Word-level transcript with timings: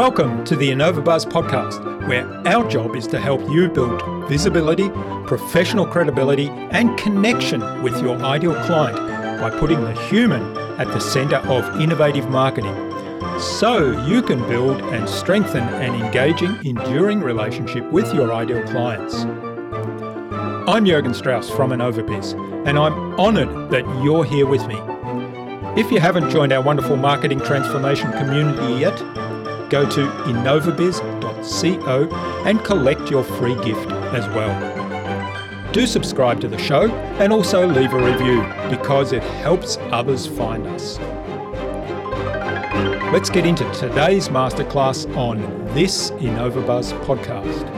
Welcome 0.00 0.46
to 0.46 0.56
the 0.56 0.70
InnovaBuzz 0.70 1.26
podcast, 1.26 2.08
where 2.08 2.26
our 2.48 2.66
job 2.70 2.96
is 2.96 3.06
to 3.08 3.20
help 3.20 3.42
you 3.50 3.68
build 3.68 4.02
visibility, 4.30 4.88
professional 5.26 5.84
credibility, 5.84 6.48
and 6.70 6.98
connection 6.98 7.60
with 7.82 8.00
your 8.00 8.16
ideal 8.16 8.54
client 8.64 8.96
by 9.38 9.50
putting 9.50 9.82
the 9.82 9.92
human 10.08 10.56
at 10.80 10.86
the 10.86 11.00
center 11.00 11.36
of 11.36 11.78
innovative 11.82 12.30
marketing 12.30 12.74
so 13.38 13.90
you 14.06 14.22
can 14.22 14.38
build 14.48 14.80
and 14.84 15.06
strengthen 15.06 15.64
an 15.64 15.94
engaging, 16.02 16.56
enduring 16.64 17.20
relationship 17.20 17.84
with 17.92 18.14
your 18.14 18.32
ideal 18.32 18.62
clients. 18.68 19.26
I'm 20.66 20.86
Jurgen 20.86 21.12
Strauss 21.12 21.50
from 21.50 21.72
InnovaBiz, 21.72 22.66
and 22.66 22.78
I'm 22.78 23.20
honored 23.20 23.70
that 23.70 23.84
you're 24.02 24.24
here 24.24 24.46
with 24.46 24.66
me. 24.66 24.76
If 25.78 25.92
you 25.92 26.00
haven't 26.00 26.30
joined 26.30 26.54
our 26.54 26.62
wonderful 26.62 26.96
marketing 26.96 27.40
transformation 27.40 28.10
community 28.12 28.80
yet, 28.80 28.98
go 29.70 29.88
to 29.88 30.06
innovabiz.co 30.26 32.08
and 32.44 32.62
collect 32.64 33.10
your 33.10 33.24
free 33.24 33.54
gift 33.64 33.90
as 34.12 34.26
well. 34.34 35.72
Do 35.72 35.86
subscribe 35.86 36.40
to 36.40 36.48
the 36.48 36.58
show 36.58 36.90
and 37.20 37.32
also 37.32 37.66
leave 37.66 37.92
a 37.92 38.04
review 38.04 38.42
because 38.68 39.12
it 39.12 39.22
helps 39.22 39.78
others 39.92 40.26
find 40.26 40.66
us. 40.66 40.98
Let's 43.12 43.30
get 43.30 43.46
into 43.46 43.64
today's 43.72 44.28
masterclass 44.28 45.06
on 45.16 45.38
this 45.74 46.10
InnovaBuzz 46.12 46.92
podcast. 47.04 47.68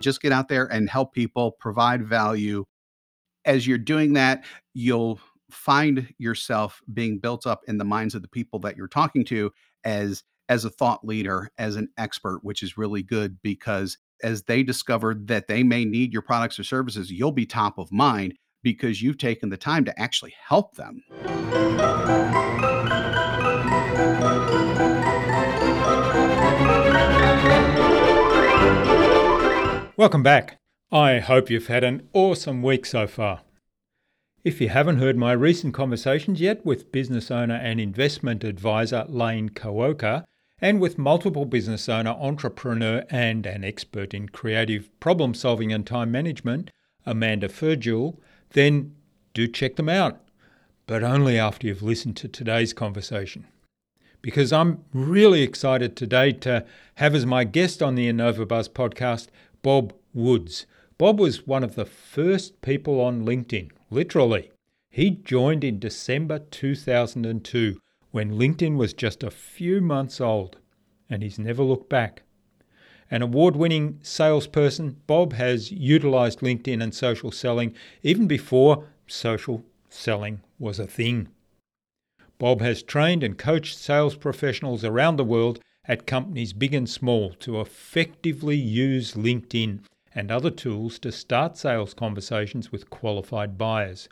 Just 0.00 0.22
get 0.22 0.32
out 0.32 0.48
there 0.48 0.64
and 0.66 0.88
help 0.88 1.12
people, 1.12 1.52
provide 1.52 2.04
value, 2.04 2.64
as 3.44 3.66
you're 3.66 3.78
doing 3.78 4.14
that, 4.14 4.44
you'll 4.74 5.20
find 5.50 6.12
yourself 6.18 6.80
being 6.92 7.18
built 7.18 7.46
up 7.46 7.62
in 7.66 7.78
the 7.78 7.84
minds 7.84 8.14
of 8.14 8.22
the 8.22 8.28
people 8.28 8.58
that 8.60 8.76
you're 8.76 8.88
talking 8.88 9.24
to 9.26 9.50
as 9.84 10.22
as 10.48 10.64
a 10.64 10.70
thought 10.70 11.04
leader, 11.04 11.48
as 11.58 11.76
an 11.76 11.88
expert, 11.96 12.40
which 12.42 12.60
is 12.60 12.76
really 12.76 13.04
good 13.04 13.40
because 13.40 13.98
as 14.24 14.42
they 14.42 14.64
discover 14.64 15.14
that 15.14 15.46
they 15.46 15.62
may 15.62 15.84
need 15.84 16.12
your 16.12 16.22
products 16.22 16.58
or 16.58 16.64
services, 16.64 17.10
you'll 17.10 17.30
be 17.30 17.46
top 17.46 17.78
of 17.78 17.92
mind 17.92 18.34
because 18.64 19.00
you've 19.00 19.16
taken 19.16 19.48
the 19.48 19.56
time 19.56 19.84
to 19.84 20.00
actually 20.00 20.34
help 20.48 20.74
them. 20.74 21.04
Welcome 29.96 30.24
back. 30.24 30.59
I 30.92 31.20
hope 31.20 31.50
you've 31.50 31.68
had 31.68 31.84
an 31.84 32.08
awesome 32.12 32.62
week 32.62 32.84
so 32.84 33.06
far. 33.06 33.42
If 34.42 34.60
you 34.60 34.70
haven't 34.70 34.98
heard 34.98 35.16
my 35.16 35.30
recent 35.30 35.72
conversations 35.72 36.40
yet 36.40 36.66
with 36.66 36.90
business 36.90 37.30
owner 37.30 37.54
and 37.54 37.80
investment 37.80 38.42
advisor 38.42 39.04
Lane 39.06 39.50
Kawaoka, 39.50 40.24
and 40.60 40.80
with 40.80 40.98
multiple 40.98 41.44
business 41.44 41.88
owner, 41.88 42.10
entrepreneur, 42.10 43.04
and 43.08 43.46
an 43.46 43.62
expert 43.62 44.12
in 44.12 44.30
creative 44.30 44.90
problem 44.98 45.32
solving 45.32 45.72
and 45.72 45.86
time 45.86 46.10
management, 46.10 46.72
Amanda 47.06 47.46
Ferjul, 47.46 48.18
then 48.50 48.92
do 49.32 49.46
check 49.46 49.76
them 49.76 49.88
out, 49.88 50.20
but 50.88 51.04
only 51.04 51.38
after 51.38 51.68
you've 51.68 51.84
listened 51.84 52.16
to 52.16 52.26
today's 52.26 52.72
conversation. 52.72 53.46
Because 54.22 54.52
I'm 54.52 54.82
really 54.92 55.42
excited 55.42 55.94
today 55.94 56.32
to 56.32 56.66
have 56.96 57.14
as 57.14 57.24
my 57.24 57.44
guest 57.44 57.80
on 57.80 57.94
the 57.94 58.12
InnovaBuzz 58.12 58.70
podcast 58.70 59.28
Bob 59.62 59.92
Woods, 60.12 60.66
Bob 61.00 61.18
was 61.18 61.46
one 61.46 61.64
of 61.64 61.76
the 61.76 61.86
first 61.86 62.60
people 62.60 63.00
on 63.00 63.24
LinkedIn, 63.24 63.70
literally. 63.88 64.50
He 64.90 65.08
joined 65.08 65.64
in 65.64 65.78
December 65.78 66.40
2002 66.40 67.80
when 68.10 68.32
LinkedIn 68.32 68.76
was 68.76 68.92
just 68.92 69.22
a 69.22 69.30
few 69.30 69.80
months 69.80 70.20
old, 70.20 70.58
and 71.08 71.22
he's 71.22 71.38
never 71.38 71.62
looked 71.62 71.88
back. 71.88 72.24
An 73.10 73.22
award 73.22 73.56
winning 73.56 73.98
salesperson, 74.02 75.00
Bob 75.06 75.32
has 75.32 75.72
utilized 75.72 76.40
LinkedIn 76.40 76.82
and 76.82 76.94
social 76.94 77.32
selling 77.32 77.72
even 78.02 78.26
before 78.26 78.86
social 79.06 79.64
selling 79.88 80.42
was 80.58 80.78
a 80.78 80.86
thing. 80.86 81.28
Bob 82.38 82.60
has 82.60 82.82
trained 82.82 83.22
and 83.22 83.38
coached 83.38 83.78
sales 83.78 84.16
professionals 84.16 84.84
around 84.84 85.16
the 85.16 85.24
world 85.24 85.60
at 85.86 86.06
companies 86.06 86.52
big 86.52 86.74
and 86.74 86.90
small 86.90 87.32
to 87.40 87.58
effectively 87.58 88.56
use 88.56 89.14
LinkedIn 89.14 89.80
and 90.14 90.30
other 90.30 90.50
tools 90.50 90.98
to 90.98 91.12
start 91.12 91.56
sales 91.56 91.94
conversations 91.94 92.72
with 92.72 92.90
qualified 92.90 93.56
buyers. 93.56 94.08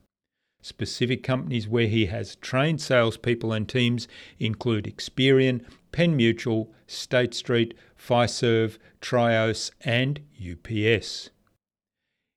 Specific 0.60 1.22
companies 1.22 1.68
where 1.68 1.86
he 1.86 2.06
has 2.06 2.36
trained 2.36 2.80
salespeople 2.80 3.52
and 3.52 3.68
teams 3.68 4.08
include 4.38 4.84
Experian, 4.84 5.64
Penn 5.92 6.16
Mutual, 6.16 6.72
State 6.86 7.32
Street, 7.34 7.74
Fiserv, 7.96 8.78
Trios, 9.00 9.70
and 9.82 10.20
UPS. 10.38 11.30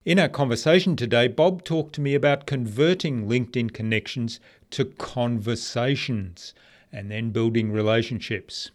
In 0.04 0.18
our 0.18 0.30
conversation 0.30 0.96
today, 0.96 1.28
Bob 1.28 1.64
talked 1.64 1.94
to 1.96 2.02
me 2.02 2.16
about 2.16 2.48
converting 2.48 3.28
LinkedIn 3.28 3.74
connections 3.74 4.40
to 4.72 4.86
conversations 4.86 6.54
and 6.92 7.12
then 7.12 7.32
building 7.32 7.72
relationships. 7.72 8.72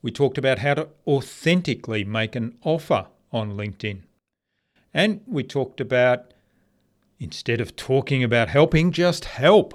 We 0.00 0.10
talked 0.12 0.38
about 0.38 0.60
how 0.60 0.74
to 0.74 0.88
authentically 1.06 2.04
make 2.04 2.36
an 2.36 2.56
offer 2.62 3.06
on 3.32 3.52
LinkedIn. 3.56 4.02
And 4.94 5.20
we 5.26 5.42
talked 5.42 5.80
about, 5.80 6.32
instead 7.20 7.60
of 7.60 7.76
talking 7.76 8.24
about 8.24 8.48
helping, 8.48 8.90
just 8.92 9.26
help. 9.26 9.74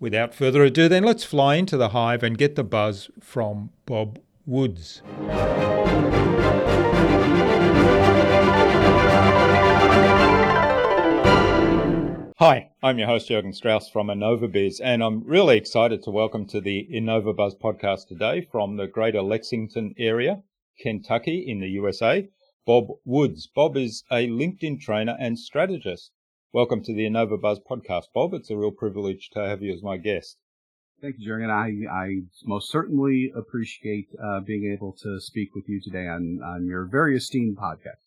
Without 0.00 0.34
further 0.34 0.62
ado, 0.64 0.88
then 0.88 1.04
let's 1.04 1.24
fly 1.24 1.56
into 1.56 1.76
the 1.76 1.90
hive 1.90 2.22
and 2.22 2.38
get 2.38 2.54
the 2.54 2.64
buzz 2.64 3.10
from 3.20 3.70
Bob 3.84 4.18
Woods. 4.46 5.02
Hi, 12.38 12.70
I'm 12.84 12.98
your 12.98 13.08
host 13.08 13.26
Jurgen 13.26 13.52
Strauss 13.52 13.90
from 13.90 14.06
InnovaBiz, 14.06 14.80
and 14.82 15.02
I'm 15.02 15.24
really 15.24 15.56
excited 15.56 16.04
to 16.04 16.10
welcome 16.12 16.46
to 16.46 16.60
the 16.60 16.88
InnovaBuzz 16.88 17.58
podcast 17.60 18.06
today 18.06 18.46
from 18.52 18.76
the 18.76 18.86
greater 18.86 19.20
Lexington 19.20 19.92
area 19.98 20.44
Kentucky 20.80 21.44
in 21.44 21.58
the 21.58 21.70
USA, 21.70 22.28
Bob 22.64 22.86
Woods. 23.04 23.48
Bob 23.48 23.76
is 23.76 24.04
a 24.12 24.28
LinkedIn 24.28 24.80
trainer 24.80 25.16
and 25.18 25.36
strategist. 25.36 26.12
Welcome 26.52 26.84
to 26.84 26.94
the 26.94 27.02
InnovaBuzz 27.02 27.64
podcast, 27.68 28.04
Bob. 28.14 28.32
It's 28.32 28.48
a 28.48 28.56
real 28.56 28.70
privilege 28.70 29.28
to 29.30 29.40
have 29.40 29.60
you 29.60 29.72
as 29.72 29.82
my 29.82 29.96
guest. 29.96 30.38
Thank 31.00 31.16
you, 31.18 31.26
Jurgen. 31.26 31.50
I, 31.50 31.72
I 31.90 32.20
most 32.44 32.70
certainly 32.70 33.32
appreciate 33.34 34.06
uh, 34.22 34.38
being 34.38 34.72
able 34.72 34.92
to 35.02 35.20
speak 35.20 35.52
with 35.56 35.68
you 35.68 35.80
today 35.80 36.06
on, 36.06 36.40
on 36.44 36.64
your 36.64 36.84
very 36.84 37.16
esteemed 37.16 37.56
podcast. 37.56 38.06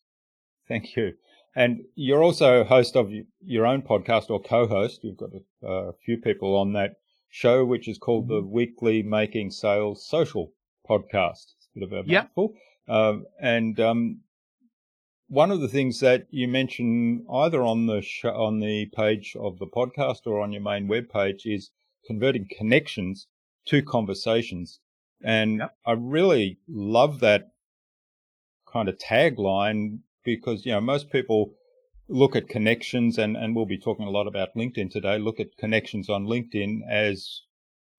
Thank 0.69 0.95
you. 0.95 1.15
And 1.53 1.81
you're 1.95 2.23
also 2.23 2.63
host 2.63 2.95
of 2.95 3.11
your 3.41 3.65
own 3.65 3.81
podcast 3.81 4.29
or 4.29 4.41
co-host. 4.41 5.03
You've 5.03 5.17
got 5.17 5.31
a, 5.33 5.67
a 5.67 5.93
few 6.05 6.17
people 6.17 6.55
on 6.55 6.71
that 6.71 6.95
show, 7.29 7.65
which 7.65 7.89
is 7.89 7.97
called 7.97 8.29
mm-hmm. 8.29 8.45
the 8.45 8.47
Weekly 8.47 9.03
Making 9.03 9.51
Sales 9.51 10.07
Social 10.07 10.53
Podcast 10.89 11.55
bit 11.73 11.83
of 11.83 11.91
a 11.91 12.03
mouthful. 12.03 12.53
Yep. 12.87 12.95
Um, 12.95 13.25
and 13.41 13.79
um, 13.79 14.21
one 15.27 15.51
of 15.51 15.61
the 15.61 15.67
things 15.67 15.99
that 16.01 16.27
you 16.29 16.47
mention 16.47 17.25
either 17.31 17.61
on 17.61 17.85
the 17.85 18.01
sh- 18.01 18.25
on 18.25 18.59
the 18.59 18.87
page 18.93 19.35
of 19.39 19.59
the 19.59 19.67
podcast 19.67 20.25
or 20.25 20.41
on 20.41 20.51
your 20.51 20.61
main 20.61 20.87
web 20.87 21.09
page 21.09 21.45
is 21.45 21.71
converting 22.05 22.47
connections 22.57 23.27
to 23.67 23.81
conversations. 23.81 24.79
And 25.23 25.59
yep. 25.59 25.75
I 25.85 25.91
really 25.93 26.59
love 26.67 27.19
that 27.19 27.51
kind 28.71 28.89
of 28.89 28.97
tagline 28.97 29.99
because, 30.23 30.65
you 30.65 30.71
know, 30.71 30.81
most 30.81 31.11
people 31.11 31.53
look 32.07 32.35
at 32.35 32.49
connections 32.49 33.17
and, 33.17 33.37
and 33.37 33.55
we'll 33.55 33.65
be 33.65 33.77
talking 33.77 34.05
a 34.05 34.11
lot 34.11 34.27
about 34.27 34.55
LinkedIn 34.55 34.91
today, 34.91 35.17
look 35.17 35.39
at 35.39 35.57
connections 35.57 36.09
on 36.09 36.25
LinkedIn 36.25 36.79
as 36.89 37.43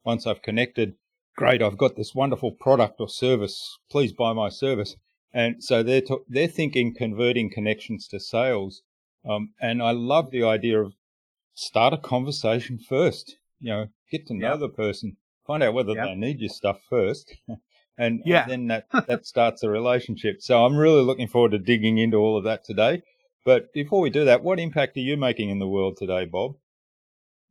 once 0.05 0.27
I've 0.27 0.43
connected, 0.43 0.95
great, 1.37 1.63
I've 1.63 1.79
got 1.79 1.97
this 1.97 2.15
wonderful 2.15 2.53
product 2.53 2.97
or 3.01 3.09
service, 3.09 3.79
please 3.91 4.13
buy 4.13 4.33
my 4.33 4.49
service. 4.49 4.97
And 5.33 5.63
so 5.63 5.83
they're, 5.83 6.03
to, 6.03 6.21
they're 6.29 6.49
thinking 6.49 6.95
converting 6.95 7.51
connections 7.51 8.07
to 8.09 8.21
sales. 8.21 8.83
Um, 9.29 9.51
and 9.61 9.83
I 9.83 9.93
love 9.93 10.31
the 10.31 10.45
idea 10.45 10.81
of 10.81 10.93
start 11.55 11.95
a 11.95 11.99
conversation 11.99 12.79
first, 12.79 13.37
you 13.61 13.71
know, 13.73 13.87
get 14.11 14.27
to 14.27 14.35
know 14.35 14.51
yep. 14.51 14.61
the 14.61 14.69
person, 14.69 15.17
find 15.47 15.63
out 15.63 15.75
whether 15.75 15.93
yep. 15.93 16.07
they 16.07 16.15
need 16.15 16.41
your 16.41 16.51
stuff 16.51 16.81
first. 16.89 17.35
and, 17.99 18.21
yeah. 18.25 18.43
and 18.43 18.51
then 18.51 18.67
that, 18.67 18.87
that 19.07 19.27
starts 19.27 19.63
a 19.63 19.71
relationship. 19.71 20.37
So 20.41 20.65
I'm 20.65 20.77
really 20.77 21.03
looking 21.03 21.29
forward 21.29 21.53
to 21.53 21.59
digging 21.59 21.99
into 21.99 22.19
all 22.19 22.37
of 22.37 22.45
that 22.45 22.65
today. 22.65 23.03
But 23.45 23.73
before 23.73 24.01
we 24.01 24.11
do 24.11 24.25
that, 24.27 24.43
what 24.43 24.61
impact 24.61 24.97
are 24.97 25.01
you 25.01 25.17
making 25.17 25.51
in 25.51 25.59
the 25.59 25.69
world 25.69 25.97
today, 25.97 26.27
Bob? 26.27 26.57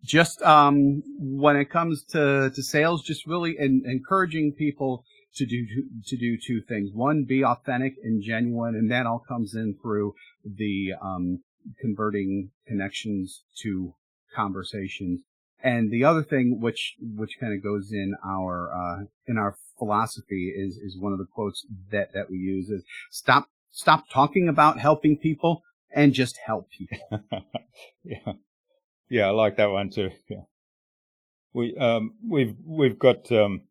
Just 0.04 0.42
um, 0.42 1.04
when 1.20 1.56
it 1.56 1.70
comes 1.70 2.04
to, 2.12 2.52
to 2.54 2.64
sales, 2.64 3.04
just 3.04 3.28
really 3.28 3.56
in, 3.58 3.84
encouraging 3.86 4.54
people 4.58 5.04
to 5.36 5.46
do 5.46 5.66
to 6.08 6.18
do 6.18 6.38
two 6.38 6.62
things. 6.62 6.92
One, 6.94 7.24
be 7.24 7.44
authentic 7.44 7.94
and 8.04 8.22
genuine, 8.22 8.76
and 8.76 8.92
that 8.92 9.06
all 9.06 9.24
comes 9.26 9.56
in 9.56 9.78
through 9.82 10.14
the 10.44 10.94
um, 11.02 11.44
converting 11.80 12.52
connections 12.68 13.44
to 13.62 13.94
conversations. 14.36 15.22
And 15.64 15.92
the 15.92 16.04
other 16.04 16.24
thing, 16.24 16.60
which 16.60 16.96
which 17.00 17.38
kind 17.40 17.54
of 17.54 17.64
goes 17.64 17.92
in 17.92 18.16
our 18.26 18.72
uh, 18.74 19.04
in 19.28 19.38
our 19.38 19.56
philosophy, 19.78 20.54
is 20.56 20.76
is 20.78 20.98
one 21.00 21.14
of 21.14 21.20
the 21.20 21.28
quotes 21.32 21.66
that 21.92 22.14
that 22.14 22.30
we 22.30 22.38
use 22.38 22.70
is 22.70 22.84
stop 23.12 23.48
stop 23.72 24.06
talking 24.10 24.50
about 24.50 24.80
helping 24.80 25.18
people 25.18 25.64
and 25.94 26.14
just 26.14 26.38
help 26.46 26.70
people. 26.72 26.98
yeah, 28.04 28.34
yeah, 29.12 29.28
I 29.28 29.32
like 29.32 29.58
that 29.58 29.72
one 29.72 29.90
too. 29.90 30.12
Yeah, 30.30 30.44
we 31.54 31.76
um 31.76 32.14
we've 32.26 32.56
we've 32.66 32.98
got 32.98 33.30
um 33.30 33.64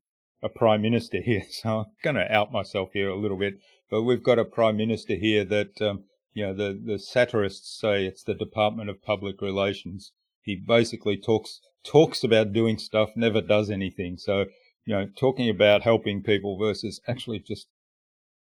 a 0.42 0.50
prime 0.50 0.82
minister 0.82 1.20
here, 1.24 1.44
so 1.50 1.78
I'm 1.78 1.86
going 2.04 2.16
to 2.16 2.30
out 2.30 2.52
myself 2.52 2.90
here 2.92 3.08
a 3.08 3.18
little 3.18 3.38
bit. 3.38 3.54
But 3.90 4.02
we've 4.02 4.22
got 4.22 4.38
a 4.38 4.44
prime 4.44 4.76
minister 4.76 5.14
here 5.14 5.44
that 5.46 5.80
um, 5.80 6.04
you 6.34 6.46
know 6.46 6.54
the 6.54 6.78
the 6.84 6.98
satirists 6.98 7.80
say 7.80 8.04
it's 8.04 8.22
the 8.22 8.34
Department 8.34 8.90
of 8.90 9.02
Public 9.02 9.40
Relations. 9.40 10.12
He 10.42 10.56
basically 10.56 11.16
talks 11.16 11.60
talks 11.84 12.22
about 12.22 12.52
doing 12.52 12.76
stuff, 12.76 13.10
never 13.16 13.40
does 13.40 13.70
anything. 13.70 14.18
So 14.18 14.44
you 14.84 14.94
know, 14.94 15.08
talking 15.18 15.48
about 15.48 15.82
helping 15.82 16.22
people 16.22 16.58
versus 16.58 17.00
actually 17.08 17.38
just 17.38 17.66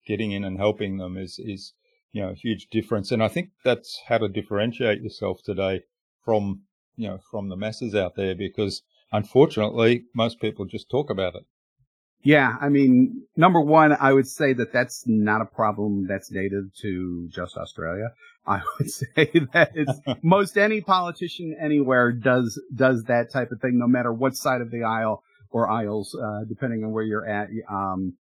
getting 0.05 0.31
in 0.31 0.43
and 0.43 0.57
helping 0.57 0.97
them 0.97 1.17
is 1.17 1.39
is 1.39 1.73
you 2.11 2.21
know 2.21 2.29
a 2.29 2.35
huge 2.35 2.67
difference. 2.69 3.11
And 3.11 3.23
I 3.23 3.27
think 3.27 3.49
that's 3.63 4.01
how 4.07 4.19
to 4.19 4.29
differentiate 4.29 5.01
yourself 5.01 5.41
today 5.43 5.81
from 6.23 6.61
you 6.95 7.07
know 7.07 7.19
from 7.31 7.49
the 7.49 7.55
masses 7.55 7.95
out 7.95 8.15
there 8.15 8.35
because 8.35 8.81
unfortunately 9.11 10.05
most 10.13 10.39
people 10.39 10.65
just 10.65 10.89
talk 10.89 11.09
about 11.09 11.35
it. 11.35 11.45
Yeah, 12.25 12.55
I 12.59 12.69
mean, 12.69 13.27
number 13.37 13.61
one, 13.61 13.95
I 13.99 14.11
would 14.11 14.27
say 14.27 14.53
that 14.53 14.73
that's 14.73 15.03
not 15.05 15.41
a 15.41 15.45
problem 15.45 16.07
that's 16.07 16.31
native 16.31 16.73
to 16.81 17.29
just 17.31 17.55
Australia. 17.55 18.13
I 18.47 18.61
would 18.77 18.89
say 18.91 19.31
that 19.53 19.71
it's 19.75 19.99
most 20.23 20.57
any 20.57 20.81
politician 20.81 21.55
anywhere 21.59 22.11
does 22.11 22.59
does 22.73 23.03
that 23.03 23.31
type 23.31 23.51
of 23.51 23.61
thing, 23.61 23.77
no 23.77 23.87
matter 23.87 24.11
what 24.11 24.35
side 24.35 24.61
of 24.61 24.71
the 24.71 24.83
aisle 24.83 25.23
or 25.51 25.69
aisles, 25.69 26.15
uh, 26.15 26.45
depending 26.47 26.83
on 26.83 26.91
where 26.91 27.03
you're 27.03 27.27
at. 27.27 27.49
Um, 27.69 28.17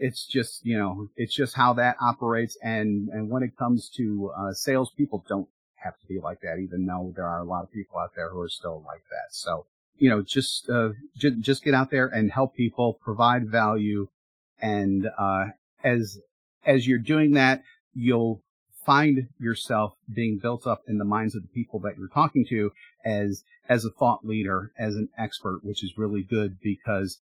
it's 0.00 0.26
just 0.26 0.64
you 0.64 0.78
know, 0.78 1.08
it's 1.16 1.34
just 1.34 1.56
how 1.56 1.74
that 1.74 1.96
operates, 2.00 2.56
and 2.62 3.08
and 3.08 3.28
when 3.28 3.42
it 3.42 3.56
comes 3.56 3.90
to 3.96 4.30
uh, 4.36 4.52
sales, 4.52 4.92
people 4.96 5.24
don't 5.28 5.48
have 5.82 5.98
to 6.00 6.06
be 6.06 6.20
like 6.20 6.40
that, 6.40 6.58
even 6.58 6.86
though 6.86 7.12
there 7.14 7.26
are 7.26 7.40
a 7.40 7.44
lot 7.44 7.62
of 7.62 7.72
people 7.72 7.98
out 7.98 8.14
there 8.14 8.30
who 8.30 8.40
are 8.40 8.48
still 8.48 8.82
like 8.86 9.02
that. 9.10 9.32
So 9.32 9.66
you 9.98 10.08
know, 10.08 10.22
just 10.22 10.70
uh, 10.70 10.90
j- 11.16 11.36
just 11.40 11.64
get 11.64 11.74
out 11.74 11.90
there 11.90 12.06
and 12.06 12.30
help 12.30 12.54
people, 12.54 12.94
provide 12.94 13.48
value, 13.48 14.08
and 14.60 15.08
uh, 15.18 15.46
as 15.82 16.18
as 16.64 16.86
you're 16.86 16.98
doing 16.98 17.32
that, 17.32 17.62
you'll 17.94 18.42
find 18.84 19.28
yourself 19.38 19.94
being 20.10 20.38
built 20.38 20.66
up 20.66 20.82
in 20.88 20.98
the 20.98 21.04
minds 21.04 21.34
of 21.34 21.42
the 21.42 21.48
people 21.48 21.80
that 21.80 21.98
you're 21.98 22.08
talking 22.08 22.46
to 22.48 22.72
as 23.04 23.42
as 23.68 23.84
a 23.84 23.90
thought 23.90 24.24
leader, 24.24 24.72
as 24.78 24.94
an 24.94 25.08
expert, 25.18 25.60
which 25.62 25.84
is 25.84 25.98
really 25.98 26.22
good 26.22 26.58
because 26.62 27.20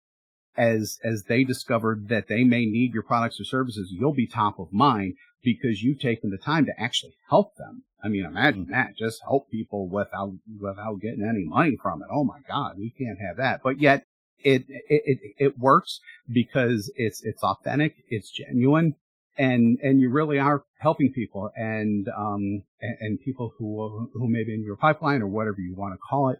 as 0.57 0.99
as 1.03 1.25
they 1.25 1.45
discover 1.45 1.99
that 2.09 2.29
they 2.29 2.45
may 2.45 2.67
need 2.67 2.93
your 2.93 3.03
products 3.03 3.41
or 3.41 3.45
services, 3.45 3.91
you'll 3.91 4.15
be 4.15 4.27
top 4.27 4.59
of 4.59 4.73
mind 4.73 5.15
because 5.43 5.83
you've 5.83 6.01
taken 6.01 6.31
the 6.31 6.39
time 6.39 6.67
to 6.67 6.81
actually 6.81 7.17
help 7.31 7.57
them. 7.57 7.85
I 8.03 8.09
mean, 8.09 8.25
imagine 8.25 8.67
that. 8.71 8.97
Just 8.97 9.23
help 9.23 9.51
people 9.51 9.89
without 9.89 10.35
without 10.61 11.01
getting 11.01 11.25
any 11.25 11.45
money 11.45 11.77
from 11.81 12.03
it. 12.03 12.09
Oh 12.11 12.25
my 12.25 12.41
God, 12.49 12.79
we 12.79 12.91
can't 12.91 13.19
have 13.21 13.39
that. 13.39 13.63
But 13.63 13.81
yet 13.81 14.05
it 14.39 14.65
it 14.69 15.03
it, 15.07 15.19
it 15.39 15.59
works 15.59 16.01
because 16.31 16.91
it's 16.97 17.23
it's 17.25 17.43
authentic, 17.43 17.97
it's 18.09 18.31
genuine, 18.31 18.95
and 19.39 19.79
and 19.83 20.01
you 20.01 20.11
really 20.11 20.39
are 20.39 20.65
helping 20.79 21.13
people 21.13 21.51
and 21.57 22.09
um 22.17 22.63
and, 22.81 22.97
and 23.01 23.21
people 23.21 23.55
who 23.59 24.11
who 24.13 24.29
may 24.29 24.45
be 24.45 24.55
in 24.55 24.63
your 24.63 24.77
pipeline 24.77 25.23
or 25.23 25.27
whatever 25.29 25.61
you 25.61 25.75
want 25.75 25.95
to 25.95 25.99
call 25.99 26.31
it. 26.31 26.39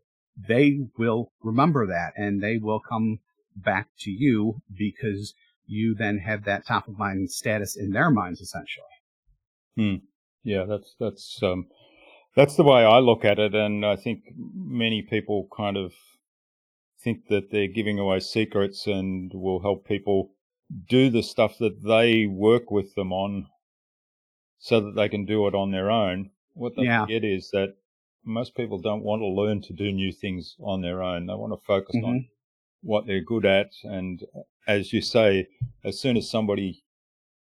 They 0.49 0.81
will 0.99 1.33
remember 1.43 1.87
that 1.87 2.13
and 2.17 2.43
they 2.43 2.59
will 2.59 2.81
come 2.81 3.21
back 3.57 3.89
to 4.01 4.11
you 4.11 4.61
because 4.77 5.33
you 5.67 5.95
then 5.95 6.19
have 6.19 6.45
that 6.45 6.67
top 6.67 6.87
of 6.89 6.99
mind 6.99 7.31
status 7.31 7.77
in 7.77 7.91
their 7.91 8.11
minds 8.11 8.41
essentially. 8.41 8.85
Hmm. 9.77 9.97
Yeah, 10.47 10.65
that's 10.65 10.95
that's 11.01 11.43
um, 11.43 11.67
that's 12.37 12.55
the 12.55 12.63
way 12.63 12.85
I 12.85 12.99
look 12.99 13.25
at 13.25 13.41
it, 13.41 13.53
and 13.53 13.85
I 13.85 13.97
think 13.97 14.23
many 14.55 15.03
people 15.03 15.49
kind 15.55 15.77
of 15.77 15.93
think 17.03 17.27
that 17.31 17.51
they're 17.51 17.67
giving 17.67 17.99
away 17.99 18.21
secrets 18.21 18.87
and 18.87 19.33
will 19.35 19.61
help 19.61 19.89
people 19.89 20.31
do 20.89 21.11
the 21.11 21.25
stuff 21.25 21.59
that 21.59 21.83
they 21.83 22.27
work 22.27 22.71
with 22.71 22.95
them 22.95 23.13
on, 23.13 23.49
so 24.61 24.81
that 24.81 24.95
they 24.95 25.09
can 25.09 25.25
do 25.25 25.49
it 25.49 25.55
on 25.57 25.73
their 25.73 25.91
own. 25.91 26.31
What 26.55 26.77
they 26.77 26.85
yeah. 26.85 27.01
forget 27.01 27.25
is 27.25 27.51
that 27.51 27.75
most 28.25 28.55
people 28.55 28.79
don't 28.79 29.03
want 29.03 29.23
to 29.23 29.27
learn 29.27 29.63
to 29.63 29.73
do 29.73 29.91
new 29.91 30.13
things 30.13 30.55
on 30.61 30.81
their 30.81 31.03
own. 31.03 31.27
They 31.27 31.35
want 31.35 31.55
to 31.55 31.67
focus 31.67 31.97
mm-hmm. 31.97 32.07
on 32.07 32.29
what 32.83 33.09
they're 33.09 33.21
good 33.21 33.45
at, 33.45 33.73
and 33.83 34.23
as 34.69 34.93
you 34.93 35.03
say, 35.03 35.49
as 35.83 35.99
soon 35.99 36.17
as 36.17 36.31
somebody 36.31 36.85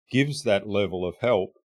gives 0.10 0.44
that 0.44 0.70
level 0.70 1.06
of 1.06 1.16
help 1.20 1.56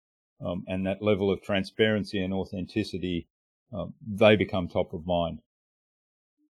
um, 0.44 0.64
and 0.66 0.86
that 0.86 1.02
level 1.02 1.30
of 1.30 1.42
transparency 1.42 2.22
and 2.22 2.32
authenticity, 2.32 3.28
um, 3.72 3.94
they 4.06 4.36
become 4.36 4.68
top 4.68 4.92
of 4.92 5.06
mind. 5.06 5.40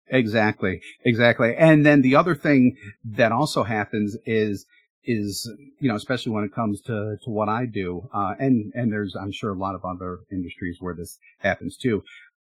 Exactly, 0.08 0.81
exactly. 1.05 1.55
And 1.56 1.87
then 1.87 2.02
the 2.02 2.17
other 2.17 2.34
thing 2.34 2.76
that 3.05 3.32
also 3.32 3.62
happens 3.62 4.17
is 4.26 4.67
is 5.05 5.50
you 5.81 5.88
know 5.88 5.96
especially 5.96 6.31
when 6.31 6.44
it 6.44 6.55
comes 6.55 6.81
to 6.82 7.17
to 7.25 7.31
what 7.31 7.49
I 7.49 7.67
do, 7.67 8.08
uh, 8.14 8.34
and 8.38 8.73
and 8.75 8.93
there's 8.93 9.17
I'm 9.17 9.32
sure 9.32 9.52
a 9.52 9.58
lot 9.58 9.75
of 9.75 9.85
other 9.85 10.20
industries 10.31 10.78
where 10.81 10.94
this 10.94 11.19
happens 11.38 11.76
too 11.76 12.02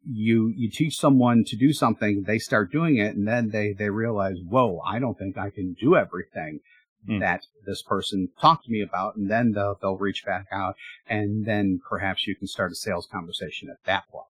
you 0.05 0.53
you 0.57 0.71
teach 0.71 0.99
someone 0.99 1.45
to 1.45 1.57
do 1.57 1.73
something, 1.73 2.25
they 2.27 2.39
start 2.39 2.73
doing 2.73 2.97
it, 2.97 3.15
and 3.15 3.27
then 3.27 3.51
they 3.51 3.73
they 3.73 3.91
realize, 3.91 4.37
whoa, 4.49 4.81
I 4.85 4.99
don't 4.99 5.19
think 5.19 5.39
I 5.39 5.51
can 5.51 5.75
do 5.75 5.97
everything 5.97 6.61
mm. 7.09 7.21
that 7.21 7.47
this 7.67 7.83
person 7.83 8.29
talked 8.41 8.65
to 8.65 8.71
me 8.71 8.81
about, 8.81 9.17
and 9.17 9.31
then 9.31 9.53
they'll 9.53 9.79
they'll 9.81 9.97
reach 9.97 10.25
back 10.25 10.47
out, 10.53 10.77
and 11.07 11.45
then 11.45 11.81
perhaps 11.89 12.27
you 12.27 12.35
can 12.35 12.47
start 12.47 12.73
a 12.73 12.75
sales 12.75 13.09
conversation 13.11 13.69
at 13.71 13.85
that 13.85 14.09
point. 14.09 14.27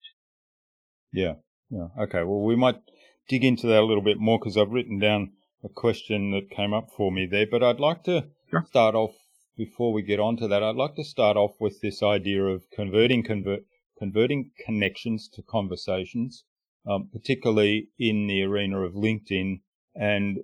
Yeah, 1.13 1.35
yeah, 1.71 1.89
okay. 1.99 2.23
Well, 2.23 2.41
we 2.41 2.57
might 2.57 2.81
dig 3.29 3.45
into 3.45 3.67
that 3.67 3.81
a 3.81 3.87
little 3.87 4.03
bit 4.03 4.19
more 4.19 4.39
because 4.39 4.57
I've 4.57 4.73
written 4.73 4.99
down 4.99 5.33
a 5.65 5.69
question 5.69 6.31
that 6.33 6.51
came 6.51 6.73
up 6.73 6.91
for 6.97 7.11
me 7.11 7.27
there, 7.27 7.47
but 7.51 7.63
I'd 7.63 7.81
like 7.81 8.05
to 8.05 8.29
sure. 8.51 8.65
start 8.69 8.95
off 8.95 9.15
before 9.57 9.93
we 9.93 10.03
get 10.03 10.21
on 10.21 10.37
to 10.37 10.49
that. 10.49 10.63
I'd 10.63 10.77
like 10.77 10.95
to 10.97 11.05
start 11.05 11.37
off 11.37 11.61
with 11.61 11.81
this 11.81 12.03
idea 12.03 12.45
of 12.45 12.71
converting 12.71 13.23
convert 13.25 13.65
converting 13.99 14.51
connections 14.65 15.29
to 15.29 15.43
conversations, 15.43 16.45
um, 16.87 17.09
particularly 17.13 17.89
in 17.99 18.27
the 18.29 18.43
arena 18.43 18.81
of 18.83 18.93
LinkedIn. 18.93 19.61
And, 19.95 20.39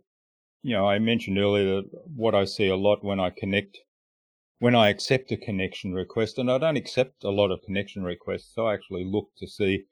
you 0.65 0.75
know, 0.75 0.89
I 0.89 0.99
mentioned 0.99 1.39
earlier 1.39 1.83
that 1.83 1.91
what 2.17 2.35
I 2.35 2.47
see 2.47 2.69
a 2.69 2.75
lot 2.75 3.05
when 3.05 3.21
I 3.21 3.29
connect, 3.29 3.77
when 4.61 4.75
I 4.75 4.89
accept 4.89 5.31
a 5.31 5.37
connection 5.37 5.93
request, 5.93 6.39
and 6.39 6.51
I 6.51 6.57
don't 6.57 6.79
accept 6.79 7.23
a 7.23 7.29
lot 7.29 7.51
of 7.51 7.61
connection 7.67 8.03
requests, 8.03 8.55
I 8.57 8.73
actually 8.73 9.05
look 9.05 9.29
to 9.37 9.47
see, 9.47 9.85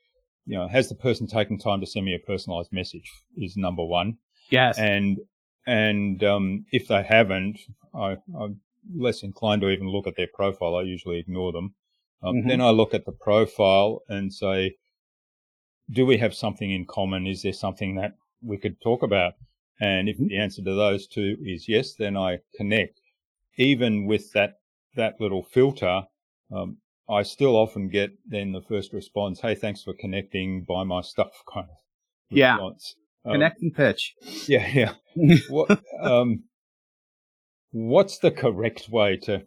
you 0.47 0.57
know, 0.57 0.69
has 0.69 0.89
the 0.89 0.95
person 0.95 1.27
taken 1.27 1.59
time 1.59 1.81
to 1.83 1.87
send 1.87 2.07
me 2.07 2.15
a 2.15 2.27
personalized 2.27 2.73
message 2.73 3.05
is 3.37 3.55
number 3.55 3.85
one. 3.85 4.15
Yes. 4.49 4.79
And, 4.79 5.19
and, 5.67 6.25
um, 6.25 6.65
if 6.73 6.89
they 6.89 7.03
haven't, 7.03 7.59
I, 7.95 8.17
I'm 8.35 8.63
less 8.97 9.23
inclined 9.23 9.61
to 9.61 9.69
even 9.69 9.91
look 9.91 10.07
at 10.07 10.17
their 10.17 10.29
profile. 10.33 10.77
I 10.77 10.85
usually 10.85 11.19
ignore 11.19 11.53
them. 11.53 11.75
Um, 12.23 12.37
mm-hmm. 12.37 12.49
Then 12.49 12.61
I 12.63 12.71
look 12.71 12.95
at 12.95 13.05
the 13.05 13.13
profile 13.13 14.01
and 14.09 14.33
say, 14.33 14.77
do 15.91 16.07
we 16.07 16.17
have 16.17 16.35
something 16.35 16.73
in 16.73 16.87
common? 16.87 17.27
Is 17.27 17.43
there 17.43 17.53
something 17.53 17.97
that 17.97 18.13
we 18.43 18.57
could 18.57 18.81
talk 18.81 19.03
about? 19.03 19.35
And 19.83 20.09
if 20.09 20.17
mm-hmm. 20.17 20.29
the 20.29 20.39
answer 20.39 20.63
to 20.63 20.75
those 20.77 21.09
two 21.09 21.37
is 21.45 21.69
yes, 21.69 21.95
then 21.95 22.17
I 22.17 22.39
connect. 22.55 23.01
Even 23.59 24.07
with 24.07 24.31
that, 24.33 24.61
that 24.95 25.21
little 25.21 25.43
filter, 25.43 26.03
um, 26.55 26.77
I 27.11 27.25
still 27.25 27.57
often 27.57 27.89
get 27.89 28.13
then 28.25 28.53
the 28.53 28.63
first 28.63 28.93
response, 28.93 29.41
Hey, 29.41 29.57
thanks 29.57 29.83
for 29.83 29.93
connecting, 29.93 30.63
buy 30.63 30.85
my 30.85 31.01
stuff 31.01 31.33
kind 31.53 31.67
of 31.69 31.77
response. 32.31 32.95
Yeah. 32.95 33.03
Um, 33.25 33.35
Connect 33.35 33.63
and 33.63 33.75
pitch. 33.75 34.15
Yeah. 34.47 34.69
Yeah. 34.73 35.39
what, 35.49 35.83
um, 36.01 36.45
what's 37.73 38.19
the 38.19 38.31
correct 38.31 38.89
way 38.89 39.17
to 39.25 39.47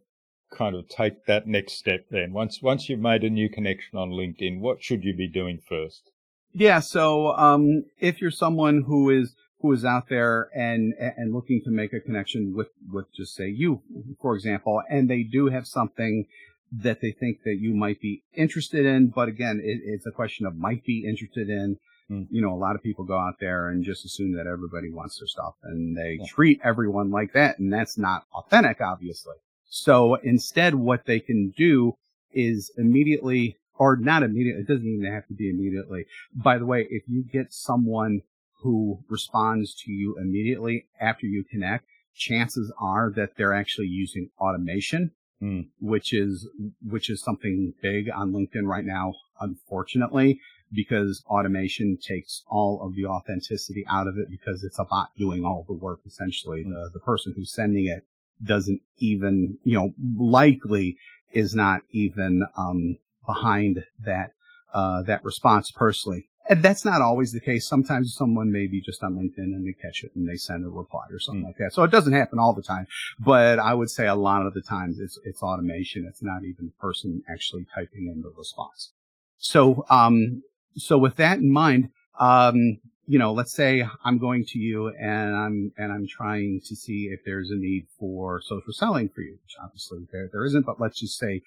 kind 0.52 0.76
of 0.76 0.90
take 0.90 1.26
that 1.28 1.48
next 1.48 1.74
step 1.74 2.08
then? 2.12 2.34
Once 2.34 2.62
once 2.62 2.90
you've 2.90 3.00
made 3.00 3.24
a 3.24 3.30
new 3.30 3.50
connection 3.50 3.98
on 3.98 4.12
LinkedIn, 4.12 4.60
what 4.60 4.84
should 4.84 5.04
you 5.06 5.14
be 5.14 5.30
doing 5.30 5.60
first? 5.68 6.12
Yeah, 6.54 6.80
so 6.80 7.34
um, 7.36 7.84
if 8.00 8.22
you're 8.22 8.32
someone 8.32 8.84
who 8.88 9.10
is 9.10 9.36
who 9.62 9.72
is 9.72 9.86
out 9.86 10.10
there 10.10 10.50
and 10.56 10.94
and 11.00 11.34
looking 11.34 11.62
to 11.64 11.72
make 11.72 11.94
a 11.94 12.00
connection 12.00 12.54
with 12.56 12.70
with 12.92 13.06
just 13.16 13.36
say 13.36 13.48
you, 13.48 13.82
for 14.22 14.36
example, 14.36 14.82
and 14.90 15.10
they 15.10 15.24
do 15.24 15.48
have 15.48 15.66
something 15.66 16.26
that 16.72 17.02
they 17.02 17.12
think 17.12 17.40
that 17.44 17.58
you 17.60 17.74
might 17.74 18.02
be 18.02 18.24
interested 18.34 18.86
in, 18.86 19.08
but 19.08 19.28
again, 19.28 19.62
it, 19.64 19.82
it's 19.84 20.06
a 20.06 20.12
question 20.12 20.46
of 20.46 20.56
might 20.56 20.84
be 20.84 21.06
interested 21.08 21.50
in. 21.50 21.78
Mm. 22.10 22.28
You 22.30 22.42
know, 22.42 22.54
a 22.54 22.58
lot 22.58 22.76
of 22.76 22.84
people 22.84 23.06
go 23.06 23.18
out 23.18 23.36
there 23.40 23.70
and 23.70 23.84
just 23.84 24.06
assume 24.06 24.36
that 24.36 24.48
everybody 24.48 24.92
wants 24.92 25.20
their 25.20 25.28
stuff 25.28 25.56
and 25.64 25.98
they 25.98 26.18
yeah. 26.20 26.26
treat 26.28 26.60
everyone 26.64 27.12
like 27.12 27.34
that. 27.34 27.60
And 27.60 27.72
that's 27.72 27.98
not 27.98 28.24
authentic, 28.34 28.82
obviously. 28.82 29.36
So 29.68 30.16
instead, 30.16 30.76
what 30.76 31.06
they 31.06 31.20
can 31.20 31.54
do 31.58 31.94
is 32.32 32.72
immediately 32.78 33.58
or 33.78 33.98
not 33.98 34.24
immediately. 34.24 34.62
It 34.62 34.68
doesn't 34.68 34.88
even 34.88 35.12
have 35.12 35.28
to 35.28 35.34
be 35.34 35.50
immediately. 35.50 36.06
By 36.34 36.58
the 36.58 36.66
way, 36.66 36.86
if 36.90 37.04
you 37.08 37.24
get 37.24 37.54
someone 37.54 38.22
who 38.66 39.00
responds 39.08 39.76
to 39.84 39.92
you 39.92 40.18
immediately 40.18 40.88
after 41.00 41.28
you 41.28 41.44
connect, 41.44 41.86
chances 42.16 42.74
are 42.80 43.12
that 43.16 43.36
they're 43.38 43.54
actually 43.54 43.88
using 43.88 44.30
automation, 44.40 45.12
Mm. 45.42 45.68
which 45.82 46.14
is 46.14 46.48
which 46.94 47.10
is 47.10 47.22
something 47.22 47.74
big 47.82 48.10
on 48.10 48.32
LinkedIn 48.32 48.66
right 48.76 48.86
now, 48.86 49.14
unfortunately, 49.40 50.40
because 50.72 51.24
automation 51.28 51.98
takes 51.98 52.44
all 52.48 52.82
of 52.82 52.96
the 52.96 53.06
authenticity 53.06 53.84
out 53.88 54.08
of 54.08 54.18
it 54.18 54.30
because 54.30 54.64
it's 54.64 54.80
a 54.80 54.86
bot 54.86 55.10
doing 55.18 55.44
all 55.46 55.64
the 55.68 55.74
work 55.88 56.00
essentially. 56.06 56.64
The 56.64 56.90
the 56.94 57.02
person 57.12 57.34
who's 57.36 57.54
sending 57.54 57.86
it 57.86 58.04
doesn't 58.44 58.82
even, 58.98 59.58
you 59.64 59.78
know, 59.78 59.94
likely 60.18 60.98
is 61.34 61.54
not 61.54 61.82
even 61.92 62.34
um, 62.58 62.98
behind 63.26 63.84
that 64.06 64.32
uh, 64.74 65.02
that 65.04 65.24
response 65.24 65.70
personally. 65.72 66.30
And 66.48 66.62
that's 66.62 66.86
not 66.86 67.02
always 67.02 67.32
the 67.32 67.40
case. 67.40 67.68
Sometimes 67.68 68.14
someone 68.14 68.52
may 68.52 68.68
be 68.68 68.80
just 68.80 69.04
on 69.04 69.16
LinkedIn 69.16 69.38
and 69.56 69.66
they 69.66 69.74
catch 69.74 70.04
it 70.04 70.12
and 70.16 70.30
they 70.30 70.36
send 70.36 70.64
a 70.64 70.70
reply 70.70 71.06
or 71.10 71.20
something 71.20 71.42
Mm. 71.44 71.48
like 71.48 71.58
that. 71.58 71.74
So 71.74 71.84
it 71.84 71.92
doesn't 71.92 72.14
happen 72.14 72.38
all 72.38 72.54
the 72.54 72.62
time, 72.62 72.86
but 73.20 73.58
I 73.58 73.74
would 73.74 73.90
say 73.90 74.06
a 74.08 74.16
lot 74.16 74.46
of 74.46 74.54
the 74.54 74.62
times 74.62 75.00
it's 75.00 75.18
it's 75.24 75.42
automation. 75.42 76.06
It's 76.08 76.22
not 76.22 76.44
even 76.44 76.66
the 76.68 76.72
person 76.80 77.24
actually 77.28 77.66
typing 77.74 78.08
in 78.08 78.22
the 78.22 78.32
response. 78.38 78.92
So 79.38 79.86
um 79.90 80.44
so 80.76 80.98
with 80.98 81.16
that 81.16 81.40
in 81.40 81.52
mind, 81.52 81.90
um 82.20 82.78
you 83.08 83.20
know, 83.20 83.34
let's 83.34 83.54
say 83.54 83.88
I'm 84.04 84.18
going 84.18 84.46
to 84.46 84.60
you 84.60 84.90
and 84.90 85.36
I'm 85.36 85.72
and 85.78 85.92
I'm 85.92 86.08
trying 86.08 86.62
to 86.68 86.76
see 86.76 87.06
if 87.06 87.22
there's 87.26 87.50
a 87.52 87.56
need 87.56 87.88
for 88.00 88.40
social 88.42 88.74
selling 88.74 89.10
for 89.10 89.22
you, 89.22 89.34
which 89.44 89.56
obviously 89.64 90.08
there 90.12 90.30
there 90.32 90.46
isn't, 90.46 90.66
but 90.66 90.80
let's 90.80 91.00
just 91.00 91.18
say 91.18 91.42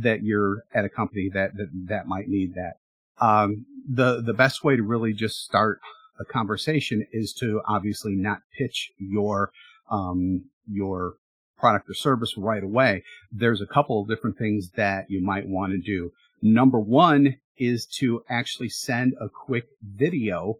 that 0.00 0.22
you're 0.22 0.64
at 0.74 0.84
a 0.86 0.88
company 0.88 1.28
that 1.34 1.54
that, 1.58 1.68
that 1.88 2.06
might 2.06 2.28
need 2.28 2.54
that. 2.54 2.78
Um, 3.20 3.66
the 3.88 4.20
the 4.20 4.34
best 4.34 4.64
way 4.64 4.76
to 4.76 4.82
really 4.82 5.12
just 5.12 5.42
start 5.44 5.80
a 6.20 6.24
conversation 6.24 7.06
is 7.12 7.32
to 7.34 7.60
obviously 7.66 8.14
not 8.14 8.40
pitch 8.56 8.90
your 8.98 9.50
um, 9.90 10.44
your 10.70 11.14
product 11.58 11.88
or 11.90 11.94
service 11.94 12.36
right 12.36 12.62
away. 12.62 13.02
There's 13.32 13.60
a 13.60 13.66
couple 13.66 14.00
of 14.00 14.08
different 14.08 14.38
things 14.38 14.70
that 14.76 15.06
you 15.08 15.22
might 15.22 15.48
want 15.48 15.72
to 15.72 15.78
do. 15.78 16.12
Number 16.40 16.78
one 16.78 17.36
is 17.56 17.86
to 17.98 18.22
actually 18.28 18.68
send 18.68 19.14
a 19.20 19.28
quick 19.28 19.64
video 19.82 20.58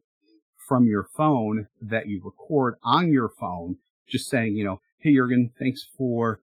from 0.68 0.86
your 0.86 1.06
phone 1.16 1.68
that 1.80 2.08
you 2.08 2.20
record 2.24 2.74
on 2.82 3.12
your 3.12 3.28
phone, 3.28 3.76
just 4.08 4.28
saying, 4.28 4.56
you 4.56 4.64
know, 4.64 4.80
hey 4.98 5.14
Jurgen, 5.14 5.52
thanks 5.58 5.86
for 5.96 6.40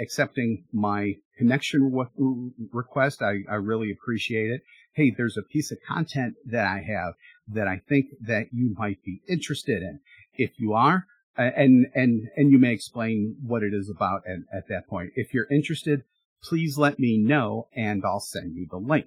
accepting 0.00 0.64
my 0.72 1.16
connection 1.38 1.92
re- 1.92 2.50
request. 2.72 3.22
I, 3.22 3.38
I 3.50 3.56
really 3.56 3.90
appreciate 3.90 4.50
it. 4.50 4.62
Hey, 4.94 5.12
there's 5.16 5.36
a 5.36 5.42
piece 5.42 5.70
of 5.70 5.78
content 5.86 6.34
that 6.46 6.66
I 6.66 6.82
have 6.82 7.14
that 7.48 7.68
I 7.68 7.82
think 7.88 8.06
that 8.26 8.46
you 8.52 8.74
might 8.78 9.02
be 9.04 9.20
interested 9.28 9.82
in. 9.82 10.00
If 10.34 10.52
you 10.58 10.74
are, 10.74 11.06
and, 11.36 11.86
and, 11.94 12.28
and 12.36 12.50
you 12.50 12.58
may 12.58 12.72
explain 12.72 13.36
what 13.42 13.62
it 13.62 13.74
is 13.74 13.90
about 13.90 14.22
at, 14.26 14.38
at 14.56 14.68
that 14.68 14.88
point. 14.88 15.12
If 15.16 15.34
you're 15.34 15.50
interested, 15.50 16.02
please 16.42 16.78
let 16.78 16.98
me 16.98 17.18
know 17.18 17.68
and 17.74 18.02
I'll 18.04 18.20
send 18.20 18.56
you 18.56 18.66
the 18.70 18.78
link. 18.78 19.06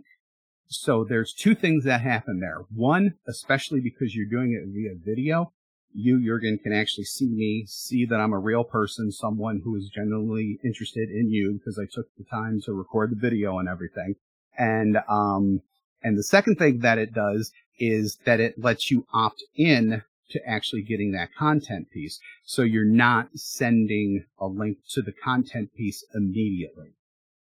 So 0.67 1.03
there's 1.03 1.33
two 1.33 1.55
things 1.55 1.83
that 1.85 2.01
happen 2.01 2.39
there. 2.39 2.59
One, 2.73 3.15
especially 3.27 3.79
because 3.79 4.15
you're 4.15 4.29
doing 4.29 4.53
it 4.53 4.69
via 4.71 4.93
video, 5.03 5.51
you, 5.99 6.23
Jurgen, 6.23 6.57
can 6.57 6.73
actually 6.73 7.05
see 7.05 7.27
me, 7.27 7.65
see 7.67 8.05
that 8.05 8.19
I'm 8.19 8.33
a 8.33 8.39
real 8.39 8.63
person, 8.63 9.11
someone 9.11 9.61
who 9.63 9.75
is 9.75 9.89
genuinely 9.93 10.59
interested 10.63 11.09
in 11.09 11.29
you 11.29 11.53
because 11.53 11.79
I 11.79 11.87
took 11.91 12.07
the 12.17 12.23
time 12.23 12.61
to 12.65 12.73
record 12.73 13.11
the 13.11 13.15
video 13.15 13.59
and 13.59 13.67
everything. 13.67 14.15
And, 14.57 14.97
um, 15.07 15.61
and 16.01 16.17
the 16.17 16.23
second 16.23 16.55
thing 16.55 16.79
that 16.79 16.97
it 16.97 17.13
does 17.13 17.51
is 17.77 18.17
that 18.25 18.39
it 18.39 18.61
lets 18.61 18.91
you 18.91 19.05
opt 19.13 19.43
in 19.55 20.03
to 20.31 20.39
actually 20.47 20.83
getting 20.83 21.11
that 21.11 21.33
content 21.37 21.89
piece. 21.91 22.19
So 22.43 22.61
you're 22.61 22.85
not 22.85 23.29
sending 23.35 24.25
a 24.39 24.47
link 24.47 24.77
to 24.91 25.01
the 25.01 25.11
content 25.11 25.73
piece 25.75 26.03
immediately. 26.13 26.89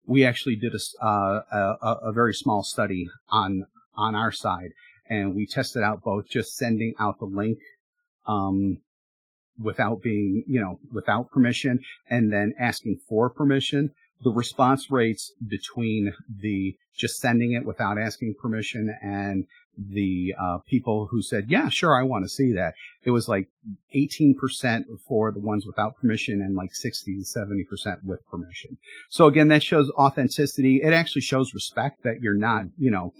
We 0.06 0.24
actually 0.24 0.56
did 0.56 0.74
a, 0.74 1.04
uh, 1.04 1.42
a, 1.52 1.92
a 2.04 2.12
very 2.12 2.34
small 2.34 2.62
study 2.62 3.08
on, 3.28 3.66
on 3.94 4.14
our 4.14 4.32
side 4.32 4.70
and 5.08 5.34
we 5.34 5.46
tested 5.46 5.82
out 5.82 6.02
both 6.02 6.28
just 6.28 6.56
sending 6.56 6.94
out 6.98 7.18
the 7.18 7.24
link 7.24 7.58
um, 8.28 8.78
without 9.60 10.02
being, 10.02 10.44
you 10.46 10.60
know, 10.60 10.78
without 10.92 11.30
permission 11.30 11.80
and 12.08 12.32
then 12.32 12.54
asking 12.58 13.00
for 13.08 13.28
permission. 13.28 13.90
The 14.22 14.30
response 14.30 14.90
rates 14.90 15.32
between 15.46 16.12
the 16.28 16.76
just 16.96 17.20
sending 17.20 17.52
it 17.52 17.64
without 17.64 17.98
asking 17.98 18.34
permission 18.40 18.94
and 19.00 19.46
the 19.78 20.34
uh, 20.40 20.58
people 20.66 21.06
who 21.10 21.22
said, 21.22 21.46
yeah, 21.48 21.68
sure, 21.68 21.96
I 21.96 22.02
want 22.02 22.24
to 22.24 22.28
see 22.28 22.52
that. 22.52 22.74
It 23.04 23.12
was 23.12 23.28
like 23.28 23.48
18% 23.94 24.34
for 25.06 25.30
the 25.30 25.38
ones 25.38 25.64
without 25.64 25.96
permission 25.96 26.42
and 26.42 26.56
like 26.56 26.74
60 26.74 27.14
to 27.14 27.22
70% 27.22 28.04
with 28.04 28.26
permission. 28.28 28.78
So 29.08 29.26
again, 29.26 29.48
that 29.48 29.62
shows 29.62 29.90
authenticity. 29.90 30.80
It 30.82 30.92
actually 30.92 31.22
shows 31.22 31.54
respect 31.54 32.02
that 32.02 32.20
you're 32.20 32.34
not, 32.34 32.64
you 32.76 32.90
know, 32.90 33.12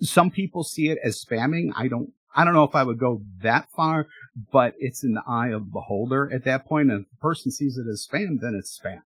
some 0.00 0.30
people 0.30 0.64
see 0.64 0.88
it 0.88 0.98
as 1.04 1.22
spamming. 1.22 1.70
I 1.76 1.88
don't, 1.88 2.14
I 2.34 2.44
don't 2.44 2.54
know 2.54 2.64
if 2.64 2.74
I 2.74 2.84
would 2.84 2.98
go 2.98 3.22
that 3.42 3.68
far, 3.76 4.06
but 4.52 4.74
it's 4.78 5.02
in 5.04 5.14
the 5.14 5.22
eye 5.26 5.48
of 5.48 5.66
the 5.66 5.72
beholder 5.72 6.30
at 6.32 6.44
that 6.44 6.66
point. 6.66 6.90
And 6.90 7.04
if 7.04 7.10
the 7.10 7.16
person 7.16 7.50
sees 7.50 7.76
it 7.76 7.88
as 7.90 8.06
spam, 8.10 8.40
then 8.40 8.54
it's 8.58 8.78
spam. 8.78 9.02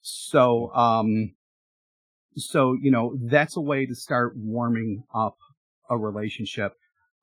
So, 0.00 0.72
um, 0.74 1.34
so, 2.36 2.76
you 2.80 2.90
know, 2.90 3.16
that's 3.20 3.56
a 3.56 3.60
way 3.60 3.86
to 3.86 3.94
start 3.94 4.34
warming 4.36 5.04
up 5.14 5.36
a 5.88 5.96
relationship 5.96 6.74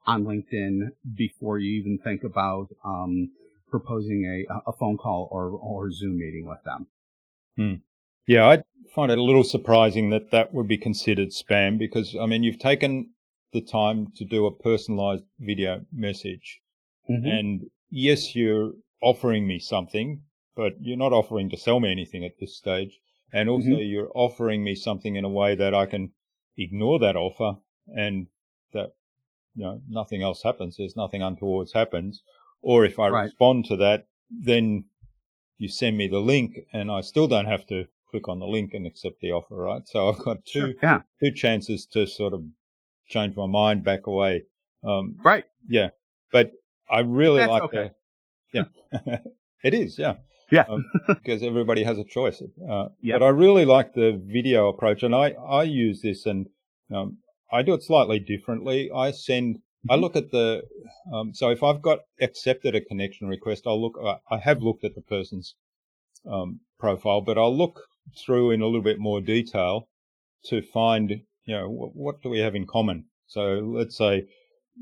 on 0.05 0.25
LinkedIn 0.25 0.89
before 1.15 1.59
you 1.59 1.79
even 1.79 1.99
think 2.03 2.23
about, 2.23 2.67
um, 2.83 3.31
proposing 3.69 4.25
a, 4.25 4.69
a 4.69 4.73
phone 4.73 4.97
call 4.97 5.29
or, 5.31 5.49
or 5.49 5.91
Zoom 5.91 6.17
meeting 6.17 6.45
with 6.47 6.63
them. 6.63 6.87
Hmm. 7.57 7.75
Yeah, 8.27 8.47
I 8.47 8.63
find 8.93 9.11
it 9.11 9.17
a 9.17 9.23
little 9.23 9.43
surprising 9.43 10.09
that 10.11 10.31
that 10.31 10.53
would 10.53 10.67
be 10.67 10.77
considered 10.77 11.29
spam 11.29 11.77
because, 11.77 12.15
I 12.19 12.25
mean, 12.25 12.43
you've 12.43 12.59
taken 12.59 13.11
the 13.51 13.61
time 13.61 14.07
to 14.15 14.25
do 14.25 14.45
a 14.45 14.51
personalized 14.51 15.25
video 15.39 15.85
message. 15.91 16.62
Mm-hmm. 17.09 17.27
And 17.27 17.61
yes, 17.89 18.35
you're 18.35 18.73
offering 19.01 19.45
me 19.47 19.59
something, 19.59 20.21
but 20.55 20.73
you're 20.81 20.97
not 20.97 21.13
offering 21.13 21.49
to 21.49 21.57
sell 21.57 21.79
me 21.79 21.91
anything 21.91 22.23
at 22.23 22.37
this 22.39 22.55
stage. 22.55 22.99
And 23.33 23.49
also 23.49 23.69
Mhm. 23.69 23.89
you're 23.89 24.11
offering 24.15 24.63
me 24.63 24.75
something 24.75 25.15
in 25.15 25.25
a 25.25 25.29
way 25.29 25.55
that 25.55 25.73
I 25.73 25.85
can 25.85 26.13
ignore 26.57 26.99
that 26.99 27.15
offer 27.15 27.57
and 27.95 28.27
that, 28.73 28.95
you 29.55 29.63
know, 29.63 29.81
nothing 29.89 30.21
else 30.21 30.43
happens. 30.43 30.77
There's 30.77 30.95
nothing 30.95 31.21
untowards 31.23 31.73
happens. 31.73 32.23
Or 32.61 32.85
if 32.85 32.99
I 32.99 33.09
Right. 33.09 33.23
respond 33.23 33.65
to 33.65 33.75
that, 33.77 34.07
then 34.29 34.85
you 35.57 35.67
send 35.67 35.97
me 35.97 36.07
the 36.07 36.19
link 36.21 36.59
and 36.71 36.91
I 36.91 37.01
still 37.01 37.27
don't 37.27 37.45
have 37.45 37.65
to 37.67 37.87
click 38.07 38.27
on 38.29 38.39
the 38.39 38.47
link 38.47 38.73
and 38.73 38.85
accept 38.85 39.19
the 39.19 39.31
offer, 39.31 39.55
right? 39.55 39.87
So 39.87 40.09
I've 40.09 40.19
got 40.19 40.45
two, 40.45 40.59
Sure. 40.59 40.75
Yeah. 40.83 41.01
two 41.19 41.31
chances 41.31 41.85
to 41.87 42.05
sort 42.05 42.33
of 42.33 42.45
change 43.07 43.35
my 43.35 43.47
mind 43.47 43.83
back 43.83 44.05
away. 44.07 44.45
Um, 44.83 45.17
Right. 45.23 45.45
yeah, 45.67 45.89
but 46.31 46.51
I 46.97 46.99
really 46.99 47.39
That's 47.41 47.49
like 47.55 47.63
okay. 47.63 47.91
the, 48.53 48.65
yeah, 49.01 49.17
it 49.63 49.73
is, 49.73 49.97
yeah, 49.97 50.15
Yeah. 50.51 50.65
um, 50.69 50.85
because 51.07 51.41
everybody 51.43 51.83
has 51.83 51.97
a 51.97 52.03
choice. 52.17 52.41
Uh, 52.41 52.89
Yep. 53.01 53.19
But 53.19 53.25
I 53.25 53.29
really 53.29 53.65
like 53.65 53.93
the 53.93 54.09
video 54.37 54.69
approach, 54.73 55.01
and 55.03 55.13
I 55.15 55.27
I 55.59 55.63
use 55.63 56.01
this, 56.01 56.25
and 56.31 56.47
um, 56.95 57.17
I 57.51 57.63
do 57.63 57.73
it 57.73 57.83
slightly 57.83 58.19
differently. 58.19 58.79
I 59.05 59.11
send, 59.11 59.59
I 59.89 59.95
Mhm. 59.95 60.01
look 60.01 60.15
at 60.15 60.29
the, 60.31 60.47
um, 61.13 61.33
so 61.33 61.49
if 61.49 61.61
I've 61.63 61.81
got 61.89 61.99
accepted 62.27 62.75
a 62.75 62.81
connection 62.89 63.27
request, 63.27 63.63
I'll 63.65 63.81
look. 63.85 63.97
I- 64.11 64.19
I 64.35 64.37
have 64.47 64.61
looked 64.67 64.83
at 64.83 64.95
the 64.95 65.01
person's 65.15 65.55
um, 66.25 66.49
profile, 66.79 67.21
but 67.21 67.37
I'll 67.37 67.57
look 67.63 67.75
through 68.21 68.51
in 68.51 68.61
a 68.61 68.65
little 68.65 68.81
bit 68.91 68.99
more 68.99 69.19
detail 69.21 69.73
to 70.49 70.61
find, 70.61 71.09
you 71.45 71.55
know, 71.57 71.67
what, 71.69 71.91
what 71.95 72.21
do 72.21 72.29
we 72.29 72.39
have 72.45 72.55
in 72.55 72.65
common? 72.65 73.05
So 73.27 73.41
let's 73.79 73.97
say 73.97 74.27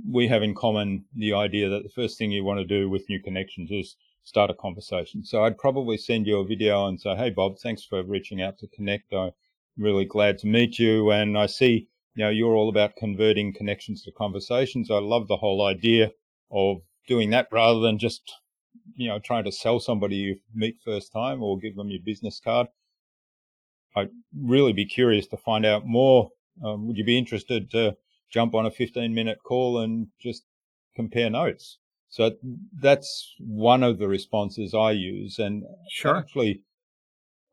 we 0.10 0.28
have 0.28 0.44
in 0.44 0.56
common 0.56 1.06
the 1.16 1.34
idea 1.34 1.70
that 1.70 1.84
the 1.84 1.90
first 1.90 2.18
thing 2.18 2.32
you 2.32 2.44
want 2.44 2.60
to 2.60 2.66
do 2.66 2.90
with 2.90 3.10
new 3.10 3.22
connections 3.22 3.72
is 3.72 3.96
start 4.24 4.50
a 4.50 4.54
conversation. 4.54 5.24
So 5.24 5.44
I'd 5.44 5.58
probably 5.58 5.98
send 5.98 6.28
you 6.28 6.38
a 6.38 6.46
video 6.46 6.88
and 6.88 7.00
say, 7.00 7.16
Hey, 7.16 7.30
Bob, 7.30 7.58
thanks 7.60 7.84
for 7.84 8.04
reaching 8.04 8.42
out 8.42 8.58
to 8.60 8.68
connect. 8.68 9.14
I'm 9.14 9.32
really 9.78 10.06
glad 10.06 10.38
to 10.40 10.48
meet 10.48 10.80
you. 10.80 11.12
And 11.12 11.38
I 11.38 11.48
see, 11.48 11.88
you 12.16 12.24
know, 12.24 12.30
you're 12.30 12.56
all 12.56 12.70
about 12.70 12.96
converting 12.96 13.54
connections 13.54 14.04
to 14.04 14.12
conversations. 14.12 14.92
I 14.92 15.00
love 15.00 15.28
the 15.28 15.38
whole 15.38 15.66
idea 15.66 16.12
of 16.52 16.78
doing 17.08 17.32
that 17.32 17.48
rather 17.52 17.80
than 17.80 17.98
just, 17.98 18.32
you 18.96 19.08
know, 19.08 19.20
trying 19.20 19.44
to 19.46 19.52
sell 19.52 19.80
somebody 19.80 20.16
you 20.16 20.40
meet 20.54 20.78
first 20.84 21.12
time 21.12 21.42
or 21.42 21.58
give 21.58 21.76
them 21.76 21.90
your 21.90 22.02
business 22.04 22.40
card. 22.40 22.68
I'd 23.96 24.10
really 24.38 24.74
be 24.74 24.86
curious 24.86 25.28
to 25.28 25.38
find 25.38 25.66
out 25.66 25.86
more. 25.86 26.30
Um, 26.64 26.88
would 26.88 26.98
you 26.98 27.04
be 27.04 27.18
interested 27.18 27.72
to 27.72 27.98
jump 28.32 28.56
on 28.56 28.66
a 28.66 28.72
15 28.72 29.14
minute 29.14 29.40
call 29.44 29.78
and 29.80 30.08
just 30.20 30.44
compare 30.96 31.30
notes? 31.30 31.78
So 32.10 32.32
that's 32.74 33.36
one 33.40 33.84
of 33.84 33.98
the 34.00 34.08
responses 34.08 34.74
I 34.74 34.92
use. 34.92 35.40
And 35.40 35.64
Sure. 35.90 36.18
actually, 36.18 36.64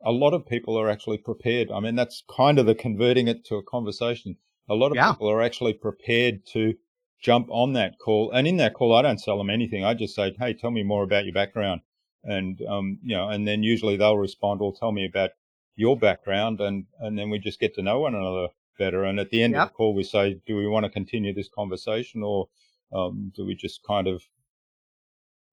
a 0.04 0.12
lot 0.12 0.34
of 0.34 0.46
people 0.46 0.76
are 0.78 0.88
actually 0.88 1.18
prepared. 1.18 1.70
I 1.70 1.80
mean, 1.80 1.94
that's 1.96 2.24
kind 2.34 2.58
of 2.58 2.66
the 2.66 2.74
converting 2.74 3.28
it 3.28 3.44
to 3.46 3.56
a 3.56 3.62
conversation. 3.62 4.36
a 4.70 4.74
lot 4.74 4.90
of 4.90 4.96
Yeah. 4.96 5.12
people 5.12 5.30
are 5.30 5.40
actually 5.40 5.72
prepared 5.72 6.44
to 6.44 6.74
jump 7.22 7.48
on 7.50 7.72
that 7.72 7.98
call. 7.98 8.30
And 8.32 8.46
in 8.46 8.58
that 8.58 8.74
call, 8.74 8.94
I 8.94 9.00
don't 9.00 9.18
sell 9.18 9.38
them 9.38 9.48
anything. 9.48 9.82
I 9.82 9.94
just 9.94 10.14
say, 10.14 10.34
Hey, 10.38 10.52
tell 10.52 10.70
me 10.70 10.82
more 10.82 11.02
about 11.04 11.24
your 11.24 11.32
background. 11.32 11.80
And, 12.22 12.60
um, 12.68 12.98
you 13.02 13.16
know, 13.16 13.30
and 13.30 13.48
then 13.48 13.62
usually 13.62 13.96
they'll 13.96 14.18
respond, 14.18 14.60
well, 14.60 14.72
tell 14.72 14.92
me 14.92 15.06
about 15.06 15.30
your 15.74 15.96
background. 15.96 16.60
And, 16.60 16.84
and 17.00 17.18
then 17.18 17.30
we 17.30 17.38
just 17.38 17.60
get 17.60 17.74
to 17.76 17.82
know 17.82 18.00
one 18.00 18.14
another 18.14 18.48
better. 18.78 19.04
And 19.04 19.18
at 19.20 19.30
the 19.30 19.42
end 19.42 19.52
Yep. 19.54 19.62
of 19.62 19.68
the 19.68 19.74
call, 19.74 19.94
we 19.94 20.04
say, 20.04 20.40
do 20.46 20.56
we 20.56 20.66
want 20.66 20.84
to 20.84 20.90
continue 20.90 21.34
this 21.34 21.48
conversation 21.48 22.22
or, 22.22 22.48
um, 22.92 23.32
do 23.36 23.44
we 23.44 23.54
just 23.54 23.82
kind 23.82 24.06
of 24.06 24.22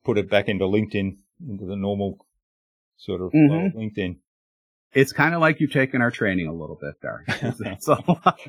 put 0.06 0.18
it 0.18 0.30
back 0.30 0.48
into 0.48 0.66
LinkedIn, 0.66 1.18
into 1.50 1.66
the 1.66 1.76
normal 1.76 2.26
sort 2.98 3.22
of 3.22 3.28
of 3.68 3.74
LinkedIn? 3.74 4.18
It's 4.96 5.12
kind 5.12 5.36
of 5.36 5.42
like 5.42 5.60
you've 5.60 5.74
taken 5.74 6.02
our 6.02 6.10
training 6.10 6.48
a 6.48 6.54
little 6.54 6.80
bit 6.82 6.96
there. 7.02 7.26
That's 7.60 7.88
a 7.90 8.00
lot, 8.08 8.40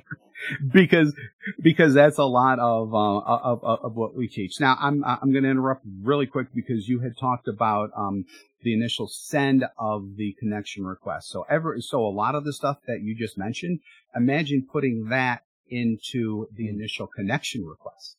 because 0.73 1.13
because 1.61 1.93
that's 1.93 2.19
a 2.19 2.25
lot 2.25 2.61
of, 2.61 2.95
uh, 2.95 3.19
of 3.19 3.65
of 3.65 3.97
what 3.97 4.15
we 4.15 4.29
teach. 4.29 4.61
Now 4.61 4.77
I'm 4.81 5.05
I'm 5.05 5.33
going 5.33 5.43
to 5.43 5.51
interrupt 5.51 5.85
really 6.03 6.27
quick 6.27 6.55
because 6.55 6.89
you 6.89 7.01
had 7.01 7.19
talked 7.19 7.49
about 7.49 7.91
um, 7.97 8.27
the 8.63 8.73
initial 8.73 9.09
send 9.09 9.65
of 9.77 10.17
the 10.17 10.37
connection 10.39 10.87
request. 10.87 11.31
So 11.31 11.45
ever 11.51 11.81
so 11.81 12.07
a 12.07 12.15
lot 12.23 12.37
of 12.37 12.45
the 12.45 12.53
stuff 12.53 12.79
that 12.87 13.01
you 13.03 13.17
just 13.17 13.37
mentioned, 13.37 13.81
imagine 14.15 14.69
putting 14.71 15.09
that 15.09 15.43
into 15.69 16.47
the 16.55 16.69
initial 16.69 17.09
connection 17.09 17.67
request. 17.67 18.17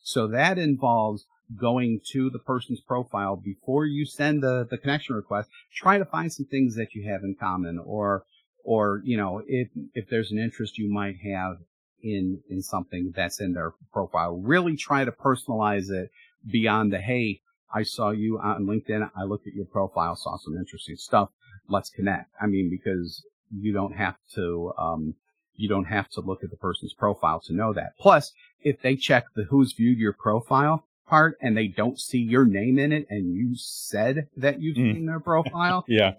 So 0.00 0.26
that 0.26 0.58
involves 0.58 1.26
going 1.56 2.00
to 2.12 2.30
the 2.30 2.38
person's 2.38 2.80
profile 2.80 3.36
before 3.36 3.86
you 3.86 4.04
send 4.04 4.42
the, 4.42 4.66
the 4.70 4.78
connection 4.78 5.14
request, 5.14 5.48
try 5.74 5.98
to 5.98 6.04
find 6.04 6.32
some 6.32 6.46
things 6.46 6.76
that 6.76 6.94
you 6.94 7.08
have 7.10 7.22
in 7.22 7.34
common 7.38 7.78
or, 7.78 8.24
or, 8.64 9.00
you 9.04 9.16
know, 9.16 9.42
if, 9.46 9.68
if 9.94 10.08
there's 10.10 10.30
an 10.30 10.38
interest 10.38 10.78
you 10.78 10.92
might 10.92 11.16
have 11.24 11.56
in, 12.02 12.40
in 12.50 12.62
something 12.62 13.12
that's 13.16 13.40
in 13.40 13.54
their 13.54 13.72
profile, 13.92 14.36
really 14.36 14.76
try 14.76 15.04
to 15.04 15.12
personalize 15.12 15.90
it 15.90 16.10
beyond 16.50 16.92
the, 16.92 16.98
Hey, 16.98 17.40
I 17.72 17.82
saw 17.82 18.10
you 18.10 18.38
on 18.38 18.66
LinkedIn. 18.66 19.10
I 19.16 19.24
looked 19.24 19.46
at 19.46 19.54
your 19.54 19.66
profile, 19.66 20.16
saw 20.16 20.36
some 20.38 20.56
interesting 20.56 20.96
stuff. 20.96 21.30
Let's 21.68 21.90
connect. 21.90 22.30
I 22.40 22.46
mean, 22.46 22.70
because 22.70 23.24
you 23.50 23.72
don't 23.72 23.94
have 23.94 24.16
to, 24.34 24.72
um, 24.78 25.14
you 25.54 25.68
don't 25.68 25.86
have 25.86 26.08
to 26.10 26.20
look 26.20 26.44
at 26.44 26.50
the 26.50 26.56
person's 26.56 26.94
profile 26.94 27.40
to 27.40 27.52
know 27.52 27.72
that. 27.74 27.92
Plus, 27.98 28.32
if 28.60 28.80
they 28.80 28.96
check 28.96 29.26
the 29.34 29.44
who's 29.44 29.72
viewed 29.72 29.98
your 29.98 30.12
profile 30.12 30.84
part 31.08 31.36
and 31.40 31.56
they 31.56 31.66
don't 31.68 31.98
see 31.98 32.18
your 32.18 32.44
name 32.44 32.78
in 32.78 32.92
it 32.92 33.06
and 33.10 33.34
you 33.34 33.54
said 33.56 34.28
that 34.36 34.60
you've 34.60 34.76
Mm. 34.76 34.94
seen 34.94 35.06
their 35.06 35.20
profile, 35.20 35.84
Yeah. 35.88 36.14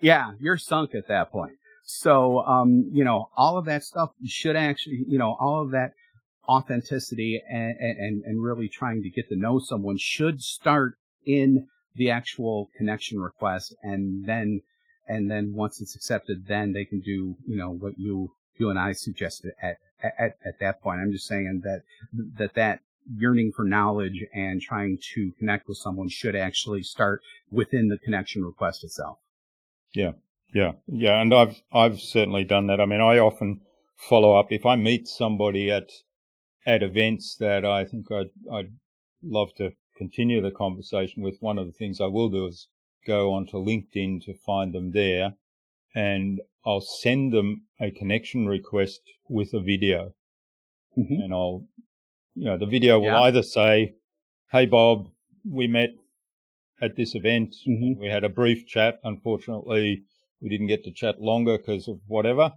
yeah, 0.00 0.32
you're 0.40 0.58
sunk 0.58 0.94
at 0.94 1.08
that 1.08 1.30
point. 1.30 1.52
So, 1.84 2.40
um, 2.44 2.88
you 2.92 3.04
know, 3.04 3.28
all 3.36 3.58
of 3.58 3.64
that 3.66 3.82
stuff 3.84 4.10
should 4.24 4.56
actually, 4.56 5.04
you 5.06 5.18
know, 5.18 5.36
all 5.38 5.62
of 5.62 5.70
that 5.72 5.92
authenticity 6.48 7.40
and, 7.48 7.76
and, 7.78 8.22
and 8.24 8.42
really 8.42 8.68
trying 8.68 9.02
to 9.02 9.10
get 9.10 9.28
to 9.28 9.36
know 9.36 9.58
someone 9.58 9.96
should 9.98 10.42
start 10.42 10.94
in 11.24 11.66
the 11.94 12.10
actual 12.10 12.70
connection 12.76 13.20
request. 13.20 13.74
And 13.82 14.26
then, 14.26 14.62
and 15.08 15.30
then 15.30 15.52
once 15.54 15.80
it's 15.80 15.94
accepted, 15.94 16.46
then 16.46 16.72
they 16.72 16.84
can 16.84 17.00
do, 17.00 17.36
you 17.46 17.56
know, 17.56 17.70
what 17.70 17.98
you, 17.98 18.32
you 18.58 18.70
and 18.70 18.78
I 18.78 18.92
suggested 18.92 19.52
at, 19.62 19.76
at, 20.02 20.36
at 20.44 20.58
that 20.60 20.80
point. 20.82 21.00
I'm 21.00 21.12
just 21.12 21.26
saying 21.26 21.62
that, 21.64 21.82
that, 22.38 22.54
that 22.54 22.80
yearning 23.10 23.52
for 23.52 23.64
knowledge 23.64 24.24
and 24.34 24.60
trying 24.60 24.98
to 25.14 25.32
connect 25.38 25.68
with 25.68 25.78
someone 25.78 26.08
should 26.08 26.36
actually 26.36 26.82
start 26.82 27.22
within 27.50 27.88
the 27.88 27.98
connection 27.98 28.44
request 28.44 28.84
itself. 28.84 29.18
Yeah, 29.94 30.12
yeah, 30.54 30.72
Yeah. 30.86 31.20
and 31.20 31.34
I've 31.34 31.62
I've 31.72 32.00
certainly 32.00 32.44
done 32.44 32.66
that. 32.68 32.80
I 32.80 32.86
mean, 32.86 33.00
I 33.00 33.18
often 33.18 33.60
follow 33.96 34.38
up 34.38 34.50
if 34.50 34.64
I 34.66 34.76
meet 34.76 35.08
somebody 35.08 35.70
at 35.70 35.90
at 36.64 36.82
events 36.82 37.36
that 37.36 37.64
I 37.64 37.84
think 37.84 38.10
I'd 38.10 38.30
I'd 38.50 38.72
love 39.22 39.54
to 39.56 39.74
continue 39.96 40.40
the 40.40 40.50
conversation 40.50 41.22
with. 41.22 41.40
One 41.40 41.58
of 41.58 41.66
the 41.66 41.72
things 41.72 42.00
I 42.00 42.06
will 42.06 42.28
do 42.30 42.46
is 42.46 42.68
go 43.06 43.32
onto 43.32 43.56
LinkedIn 43.56 44.22
to 44.24 44.34
find 44.34 44.72
them 44.72 44.92
there, 44.92 45.34
and 45.94 46.40
I'll 46.64 46.80
send 46.80 47.32
them 47.32 47.66
a 47.80 47.90
connection 47.90 48.46
request 48.46 49.00
with 49.28 49.52
a 49.52 49.60
video, 49.60 50.14
Mhm. 50.96 51.24
and 51.24 51.34
I'll 51.34 51.66
you 52.34 52.44
know 52.44 52.58
the 52.58 52.66
video 52.66 52.98
will 52.98 53.06
Yeah. 53.06 53.22
either 53.22 53.42
say, 53.42 53.94
"Hey 54.50 54.66
Bob, 54.66 55.10
we 55.44 55.66
met 55.66 55.90
at 56.80 56.96
this 56.96 57.14
event. 57.14 57.54
Mhm. 57.66 57.96
We 57.98 58.08
had 58.08 58.24
a 58.24 58.28
brief 58.28 58.66
chat. 58.66 59.00
Unfortunately, 59.04 60.02
we 60.40 60.48
didn't 60.48 60.66
get 60.66 60.84
to 60.84 60.90
chat 60.92 61.20
longer 61.20 61.56
because 61.58 61.88
of 61.88 62.00
whatever. 62.08 62.52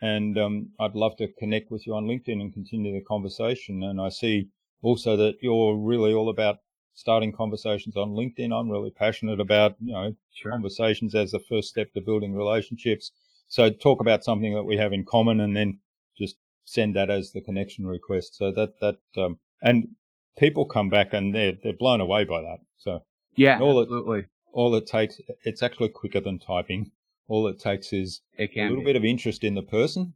And 0.00 0.36
um, 0.38 0.72
I'd 0.80 0.94
love 0.94 1.16
to 1.16 1.28
connect 1.28 1.70
with 1.70 1.86
you 1.86 1.94
on 1.94 2.06
LinkedIn 2.06 2.40
and 2.40 2.52
continue 2.52 2.92
the 2.92 3.00
conversation. 3.04 3.82
And 3.82 4.00
I 4.00 4.08
see 4.10 4.48
also 4.82 5.16
that 5.16 5.36
you're 5.42 5.76
really 5.76 6.12
all 6.12 6.28
about 6.28 6.58
starting 6.94 7.32
conversations 7.32 7.96
on 7.96 8.10
LinkedIn. 8.10 8.52
I'm 8.52 8.70
really 8.70 8.90
passionate 8.90 9.40
about 9.40 9.76
you 9.80 9.92
know 9.92 10.14
Sure. 10.32 10.52
conversations 10.52 11.14
as 11.14 11.30
the 11.30 11.40
first 11.40 11.68
step 11.68 11.92
to 11.94 12.00
building 12.00 12.34
relationships. 12.34 13.12
So 13.48 13.70
talk 13.70 14.00
about 14.00 14.24
something 14.24 14.54
that 14.54 14.64
we 14.64 14.76
have 14.76 14.92
in 14.92 15.04
common, 15.04 15.40
and 15.40 15.56
then 15.56 15.78
just 16.16 16.36
send 16.74 16.94
that 16.96 17.08
as 17.10 17.32
the 17.32 17.40
connection 17.40 17.86
request. 17.86 18.36
So 18.36 18.52
that 18.52 18.70
that 18.80 18.98
um, 19.22 19.38
and 19.62 19.88
people 20.36 20.64
come 20.66 20.88
back 20.90 21.12
and 21.12 21.34
they're 21.34 21.54
they're 21.62 21.72
blown 21.84 22.00
away 22.00 22.24
by 22.24 22.40
that. 22.42 22.58
So 22.76 23.00
Yeah, 23.36 23.58
all 23.60 23.78
it- 23.80 23.84
absolutely. 23.84 24.26
all 24.52 24.74
it 24.74 24.86
takes 24.86 25.20
it's 25.44 25.62
actually 25.62 25.88
quicker 25.90 26.20
than 26.20 26.38
typing 26.38 26.90
all 27.28 27.46
it 27.48 27.58
takes 27.60 27.92
is 27.92 28.20
It 28.38 28.50
a 28.56 28.62
little 28.62 28.78
be. 28.78 28.84
bit 28.90 28.96
of 28.96 29.04
interest 29.04 29.44
in 29.44 29.54
the 29.54 29.62
person 29.62 30.14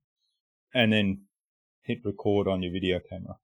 and 0.74 0.92
then 0.92 1.22
hit 1.82 1.98
record 2.04 2.48
on 2.48 2.62
your 2.62 2.72
video 2.72 3.00
camera 3.10 3.36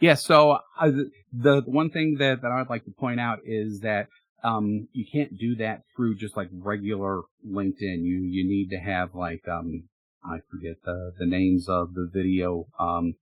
Yeah. 0.00 0.14
So 0.14 0.36
uh, 0.52 0.60
the, 0.80 1.10
the 1.32 1.62
one 1.66 1.90
thing 1.90 2.16
that, 2.18 2.40
that 2.42 2.50
I'd 2.50 2.70
like 2.70 2.84
to 2.86 2.90
point 2.90 3.20
out 3.20 3.40
is 3.44 3.80
that 3.80 4.06
um, 4.44 4.88
you 4.92 5.04
can't 5.12 5.36
do 5.38 5.54
that 5.56 5.82
through 5.94 6.16
just 6.16 6.36
like 6.36 6.48
regular 6.52 7.22
LinkedIn. 7.46 7.98
You 8.10 8.18
you 8.36 8.42
need 8.54 8.70
to 8.70 8.78
have 8.78 9.14
like 9.14 9.46
um, 9.48 9.84
I 10.24 10.38
forget 10.50 10.76
the 10.84 11.12
the 11.18 11.26
names 11.26 11.68
of 11.68 11.94
the 11.94 12.08
video 12.12 12.66
um, 12.78 13.14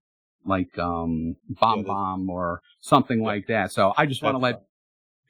like 0.45 0.77
um, 0.77 1.35
BombBomb 1.61 2.29
or 2.29 2.61
something 2.79 3.21
like 3.21 3.47
that. 3.47 3.71
So 3.71 3.93
I 3.97 4.05
just 4.05 4.23
want 4.23 4.35
to 4.35 4.39
let 4.39 4.63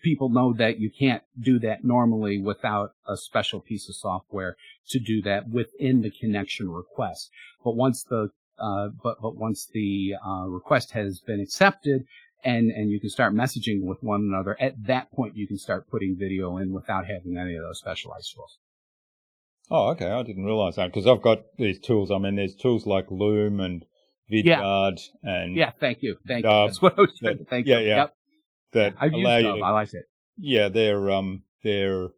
people 0.02 0.30
know 0.30 0.54
that 0.54 0.80
you 0.80 0.90
can't 0.90 1.24
do 1.40 1.60
that 1.60 1.84
normally 1.84 2.40
without 2.40 2.94
a 3.08 3.16
special 3.16 3.60
piece 3.60 3.88
of 3.88 3.96
software 3.96 4.56
to 4.90 5.00
do 5.00 5.22
that 5.22 5.50
within 5.50 6.02
the 6.02 6.12
connection 6.12 6.70
request. 6.70 7.30
But 7.64 7.76
once 7.76 8.04
the 8.04 8.30
uh, 8.60 8.90
but 9.04 9.22
but 9.22 9.36
once 9.36 9.68
the 9.74 10.16
uh, 10.26 10.48
request 10.48 10.92
has 10.92 11.20
been 11.20 11.40
accepted 11.40 12.06
and 12.44 12.72
and 12.72 12.90
you 12.92 13.00
can 13.00 13.10
start 13.10 13.34
messaging 13.34 13.84
with 13.84 14.02
one 14.02 14.22
another, 14.22 14.58
at 14.60 14.84
that 14.86 15.12
point 15.12 15.36
you 15.36 15.48
can 15.48 15.58
start 15.58 15.90
putting 15.90 16.16
video 16.18 16.58
in 16.58 16.74
without 16.74 17.06
having 17.06 17.38
any 17.38 17.56
of 17.56 17.64
those 17.64 17.80
specialized 17.80 18.34
tools. 18.34 18.58
Oh 19.74 19.90
okay 19.92 20.10
i 20.12 20.22
didn't 20.24 20.46
realize 20.46 20.76
that 20.76 20.88
because 20.92 21.08
i've 21.08 21.22
got 21.22 21.40
these 21.58 21.80
tools 21.80 22.12
i 22.12 22.18
mean 22.18 22.36
there's 22.36 22.56
tools 22.56 22.86
like 22.86 23.10
loom 23.10 23.60
and 23.60 23.84
Yeah. 24.28 24.60
vidyard 24.60 25.00
and 25.24 25.56
Yeah, 25.56 25.72
thank 25.80 26.04
you, 26.04 26.18
thank 26.28 26.46
Uh, 26.46 26.50
you. 26.50 26.68
That's 26.68 26.82
what 26.82 26.98
I 26.98 27.02
was 27.02 27.18
trying 27.20 27.38
that- 27.38 27.44
to 27.46 27.50
thank 27.50 27.66
yeah, 27.68 27.80
you. 27.80 27.88
yeah. 27.88 27.96
Yep. 28.04 28.14
that 28.74 28.94
I've 29.02 29.12
used 29.14 29.26
allow 29.26 29.38
you 29.38 29.58
to 29.60 29.64
I 29.66 29.72
like 29.72 29.94
it. 29.94 30.06
yeah 30.38 30.68
they're 30.70 31.10
um 31.10 31.44
they're 31.64 32.10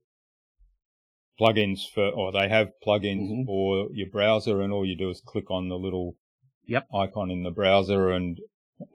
plugins 1.40 1.80
for 1.94 2.08
or 2.10 2.32
they 2.32 2.48
have 2.48 2.70
plugins 2.86 3.30
Mhm. 3.32 3.46
for 3.46 3.90
your 3.94 4.10
browser 4.10 4.62
and 4.62 4.72
all 4.72 4.86
you 4.86 4.96
do 4.96 5.10
is 5.10 5.22
click 5.22 5.50
on 5.50 5.70
the 5.70 5.78
little 5.78 6.16
Yep. 6.68 6.88
icon 6.94 7.32
in 7.32 7.44
the 7.44 7.52
browser 7.52 8.12
and 8.12 8.40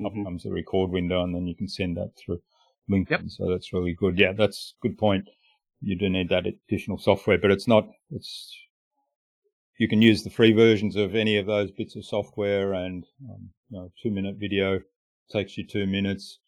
up 0.04 0.12
Mhm. 0.12 0.24
comes 0.24 0.42
the 0.44 0.52
record 0.52 0.90
window 0.90 1.22
and 1.24 1.34
then 1.34 1.46
you 1.46 1.54
can 1.56 1.68
send 1.68 1.96
that 1.96 2.12
through 2.16 2.40
LinkedIn. 2.90 3.10
Yep. 3.10 3.20
So 3.28 3.50
that's 3.50 3.72
really 3.72 3.92
good. 3.94 4.18
Yeah, 4.18 4.32
that's 4.32 4.74
a 4.78 4.86
good 4.88 4.96
point. 4.98 5.28
You 5.80 5.96
do 5.96 6.08
need 6.08 6.28
that 6.30 6.44
additional 6.46 6.98
software, 6.98 7.38
but 7.38 7.50
it's 7.50 7.68
not, 7.68 7.88
it's, 8.10 8.56
you 9.78 9.88
can 9.88 10.02
use 10.02 10.24
the 10.24 10.30
free 10.30 10.52
versions 10.52 10.96
of 10.96 11.14
any 11.14 11.36
of 11.36 11.46
those 11.46 11.70
bits 11.70 11.94
of 11.96 12.04
software 12.04 12.72
and, 12.74 13.04
um, 13.30 13.50
you 13.70 13.78
know, 13.78 13.90
two 14.02 14.10
minute 14.10 14.36
video 14.38 14.80
takes 15.30 15.56
you 15.56 15.66
two 15.66 15.86
minutes. 15.86 16.38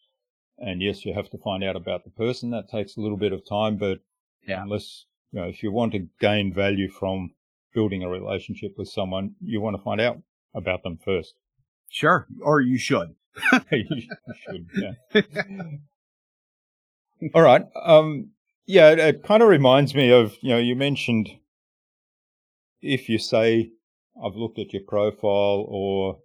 And 0.57 0.81
yes, 0.81 1.05
you 1.05 1.13
have 1.13 1.29
to 1.29 1.37
find 1.37 1.63
out 1.63 1.75
about 1.75 2.03
the 2.03 2.09
person. 2.11 2.51
That 2.51 2.69
takes 2.69 2.97
a 2.97 3.01
little 3.01 3.17
bit 3.17 3.31
of 3.33 3.47
time, 3.47 3.77
but 3.77 3.99
Yeah. 4.47 4.61
unless, 4.63 5.05
you 5.31 5.39
know, 5.39 5.47
if 5.47 5.63
you 5.63 5.71
want 5.71 5.93
to 5.93 6.07
gain 6.19 6.53
value 6.53 6.89
from 6.89 7.31
building 7.73 8.03
a 8.03 8.09
relationship 8.09 8.73
with 8.77 8.89
someone, 8.89 9.35
you 9.41 9.61
want 9.61 9.77
to 9.77 9.81
find 9.81 10.01
out 10.01 10.17
about 10.53 10.83
them 10.83 10.97
first. 11.03 11.33
Sure, 11.89 12.27
or 12.41 12.59
you 12.61 12.77
should. 12.77 13.15
you 13.71 14.01
should, 14.43 14.67
yeah. 14.75 15.21
All 17.33 17.41
right. 17.41 17.63
Um, 17.81 18.31
yeah, 18.65 18.91
it, 18.91 18.99
it 18.99 19.23
kind 19.23 19.43
of 19.43 19.49
reminds 19.49 19.95
me 19.95 20.11
of, 20.11 20.35
you 20.41 20.49
know, 20.49 20.59
you 20.59 20.75
mentioned 20.75 21.29
if 22.81 23.09
you 23.09 23.17
say, 23.17 23.71
I've 24.23 24.35
looked 24.35 24.59
at 24.59 24.73
your 24.73 24.83
profile 24.87 25.65
or 25.67 26.19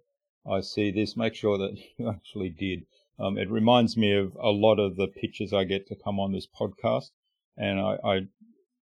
I 0.49 0.61
see 0.61 0.91
this, 0.91 1.17
make 1.17 1.35
sure 1.35 1.57
that 1.57 1.77
you 1.97 2.09
actually 2.09 2.49
did. 2.49 2.85
Um, 3.19 3.37
it 3.37 3.49
reminds 3.49 3.97
me 3.97 4.13
of 4.15 4.35
a 4.39 4.49
lot 4.49 4.79
of 4.79 4.95
the 4.95 5.07
pitches 5.07 5.51
I 5.51 5.63
get 5.63 5.87
to 5.87 5.95
come 5.95 6.19
on 6.19 6.31
this 6.31 6.47
podcast 6.47 7.09
and 7.57 7.79
I, 7.79 7.97
I 8.03 8.19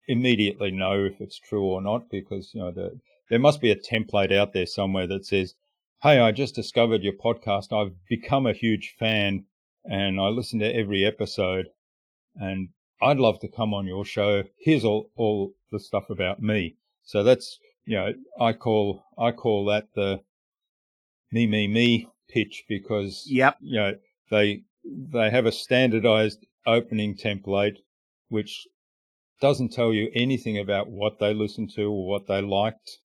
immediately 0.07 0.71
know 0.71 1.05
if 1.05 1.21
it's 1.21 1.39
true 1.39 1.63
or 1.63 1.81
not 1.81 2.09
because, 2.09 2.51
you 2.53 2.61
know, 2.61 2.71
the, 2.71 2.99
there 3.29 3.39
must 3.39 3.61
be 3.61 3.71
a 3.71 3.75
template 3.75 4.33
out 4.33 4.53
there 4.53 4.65
somewhere 4.65 5.07
that 5.07 5.25
says, 5.25 5.55
Hey, 6.03 6.19
I 6.19 6.31
just 6.31 6.55
discovered 6.55 7.03
your 7.03 7.13
podcast. 7.13 7.71
I've 7.71 7.95
become 8.07 8.45
a 8.45 8.53
huge 8.53 8.95
fan 8.99 9.45
and 9.85 10.19
I 10.19 10.27
listen 10.27 10.59
to 10.59 10.75
every 10.75 11.05
episode 11.05 11.67
and 12.35 12.69
I'd 13.01 13.17
love 13.17 13.39
to 13.41 13.47
come 13.47 13.73
on 13.73 13.85
your 13.85 14.05
show. 14.05 14.43
Here's 14.59 14.83
all, 14.85 15.11
all 15.15 15.53
the 15.71 15.79
stuff 15.79 16.09
about 16.09 16.41
me. 16.41 16.75
So 17.03 17.23
that's, 17.23 17.59
you 17.85 17.95
know, 17.97 18.13
I 18.39 18.53
call, 18.53 19.03
I 19.17 19.31
call 19.31 19.65
that 19.65 19.87
the 19.95 20.21
me, 21.31 21.45
me, 21.47 21.67
me 21.67 22.07
pitch 22.29 22.63
because, 22.67 23.25
Yep. 23.29 23.57
you 23.61 23.79
know, 23.79 23.95
they, 24.31 24.63
they 24.83 25.29
have 25.29 25.45
a 25.45 25.51
standardized 25.51 26.45
opening 26.65 27.15
template, 27.15 27.77
which 28.29 28.67
doesn't 29.39 29.71
tell 29.73 29.93
you 29.93 30.09
anything 30.15 30.57
about 30.57 30.89
what 30.89 31.19
they 31.19 31.33
listened 31.33 31.71
to 31.75 31.83
or 31.83 32.07
what 32.07 32.27
they 32.27 32.41
liked, 32.41 32.99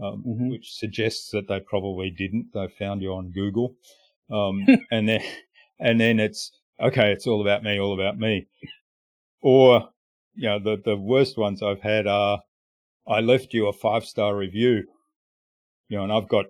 um, 0.00 0.24
Mhm. 0.26 0.50
which 0.50 0.72
suggests 0.72 1.30
that 1.30 1.46
they 1.48 1.60
probably 1.60 2.10
didn't. 2.10 2.52
They 2.52 2.68
found 2.68 3.02
you 3.02 3.12
on 3.12 3.30
Google. 3.30 3.76
Um, 4.30 4.66
and 4.90 5.08
then, 5.08 5.22
and 5.78 6.00
then 6.00 6.18
it's, 6.18 6.50
okay, 6.80 7.12
it's 7.12 7.26
all 7.26 7.40
about 7.40 7.62
me, 7.62 7.78
all 7.78 7.94
about 7.94 8.18
me. 8.18 8.48
Or, 9.40 9.88
you 10.34 10.48
know, 10.48 10.58
the, 10.58 10.76
the 10.84 10.96
worst 10.96 11.36
ones 11.38 11.62
I've 11.62 11.82
had 11.82 12.06
are, 12.06 12.40
I 13.06 13.20
left 13.20 13.54
you 13.54 13.68
a 13.68 13.72
five 13.72 14.04
star 14.04 14.36
review, 14.36 14.84
you 15.88 15.96
know, 15.98 16.04
and 16.04 16.12
I've 16.12 16.28
got 16.28 16.46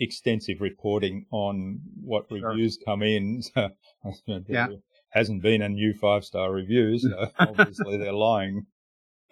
extensive 0.00 0.60
reporting 0.60 1.26
on 1.30 1.80
what 2.02 2.26
Sure. 2.28 2.48
reviews 2.50 2.78
come 2.84 3.02
in. 3.02 3.42
So, 3.52 4.42
Yeah. 4.48 4.66
there 4.68 4.76
hasn't 5.12 5.42
been 5.42 5.62
a 5.62 5.68
new 5.70 5.94
five 5.94 6.24
star 6.24 6.52
review. 6.52 6.98
So 6.98 7.30
obviously 7.38 7.96
they're 7.96 8.12
lying. 8.12 8.66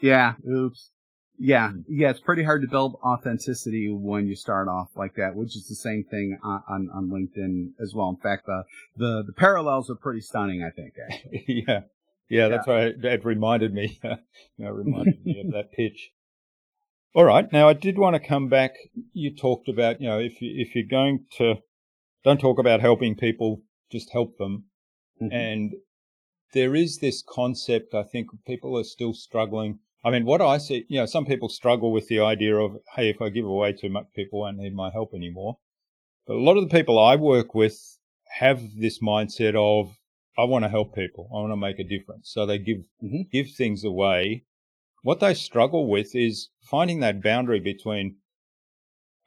Yeah. 0.01 0.35
Oops. 0.51 0.91
Yeah. 1.39 1.73
Mm. 1.73 1.85
Yeah. 1.89 2.09
It's 2.11 2.21
pretty 2.21 2.43
hard 2.45 2.63
to 2.63 2.69
build 2.69 2.97
authenticity 3.05 3.91
when 3.93 4.27
you 4.27 4.35
start 4.35 4.69
off 4.69 4.89
like 4.97 5.15
that, 5.17 5.35
which 5.35 5.57
is 5.57 5.67
the 5.69 5.75
same 5.75 6.05
thing 6.11 6.39
on, 6.43 6.63
on, 6.69 6.89
on 6.95 7.11
LinkedIn 7.11 7.73
as 7.83 7.93
well. 7.95 8.09
In 8.09 8.17
fact, 8.17 8.47
the, 8.47 8.63
the, 8.97 9.23
the 9.27 9.33
parallels 9.35 9.91
are 9.91 9.95
pretty 9.97 10.21
stunning, 10.23 10.63
I 10.63 10.71
think. 10.71 10.95
actually. 11.11 11.45
yeah. 11.69 11.81
Yeah, 12.29 12.49
that's 12.49 12.67
why 12.67 12.87
it, 12.87 13.05
it 13.05 13.25
reminded 13.25 13.75
me, 13.75 14.01
you 14.05 14.65
know, 14.65 14.71
reminded 14.71 15.25
me 15.25 15.41
of 15.41 15.53
that 15.53 15.73
pitch. 15.73 16.11
All 17.15 17.25
right. 17.25 17.51
Now 17.53 17.69
I 17.69 17.75
did 17.75 17.99
want 17.99 18.15
to 18.15 18.27
come 18.27 18.49
back. 18.49 18.73
You 19.13 19.35
talked 19.35 19.69
about, 19.69 20.01
you 20.01 20.09
know, 20.09 20.19
if 20.19 20.41
you, 20.41 20.51
if 20.57 20.75
you're 20.75 20.85
going 20.89 21.27
to, 21.37 21.57
don't 22.25 22.41
talk 22.41 22.59
about 22.59 22.81
helping 22.81 23.17
people, 23.17 23.63
just 23.91 24.11
help 24.13 24.39
them. 24.39 24.65
Mhm. 25.21 25.33
And 25.33 25.75
there 26.55 26.75
is 26.75 26.99
this 26.99 27.23
concept, 27.23 27.95
I 27.95 28.03
think 28.03 28.29
people 28.47 28.79
are 28.79 28.85
still 28.85 29.13
struggling. 29.13 29.81
I 30.05 30.11
mean, 30.11 30.25
what 30.25 30.41
I 30.41 30.59
see, 30.59 30.85
you 30.89 30.99
know, 31.01 31.07
some 31.07 31.27
people 31.27 31.49
struggle 31.49 31.93
with 31.93 32.09
the 32.09 32.21
idea 32.21 32.57
of, 32.57 32.79
hey, 32.97 33.11
if 33.11 33.21
I 33.21 33.29
give 33.29 33.45
away 33.45 33.73
too 33.73 33.89
much, 33.89 34.07
people 34.15 34.41
won't 34.41 34.59
need 34.59 34.75
my 34.75 34.91
help 34.91 35.15
anymore. 35.15 35.59
But 36.27 36.37
a 36.37 36.41
lot 36.41 36.57
of 36.57 36.69
the 36.69 36.75
people 36.77 36.99
I 36.99 37.17
work 37.17 37.55
with 37.55 37.99
have 38.39 38.77
this 38.77 39.01
mindset 39.01 39.55
of, 39.55 39.97
I 40.37 40.45
want 40.45 40.65
to 40.65 40.69
help 40.69 40.95
people. 40.95 41.29
I 41.31 41.41
want 41.41 41.53
to 41.53 41.57
make 41.57 41.79
a 41.79 41.85
difference. 41.85 42.31
So 42.31 42.47
they 42.47 42.59
give, 42.59 42.89
Mhm. 43.03 43.31
give 43.31 43.51
things 43.51 43.85
away. 43.85 44.45
What 45.03 45.21
they 45.21 45.35
struggle 45.35 45.89
with 45.89 46.15
is 46.15 46.49
finding 46.61 47.01
that 47.01 47.23
boundary 47.23 47.61
between, 47.61 48.17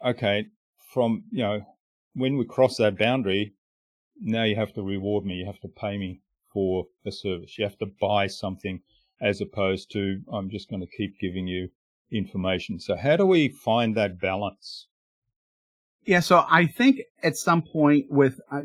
okay, 0.03 0.47
from, 0.93 1.25
you 1.31 1.39
know, 1.39 1.65
when 2.13 2.37
we 2.37 2.45
cross 2.45 2.77
that 2.77 2.97
boundary, 2.97 3.53
now 4.19 4.43
you 4.43 4.55
have 4.55 4.73
to 4.73 4.81
reward 4.81 5.25
me. 5.25 5.35
You 5.35 5.45
have 5.45 5.59
to 5.59 5.67
pay 5.67 5.97
me 5.97 6.21
for 6.53 6.87
the 7.03 7.11
service. 7.11 7.57
You 7.57 7.65
have 7.65 7.77
to 7.79 7.85
buy 7.85 8.27
something 8.27 8.81
as 9.21 9.41
opposed 9.41 9.91
to 9.91 10.21
I'm 10.31 10.49
just 10.49 10.69
going 10.69 10.81
to 10.81 10.97
keep 10.97 11.19
giving 11.19 11.47
you 11.47 11.69
information. 12.11 12.79
So 12.79 12.95
how 12.95 13.17
do 13.17 13.25
we 13.25 13.49
find 13.49 13.95
that 13.95 14.19
balance? 14.19 14.87
Yeah, 16.05 16.19
so 16.19 16.45
I 16.49 16.67
think 16.67 17.01
at 17.23 17.35
some 17.35 17.61
point 17.61 18.05
with, 18.09 18.39
uh, 18.51 18.63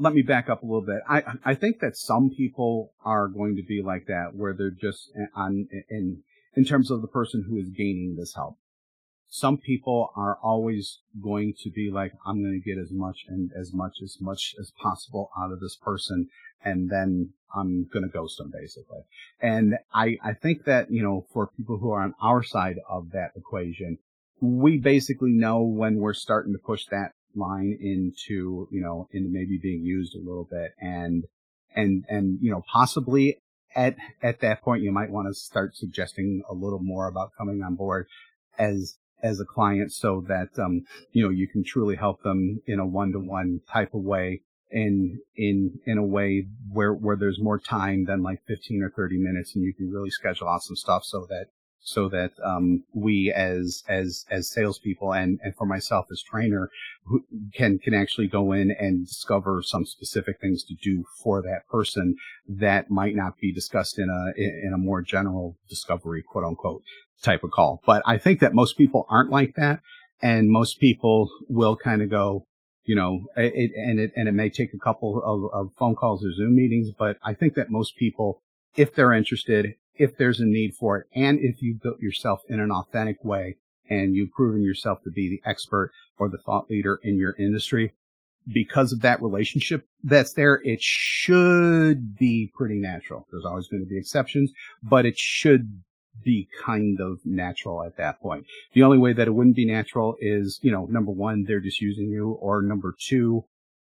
let 0.00 0.14
me 0.14 0.22
back 0.22 0.48
up 0.48 0.62
a 0.62 0.66
little 0.66 0.84
bit. 0.84 1.02
I 1.08 1.22
I 1.44 1.54
think 1.54 1.80
that 1.80 1.96
some 1.96 2.30
people 2.30 2.92
are 3.04 3.28
going 3.28 3.56
to 3.56 3.62
be 3.62 3.82
like 3.82 4.06
that, 4.06 4.34
where 4.34 4.54
they're 4.54 4.70
just 4.70 5.10
on 5.36 5.68
in 5.88 6.22
in 6.56 6.64
terms 6.64 6.90
of 6.90 7.02
the 7.02 7.08
person 7.08 7.44
who 7.48 7.58
is 7.58 7.68
gaining 7.68 8.16
this 8.16 8.34
help. 8.34 8.56
Some 9.28 9.58
people 9.58 10.10
are 10.16 10.38
always 10.42 10.98
going 11.22 11.54
to 11.62 11.70
be 11.70 11.90
like, 11.92 12.12
I'm 12.26 12.42
going 12.42 12.60
to 12.60 12.68
get 12.68 12.82
as 12.82 12.90
much 12.90 13.26
and 13.28 13.50
as 13.56 13.72
much 13.72 13.98
as 14.02 14.16
much 14.20 14.56
as 14.58 14.72
possible 14.82 15.30
out 15.38 15.52
of 15.52 15.60
this 15.60 15.76
person, 15.76 16.28
and 16.64 16.90
then 16.90 17.34
I'm 17.54 17.88
going 17.92 18.02
to 18.02 18.08
ghost 18.08 18.38
them 18.38 18.50
basically. 18.50 19.02
And 19.40 19.74
I 19.92 20.16
I 20.24 20.32
think 20.32 20.64
that 20.64 20.90
you 20.90 21.02
know 21.02 21.26
for 21.32 21.50
people 21.56 21.78
who 21.78 21.92
are 21.92 22.02
on 22.02 22.14
our 22.20 22.42
side 22.42 22.78
of 22.88 23.12
that 23.12 23.32
equation, 23.36 23.98
we 24.40 24.78
basically 24.78 25.32
know 25.32 25.62
when 25.62 25.96
we're 25.96 26.14
starting 26.14 26.54
to 26.54 26.58
push 26.58 26.86
that 26.90 27.12
line 27.34 27.76
into, 27.80 28.68
you 28.70 28.80
know, 28.80 29.08
into 29.12 29.28
maybe 29.30 29.58
being 29.58 29.84
used 29.84 30.14
a 30.14 30.18
little 30.18 30.48
bit. 30.50 30.72
And, 30.80 31.24
and, 31.74 32.04
and, 32.08 32.38
you 32.40 32.50
know, 32.50 32.62
possibly 32.70 33.38
at, 33.74 33.96
at 34.22 34.40
that 34.40 34.62
point, 34.62 34.82
you 34.82 34.92
might 34.92 35.10
want 35.10 35.28
to 35.28 35.34
start 35.34 35.76
suggesting 35.76 36.42
a 36.48 36.54
little 36.54 36.80
more 36.80 37.06
about 37.06 37.30
coming 37.36 37.62
on 37.62 37.76
board 37.76 38.06
as, 38.58 38.96
as 39.22 39.40
a 39.40 39.44
client 39.44 39.92
so 39.92 40.24
that, 40.28 40.48
um, 40.58 40.82
you 41.12 41.22
know, 41.22 41.30
you 41.30 41.46
can 41.46 41.62
truly 41.62 41.96
help 41.96 42.22
them 42.22 42.60
in 42.66 42.80
a 42.80 42.86
one-to-one 42.86 43.60
type 43.70 43.94
of 43.94 44.02
way 44.02 44.42
in, 44.70 45.20
in, 45.36 45.80
in 45.84 45.98
a 45.98 46.04
way 46.04 46.46
where, 46.72 46.92
where 46.92 47.16
there's 47.16 47.40
more 47.40 47.58
time 47.58 48.04
than 48.04 48.22
like 48.22 48.40
15 48.46 48.82
or 48.82 48.90
30 48.90 49.18
minutes 49.18 49.54
and 49.54 49.64
you 49.64 49.74
can 49.74 49.90
really 49.90 50.10
schedule 50.10 50.48
out 50.48 50.62
some 50.62 50.76
stuff 50.76 51.04
so 51.04 51.26
that 51.28 51.46
so 51.82 52.08
that 52.08 52.32
um, 52.44 52.84
we 52.92 53.32
as 53.34 53.82
as 53.88 54.24
as 54.30 54.50
salespeople 54.50 55.12
and 55.12 55.40
and 55.42 55.54
for 55.56 55.66
myself 55.66 56.06
as 56.10 56.22
trainer 56.22 56.70
who 57.04 57.24
can 57.54 57.78
can 57.78 57.94
actually 57.94 58.28
go 58.28 58.52
in 58.52 58.70
and 58.70 59.06
discover 59.06 59.62
some 59.62 59.86
specific 59.86 60.40
things 60.40 60.62
to 60.64 60.74
do 60.74 61.04
for 61.22 61.42
that 61.42 61.66
person 61.70 62.16
that 62.46 62.90
might 62.90 63.16
not 63.16 63.38
be 63.40 63.52
discussed 63.52 63.98
in 63.98 64.08
a 64.08 64.40
in 64.40 64.72
a 64.74 64.78
more 64.78 65.02
general 65.02 65.56
discovery 65.68 66.22
quote 66.22 66.44
unquote 66.44 66.82
type 67.22 67.44
of 67.44 67.50
call. 67.50 67.80
But 67.86 68.02
I 68.06 68.18
think 68.18 68.40
that 68.40 68.54
most 68.54 68.76
people 68.76 69.06
aren't 69.08 69.30
like 69.30 69.54
that, 69.56 69.80
and 70.22 70.50
most 70.50 70.80
people 70.80 71.30
will 71.48 71.76
kind 71.76 72.02
of 72.02 72.10
go. 72.10 72.46
You 72.84 72.96
know, 72.96 73.26
it, 73.36 73.70
and 73.76 74.00
it 74.00 74.10
and 74.16 74.26
it 74.26 74.32
may 74.32 74.50
take 74.50 74.74
a 74.74 74.78
couple 74.78 75.22
of, 75.22 75.54
of 75.54 75.72
phone 75.78 75.94
calls 75.94 76.24
or 76.24 76.32
Zoom 76.32 76.56
meetings, 76.56 76.90
but 76.98 77.18
I 77.22 77.34
think 77.34 77.54
that 77.54 77.70
most 77.70 77.94
people, 77.96 78.42
if 78.74 78.94
they're 78.94 79.12
interested, 79.12 79.74
if 79.94 80.16
there's 80.16 80.40
a 80.40 80.44
need 80.44 80.74
for 80.74 80.98
it 80.98 81.06
and 81.14 81.38
if 81.40 81.62
you 81.62 81.78
built 81.82 82.00
yourself 82.00 82.40
in 82.48 82.60
an 82.60 82.70
authentic 82.70 83.24
way 83.24 83.56
and 83.88 84.14
you've 84.14 84.32
proven 84.32 84.62
yourself 84.62 85.02
to 85.02 85.10
be 85.10 85.28
the 85.28 85.48
expert 85.48 85.92
or 86.18 86.28
the 86.28 86.38
thought 86.38 86.70
leader 86.70 87.00
in 87.02 87.16
your 87.16 87.34
industry 87.38 87.92
because 88.52 88.92
of 88.92 89.02
that 89.02 89.22
relationship 89.22 89.86
that's 90.02 90.32
there 90.32 90.60
it 90.64 90.80
should 90.80 92.16
be 92.16 92.50
pretty 92.54 92.78
natural. 92.78 93.26
There's 93.30 93.44
always 93.44 93.68
going 93.68 93.82
to 93.82 93.88
be 93.88 93.98
exceptions 93.98 94.52
but 94.82 95.04
it 95.04 95.18
should 95.18 95.82
be 96.22 96.48
kind 96.62 97.00
of 97.00 97.18
natural 97.24 97.82
at 97.82 97.96
that 97.96 98.20
point. 98.20 98.44
The 98.74 98.82
only 98.82 98.98
way 98.98 99.12
that 99.12 99.28
it 99.28 99.32
wouldn't 99.32 99.56
be 99.56 99.66
natural 99.66 100.16
is 100.20 100.58
you 100.62 100.70
know 100.72 100.86
number 100.86 101.12
one 101.12 101.44
they're 101.44 101.60
just 101.60 101.80
using 101.80 102.08
you 102.08 102.30
or 102.40 102.62
number 102.62 102.94
two 102.98 103.44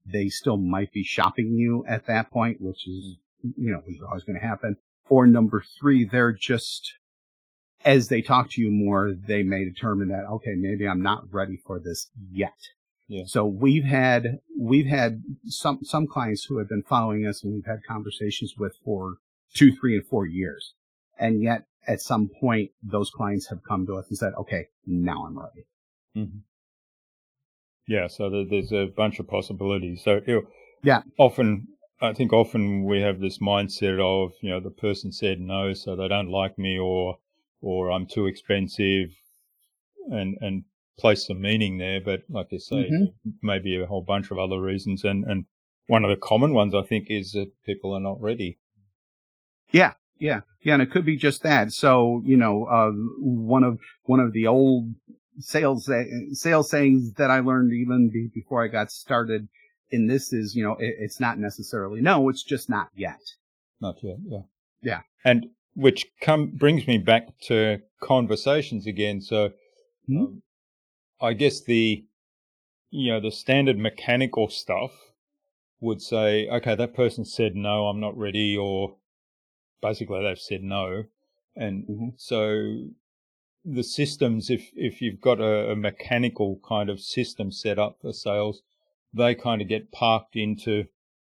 they 0.07 0.29
still 0.29 0.57
might 0.57 0.93
be 0.93 1.05
shopping 1.05 1.53
you 1.53 1.85
at 1.87 2.07
that 2.07 2.31
point 2.31 2.61
which 2.61 2.89
is 2.89 3.17
you 3.43 3.71
know 3.73 3.83
is 3.87 4.01
always 4.07 4.25
going 4.25 4.39
to 4.39 4.47
happen 4.47 4.77
or 5.09 5.27
number 5.27 5.63
three, 5.81 6.05
they're 6.05 6.33
just, 6.33 6.95
as 7.85 8.09
they 8.09 8.23
talk 8.23 8.51
to 8.51 8.61
you 8.61 8.71
more, 8.71 9.13
they 9.13 9.43
may 9.43 9.65
determine 9.65 10.09
that, 10.09 10.25
okay, 10.31 10.55
maybe 10.57 10.87
I'm 10.87 11.03
not 11.03 11.25
ready 11.33 11.57
for 11.57 11.79
this 11.79 12.09
yet. 12.31 12.57
Yeah. 13.09 13.23
So 13.27 13.47
we've 13.47 13.85
had, 13.85 14.41
we've 14.59 14.87
had 14.87 15.23
some, 15.47 15.81
some 15.83 16.07
clients 16.07 16.45
who 16.45 16.59
have 16.59 16.69
been 16.69 16.83
following 16.83 17.27
us 17.27 17.43
and 17.43 17.55
we've 17.55 17.65
had 17.65 17.81
conversations 17.89 18.55
with 18.59 18.77
for 18.85 19.17
two, 19.55 19.75
three, 19.75 19.97
and 19.97 20.07
four 20.07 20.27
years. 20.27 20.75
And 21.19 21.43
yet 21.43 21.65
at 21.87 22.01
some 22.03 22.29
point, 22.41 22.71
those 22.83 23.11
clients 23.11 23.49
have 23.49 23.61
come 23.67 23.87
to 23.87 23.97
us 23.97 24.07
and 24.09 24.19
said, 24.19 24.35
okay, 24.39 24.67
now 24.87 25.25
I'm 25.27 25.39
ready. 25.39 25.67
Mm-hmm. 26.17 26.39
Yeah. 27.87 28.09
So 28.09 28.45
there's 28.49 28.73
a 28.73 28.87
bunch 28.95 29.19
of 29.19 29.27
possibilities. 29.27 30.03
So 30.05 30.21
Yeah. 30.83 31.01
often 31.19 31.69
I 32.01 32.13
think 32.13 32.33
often 32.33 32.85
we 32.85 33.01
have 33.01 33.21
this 33.21 33.39
mindset 33.39 34.01
of, 34.01 34.33
you 34.41 34.51
know, 34.51 34.61
the 34.61 34.71
person 34.71 35.11
said 35.11 35.41
no, 35.41 35.73
so 35.75 35.97
they 35.97 36.09
don't 36.09 36.31
like 36.31 36.57
me 36.59 36.79
or, 36.79 37.19
or 37.61 37.91
I'm 37.91 38.07
too 38.07 38.27
expensive 38.27 39.11
and, 40.09 40.37
and 40.41 40.65
place 40.99 41.27
some 41.27 41.41
meaning 41.41 41.79
there. 41.79 42.01
But 42.01 42.23
like 42.29 42.53
you 42.53 42.61
say, 42.61 42.91
Mhm. 42.91 43.15
maybe 43.43 43.81
a 43.81 43.87
whole 43.87 44.03
bunch 44.03 44.31
of 44.31 44.39
other 44.39 44.61
reasons. 44.61 45.05
And, 45.05 45.25
and 45.25 45.47
one 45.89 46.05
of 46.05 46.11
the 46.11 46.17
common 46.17 46.55
ones 46.55 46.75
I 46.75 46.83
think 46.83 47.11
is 47.11 47.33
that 47.33 47.51
people 47.65 47.93
are 47.93 48.01
not 48.01 48.21
ready. 48.21 48.59
Yeah, 49.71 49.95
yeah, 50.19 50.41
yeah, 50.63 50.75
and 50.75 50.83
it 50.83 50.91
could 50.91 51.05
be 51.05 51.17
just 51.17 51.43
that. 51.43 51.73
So 51.73 52.23
you 52.25 52.37
know, 52.37 52.65
uh, 52.65 52.93
one 53.21 53.65
of 53.65 53.81
one 54.05 54.21
of 54.21 54.33
the 54.33 54.47
old 54.47 54.95
sales 55.41 55.91
sales 56.33 56.71
sayings 56.71 57.13
that 57.15 57.31
I 57.31 57.41
learned 57.41 57.73
even 57.73 58.31
before 58.35 58.65
I 58.65 58.69
got 58.69 58.91
started 58.91 59.49
in 59.91 60.07
this 60.07 60.33
is, 60.33 60.55
you 60.55 60.65
know, 60.65 60.73
it, 60.73 60.95
it's 60.99 61.21
not 61.21 61.39
necessarily 61.39 62.01
no, 62.01 62.29
it's 62.29 62.43
just 62.43 62.69
not 62.69 62.89
yet. 62.95 63.21
Not 63.81 64.03
yet. 64.03 64.17
Yeah. 64.27 64.43
Yeah. 64.83 65.01
And 65.25 65.47
which 65.75 66.07
come 66.21 66.53
brings 66.57 66.87
me 66.87 66.99
back 66.99 67.39
to 67.43 67.79
conversations 68.01 68.87
again. 68.87 69.21
So 69.21 69.51
Hmm. 70.07 70.19
um, 70.19 70.43
I 71.21 71.35
guess 71.35 71.63
the 71.63 72.05
you 72.91 73.13
know, 73.13 73.21
the 73.21 73.31
standard 73.31 73.79
mechanical 73.79 74.49
stuff 74.49 74.93
would 75.81 76.01
say, 76.01 76.49
okay, 76.49 76.75
that 76.75 76.95
person 76.95 77.25
said 77.25 77.55
no, 77.55 77.87
I'm 77.87 78.01
not 78.01 78.17
ready, 78.17 78.57
or 78.57 78.97
basically 79.81 80.23
they've 80.23 80.39
said 80.39 80.63
no. 80.63 81.05
And 81.55 81.85
mm-hmm. 81.85 82.09
so 82.17 82.89
the 83.65 83.83
systems, 83.83 84.49
if, 84.49 84.71
if 84.75 85.03
you've 85.03 85.21
got 85.21 85.41
a, 85.41 85.73
a, 85.73 85.77
mechanical 85.77 86.61
kind 86.67 86.89
of 86.89 87.01
system 87.01 87.53
set 87.53 87.79
up 87.79 87.99
for 88.01 88.13
sales, 88.13 88.63
they 89.13 89.35
kind 89.35 89.63
of 89.63 89.69
get 89.69 89.93
parked 89.93 90.37
into, 90.37 90.85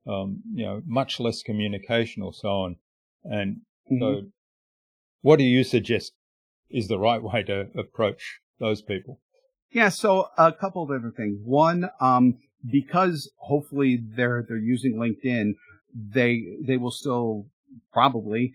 um, 0.07 0.41
you 0.53 0.65
know, 0.65 0.81
much 0.85 1.19
less 1.19 1.41
communication 1.41 2.23
or 2.23 2.33
so 2.33 2.49
on. 2.49 2.75
And 3.23 3.61
mm-hmm. 3.91 3.99
so 3.99 4.21
what 5.21 5.37
do 5.37 5.43
you 5.43 5.63
suggest 5.63 6.13
is 6.69 6.87
the 6.87 6.99
right 6.99 7.21
way 7.21 7.43
to 7.43 7.67
approach 7.77 8.39
those 8.59 8.81
people? 8.81 9.19
Yeah, 9.71 9.89
so 9.89 10.29
a 10.37 10.51
couple 10.51 10.83
of 10.83 10.89
different 10.89 11.15
things. 11.15 11.39
One, 11.43 11.89
um, 12.01 12.39
because 12.69 13.31
hopefully 13.37 14.01
they're 14.15 14.43
they're 14.47 14.57
using 14.57 14.95
LinkedIn, 14.95 15.53
they 15.93 16.43
they 16.65 16.77
will 16.77 16.91
still 16.91 17.47
probably 17.93 18.53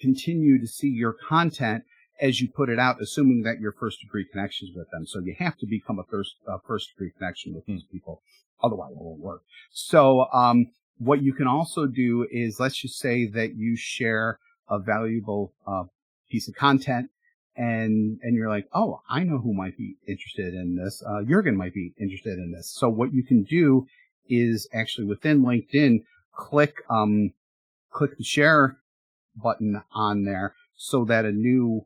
continue 0.00 0.58
to 0.58 0.66
see 0.66 0.88
your 0.88 1.14
content 1.28 1.84
as 2.22 2.40
you 2.40 2.48
put 2.48 2.70
it 2.70 2.78
out, 2.78 3.02
assuming 3.02 3.42
that 3.42 3.60
you're 3.60 3.72
first 3.72 4.00
degree 4.00 4.24
connections 4.24 4.70
with 4.74 4.88
them. 4.90 5.04
So 5.04 5.18
you 5.18 5.34
have 5.40 5.58
to 5.58 5.66
become 5.66 5.98
a 5.98 6.04
first 6.04 6.36
uh, 6.48 6.58
first 6.66 6.90
degree 6.90 7.10
connection 7.18 7.52
with 7.52 7.66
these 7.66 7.82
people, 7.82 8.22
otherwise 8.62 8.92
it 8.92 8.98
won't 8.98 9.20
work. 9.20 9.42
So 9.72 10.26
um, 10.32 10.68
what 10.98 11.20
you 11.20 11.34
can 11.34 11.48
also 11.48 11.86
do 11.86 12.26
is 12.30 12.60
let's 12.60 12.76
just 12.76 12.98
say 12.98 13.26
that 13.26 13.56
you 13.56 13.76
share 13.76 14.38
a 14.70 14.78
valuable 14.78 15.52
uh, 15.66 15.84
piece 16.30 16.48
of 16.48 16.54
content 16.54 17.10
and 17.56 18.20
and 18.22 18.36
you're 18.36 18.48
like, 18.48 18.68
oh, 18.72 19.00
I 19.10 19.24
know 19.24 19.38
who 19.38 19.52
might 19.52 19.76
be 19.76 19.96
interested 20.06 20.54
in 20.54 20.76
this. 20.76 21.02
Uh, 21.04 21.22
Jurgen 21.22 21.56
might 21.56 21.74
be 21.74 21.92
interested 22.00 22.38
in 22.38 22.52
this. 22.52 22.70
So 22.70 22.88
what 22.88 23.12
you 23.12 23.24
can 23.24 23.42
do 23.42 23.86
is 24.28 24.68
actually 24.72 25.06
within 25.06 25.42
LinkedIn, 25.42 26.04
click 26.32 26.76
um, 26.88 27.32
click 27.90 28.16
the 28.16 28.24
share 28.24 28.78
button 29.34 29.82
on 29.92 30.24
there 30.24 30.54
so 30.76 31.04
that 31.04 31.24
a 31.24 31.32
new 31.32 31.84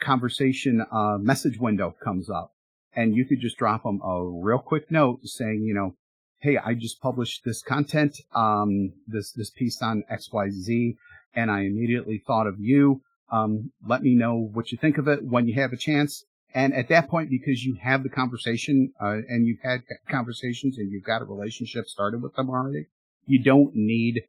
conversation 0.00 0.84
uh, 0.92 1.18
message 1.18 1.58
window 1.58 1.94
comes 2.02 2.28
up, 2.30 2.52
and 2.94 3.14
you 3.14 3.24
could 3.24 3.40
just 3.40 3.56
drop 3.56 3.82
them 3.82 4.00
a 4.02 4.24
real 4.24 4.58
quick 4.58 4.90
note 4.90 5.20
saying, 5.24 5.62
you 5.64 5.74
know, 5.74 5.96
hey, 6.40 6.58
I 6.58 6.74
just 6.74 7.00
published 7.00 7.42
this 7.44 7.62
content, 7.62 8.20
um, 8.34 8.92
this 9.06 9.32
this 9.32 9.50
piece 9.50 9.80
on 9.82 10.04
X 10.08 10.32
Y 10.32 10.50
Z, 10.50 10.96
and 11.34 11.50
I 11.50 11.60
immediately 11.60 12.22
thought 12.26 12.46
of 12.46 12.60
you. 12.60 13.02
Um, 13.30 13.72
let 13.86 14.02
me 14.02 14.14
know 14.14 14.50
what 14.52 14.70
you 14.70 14.78
think 14.78 14.98
of 14.98 15.08
it 15.08 15.24
when 15.24 15.48
you 15.48 15.54
have 15.54 15.72
a 15.72 15.76
chance. 15.76 16.24
And 16.54 16.72
at 16.72 16.88
that 16.88 17.08
point, 17.08 17.28
because 17.28 17.64
you 17.64 17.76
have 17.82 18.02
the 18.02 18.08
conversation 18.08 18.92
uh, 19.00 19.18
and 19.28 19.46
you've 19.46 19.60
had 19.62 19.82
conversations 20.08 20.78
and 20.78 20.90
you've 20.90 21.04
got 21.04 21.20
a 21.20 21.24
relationship 21.24 21.86
started 21.86 22.22
with 22.22 22.34
them 22.34 22.48
already, 22.48 22.86
you 23.26 23.42
don't 23.42 23.74
need 23.74 24.22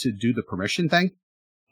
to 0.00 0.12
do 0.12 0.32
the 0.32 0.42
permission 0.42 0.88
thing. 0.88 1.12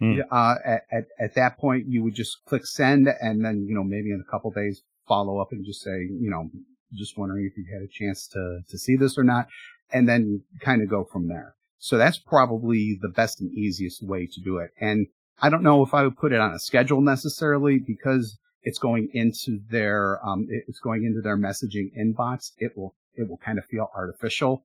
Hmm. 0.01 0.21
Uh, 0.31 0.55
at, 0.65 0.83
at, 0.91 1.05
at, 1.21 1.35
that 1.35 1.59
point, 1.59 1.85
you 1.87 2.03
would 2.03 2.15
just 2.15 2.39
click 2.47 2.67
send 2.67 3.07
and 3.21 3.45
then, 3.45 3.67
you 3.69 3.75
know, 3.75 3.85
maybe 3.85 4.11
in 4.11 4.23
a 4.27 4.31
couple 4.31 4.51
days 4.51 4.83
follow 5.07 5.41
up 5.41 5.49
and 5.53 5.65
just 5.65 5.83
say, 5.83 5.91
you 5.91 6.31
know, 6.31 6.49
just 6.95 7.19
wondering 7.19 7.47
if 7.51 7.57
you 7.57 7.67
had 7.71 7.83
a 7.83 7.89
chance 7.89 8.27
to, 8.29 8.61
to 8.69 8.79
see 8.79 8.97
this 8.97 9.19
or 9.19 9.25
not. 9.25 9.47
And 9.93 10.09
then 10.09 10.43
kind 10.61 10.83
of 10.83 10.89
go 10.89 11.05
from 11.05 11.29
there. 11.29 11.55
So 11.79 11.99
that's 11.99 12.19
probably 12.19 12.99
the 13.01 13.09
best 13.09 13.41
and 13.41 13.53
easiest 13.53 14.03
way 14.03 14.27
to 14.27 14.41
do 14.41 14.59
it. 14.59 14.71
And 14.81 15.09
I 15.43 15.51
don't 15.51 15.63
know 15.63 15.83
if 15.85 15.93
I 15.93 16.03
would 16.05 16.17
put 16.17 16.33
it 16.33 16.41
on 16.41 16.53
a 16.53 16.59
schedule 16.59 17.01
necessarily 17.01 17.79
because 17.79 18.39
it's 18.63 18.79
going 18.79 19.09
into 19.13 19.61
their 19.71 20.25
um, 20.27 20.47
it's 20.49 20.81
going 20.81 21.05
into 21.05 21.23
their 21.23 21.37
messaging 21.37 21.91
inbox. 21.99 22.51
It 22.59 22.77
will 22.77 22.95
it 23.15 23.29
will 23.29 23.39
kind 23.39 23.59
of 23.59 23.65
feel 23.65 23.91
artificial 23.95 24.65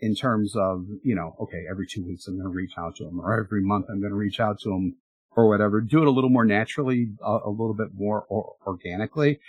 in 0.00 0.14
terms 0.14 0.54
of 0.56 0.86
you 1.02 1.14
know 1.14 1.36
okay 1.40 1.64
every 1.70 1.86
two 1.86 2.04
weeks 2.04 2.26
I'm 2.26 2.34
going 2.34 2.44
to 2.44 2.56
reach 2.56 2.72
out 2.76 2.96
to 2.96 3.04
them 3.04 3.20
or 3.20 3.38
every 3.38 3.62
month 3.62 3.86
I'm 3.88 4.00
going 4.00 4.12
to 4.12 4.16
reach 4.16 4.40
out 4.40 4.60
to 4.60 4.70
them 4.70 4.96
or 5.36 5.48
whatever. 5.48 5.80
Do 5.80 6.02
it 6.02 6.08
a 6.08 6.10
little 6.10 6.30
more 6.30 6.44
naturally, 6.44 7.08
a, 7.22 7.38
a 7.46 7.50
little 7.50 7.74
bit 7.74 7.88
more 7.94 8.24
or, 8.28 8.54
organically. 8.66 9.40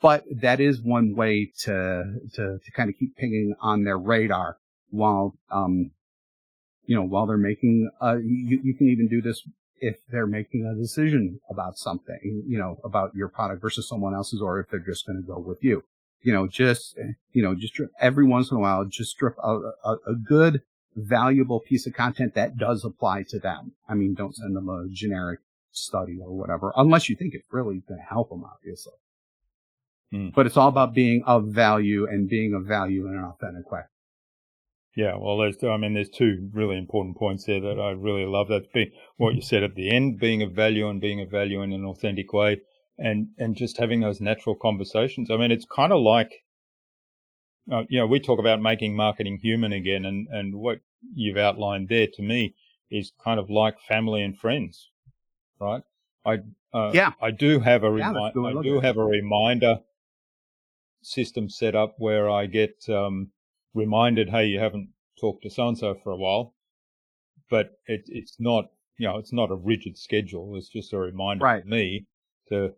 But 0.00 0.24
that 0.30 0.60
is 0.60 0.80
one 0.82 1.14
way 1.14 1.52
to, 1.60 2.04
to, 2.34 2.58
to 2.58 2.72
kind 2.72 2.90
of 2.90 2.96
keep 2.98 3.16
pinging 3.16 3.54
on 3.60 3.84
their 3.84 3.98
radar 3.98 4.58
while, 4.90 5.36
um, 5.50 5.92
you 6.84 6.96
know, 6.96 7.04
while 7.04 7.26
they're 7.26 7.36
making, 7.36 7.88
uh, 8.02 8.16
you, 8.16 8.60
you 8.62 8.74
can 8.74 8.88
even 8.88 9.08
do 9.08 9.22
this 9.22 9.42
if 9.76 9.96
they're 10.10 10.26
making 10.26 10.66
a 10.66 10.78
decision 10.78 11.40
about 11.48 11.78
something, 11.78 12.42
you 12.46 12.58
know, 12.58 12.78
about 12.84 13.14
your 13.14 13.28
product 13.28 13.62
versus 13.62 13.88
someone 13.88 14.14
else's, 14.14 14.42
or 14.42 14.60
if 14.60 14.68
they're 14.68 14.80
just 14.80 15.06
going 15.06 15.16
to 15.16 15.26
go 15.26 15.38
with 15.38 15.62
you. 15.62 15.82
You 16.22 16.32
know, 16.32 16.46
just, 16.46 16.98
you 17.32 17.42
know, 17.42 17.54
just 17.54 17.80
every 18.00 18.26
once 18.26 18.50
in 18.50 18.56
a 18.56 18.60
while, 18.60 18.84
just 18.84 19.10
strip 19.10 19.36
a, 19.42 19.72
a, 19.84 19.96
a 20.06 20.14
good, 20.14 20.62
valuable 20.94 21.60
piece 21.60 21.86
of 21.86 21.94
content 21.94 22.34
that 22.34 22.58
does 22.58 22.84
apply 22.84 23.24
to 23.28 23.38
them. 23.38 23.72
I 23.88 23.94
mean, 23.94 24.14
don't 24.14 24.36
send 24.36 24.54
them 24.54 24.68
a 24.68 24.86
generic 24.90 25.40
study 25.72 26.18
or 26.20 26.36
whatever, 26.36 26.72
unless 26.76 27.08
you 27.08 27.16
think 27.16 27.32
it's 27.32 27.46
really 27.50 27.82
going 27.88 28.00
to 28.00 28.06
help 28.06 28.30
them, 28.30 28.44
obviously. 28.44 28.92
Hmm. 30.12 30.28
But 30.34 30.46
it's 30.46 30.56
all 30.56 30.68
about 30.68 30.94
being 30.94 31.22
of 31.24 31.46
value 31.46 32.06
and 32.06 32.28
being 32.28 32.52
of 32.54 32.64
value 32.66 33.06
in 33.06 33.14
an 33.14 33.24
authentic 33.24 33.70
way. 33.70 33.82
Yeah, 34.96 35.14
well, 35.16 35.38
there's, 35.38 35.62
I 35.62 35.76
mean, 35.76 35.94
there's 35.94 36.08
two 36.08 36.50
really 36.52 36.76
important 36.76 37.16
points 37.16 37.44
there 37.44 37.60
that 37.60 37.78
I 37.80 37.92
really 37.92 38.26
love. 38.26 38.48
That's 38.48 38.66
being 38.74 38.90
what 39.16 39.36
you 39.36 39.40
said 39.40 39.62
at 39.62 39.76
the 39.76 39.94
end, 39.94 40.18
being 40.18 40.42
of 40.42 40.52
value 40.52 40.88
and 40.88 41.00
being 41.00 41.20
of 41.20 41.30
value 41.30 41.62
in 41.62 41.72
an 41.72 41.84
authentic 41.84 42.32
way, 42.32 42.60
and 43.00 43.28
and 43.38 43.56
just 43.56 43.78
having 43.78 44.00
those 44.00 44.20
natural 44.20 44.54
conversations. 44.54 45.30
I 45.30 45.36
mean, 45.36 45.50
it's 45.50 45.66
kind 45.66 45.92
of 45.92 46.00
like, 46.00 46.44
uh, 47.72 47.84
you 47.88 47.98
know, 47.98 48.06
we 48.06 48.20
talk 48.20 48.38
about 48.38 48.60
making 48.60 48.94
marketing 48.94 49.38
human 49.42 49.72
again, 49.72 50.04
and 50.04 50.28
and 50.30 50.54
what 50.54 50.80
you've 51.14 51.36
outlined 51.36 51.88
there 51.88 52.08
to 52.14 52.22
me 52.22 52.54
is 52.90 53.12
kind 53.24 53.40
of 53.40 53.50
like 53.50 53.80
family 53.80 54.22
and 54.22 54.38
friends, 54.38 54.90
right? 55.60 55.82
I 56.24 56.38
uh, 56.72 56.90
yeah, 56.92 57.12
I 57.20 57.30
do 57.30 57.60
have 57.60 57.82
a 57.84 57.96
yeah, 57.96 58.12
I 58.12 58.62
do 58.62 58.80
have 58.80 58.96
a 58.96 59.04
reminder 59.04 59.80
system 61.02 61.48
set 61.48 61.74
up 61.74 61.94
where 61.98 62.28
I 62.30 62.46
get 62.46 62.84
um, 62.88 63.30
reminded, 63.74 64.30
hey, 64.30 64.46
you 64.46 64.58
haven't 64.58 64.90
talked 65.18 65.42
to 65.42 65.50
so 65.50 65.68
and 65.68 65.78
so 65.78 65.94
for 65.94 66.10
a 66.10 66.16
while, 66.16 66.54
but 67.48 67.72
it, 67.86 68.02
it's 68.06 68.36
not, 68.38 68.66
you 68.98 69.06
know, 69.06 69.18
it's 69.18 69.32
not 69.32 69.50
a 69.50 69.54
rigid 69.54 69.96
schedule. 69.96 70.56
It's 70.56 70.68
just 70.68 70.92
a 70.92 70.98
reminder 70.98 71.44
right. 71.44 71.62
for 71.62 71.68
me 71.68 72.06
to, 72.48 72.74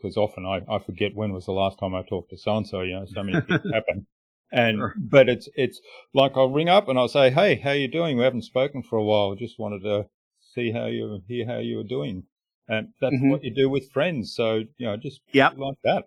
because 0.00 0.16
often 0.16 0.46
I, 0.46 0.60
I 0.68 0.78
forget 0.78 1.14
when 1.14 1.32
was 1.32 1.46
the 1.46 1.52
last 1.52 1.78
time 1.78 1.94
I 1.94 2.02
talked 2.02 2.30
to 2.30 2.38
so 2.38 2.56
and 2.56 2.66
so. 2.66 2.80
You 2.82 3.00
know, 3.00 3.06
so 3.06 3.22
many 3.22 3.40
things 3.40 3.60
happen. 3.74 4.06
And 4.52 4.78
sure. 4.78 4.94
but 4.98 5.28
it's 5.28 5.48
it's 5.54 5.80
like 6.12 6.32
I'll 6.36 6.50
ring 6.50 6.68
up 6.68 6.88
and 6.88 6.98
I'll 6.98 7.08
say, 7.08 7.30
hey, 7.30 7.56
how 7.56 7.72
you 7.72 7.88
doing? 7.88 8.16
We 8.16 8.24
haven't 8.24 8.42
spoken 8.42 8.82
for 8.82 8.96
a 8.96 9.04
while. 9.04 9.34
Just 9.34 9.58
wanted 9.58 9.82
to 9.82 10.06
see 10.54 10.72
how 10.72 10.86
you 10.86 11.22
hear 11.28 11.46
how 11.46 11.58
you 11.58 11.76
were 11.76 11.84
doing. 11.84 12.24
And 12.66 12.88
that's 13.00 13.14
mm-hmm. 13.14 13.30
what 13.30 13.44
you 13.44 13.54
do 13.54 13.68
with 13.68 13.90
friends. 13.90 14.34
So 14.34 14.62
you 14.76 14.86
know, 14.86 14.96
just 14.96 15.20
yep. 15.32 15.56
like 15.56 15.76
that. 15.84 16.04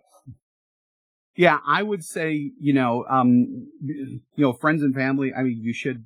Yeah, 1.36 1.58
I 1.66 1.82
would 1.82 2.04
say, 2.04 2.52
you 2.60 2.72
know, 2.72 3.04
um, 3.10 3.68
you 3.82 4.20
know, 4.36 4.52
friends 4.52 4.82
and 4.82 4.94
family. 4.94 5.32
I 5.36 5.42
mean, 5.42 5.58
you 5.60 5.72
should, 5.72 6.04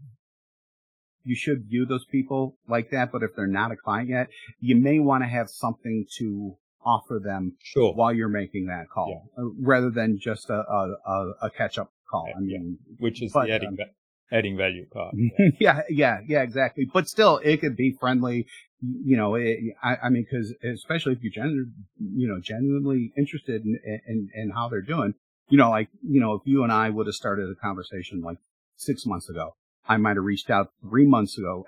you 1.23 1.37
should 1.37 1.67
view 1.69 1.85
those 1.85 2.07
people 2.07 2.57
like 2.67 2.91
that. 2.91 3.13
But 3.13 3.23
if 3.23 3.37
they're 3.37 3.47
not 3.47 3.71
a 3.71 3.77
client 3.77 4.09
yet, 4.09 4.29
you 4.59 4.75
may 4.77 4.99
want 4.99 5.23
to 5.25 5.29
have 5.29 5.51
something 5.51 6.07
to 6.19 6.57
offer 6.89 7.21
them 7.23 7.57
sure. 7.63 7.93
while 7.95 8.13
you're 8.13 8.29
making 8.29 8.67
that 8.67 8.89
call, 8.93 9.31
yeah. 9.37 9.45
Uh, 9.45 9.49
rather 9.61 9.91
than 9.91 10.19
just 10.19 10.49
a 10.51 10.55
a, 10.55 11.33
a 11.43 11.51
catch 11.51 11.79
up 11.79 11.93
call. 12.11 12.27
Yeah, 12.29 12.37
I 12.37 12.41
mean, 12.41 12.79
yeah. 12.89 12.97
which 12.99 13.23
is 13.23 13.33
but, 13.33 13.47
the 13.47 13.53
adding 13.53 13.77
um, 13.81 13.87
adding 14.33 14.57
value 14.57 14.87
part. 14.93 15.15
Yeah. 15.61 15.83
yeah, 15.89 16.21
yeah, 16.27 16.43
exactly. 16.43 16.89
But 16.93 17.09
still, 17.09 17.39
it 17.39 17.61
could 17.61 17.77
be 17.77 17.97
friendly. 18.01 18.47
You 18.81 19.17
know, 19.17 19.35
it, 19.35 19.59
I, 19.83 19.97
I 20.05 20.09
mean, 20.09 20.25
because 20.31 20.55
especially 20.63 21.13
if 21.15 21.19
you're 21.23 21.33
genu- 21.33 21.71
you 21.99 22.29
know 22.29 22.41
genuinely 22.41 23.13
interested 23.17 23.65
in, 23.65 23.79
in 24.07 24.29
in 24.35 24.51
how 24.51 24.69
they're 24.69 24.83
doing, 24.83 25.15
you 25.49 25.59
know, 25.59 25.71
like 25.71 25.89
you 26.03 26.21
know, 26.21 26.35
if 26.35 26.43
you 26.45 26.63
and 26.63 26.73
I 26.73 26.91
would 26.91 27.07
have 27.07 27.15
started 27.15 27.51
a 27.51 27.55
conversation 27.55 28.23
like 28.23 28.39
six 28.77 29.05
months 29.05 29.29
ago, 29.29 29.57
I 29.89 29.97
might 29.97 30.17
have 30.17 30.25
reached 30.25 30.51
out 30.51 30.73
three 30.83 31.07
months 31.07 31.39
ago, 31.39 31.65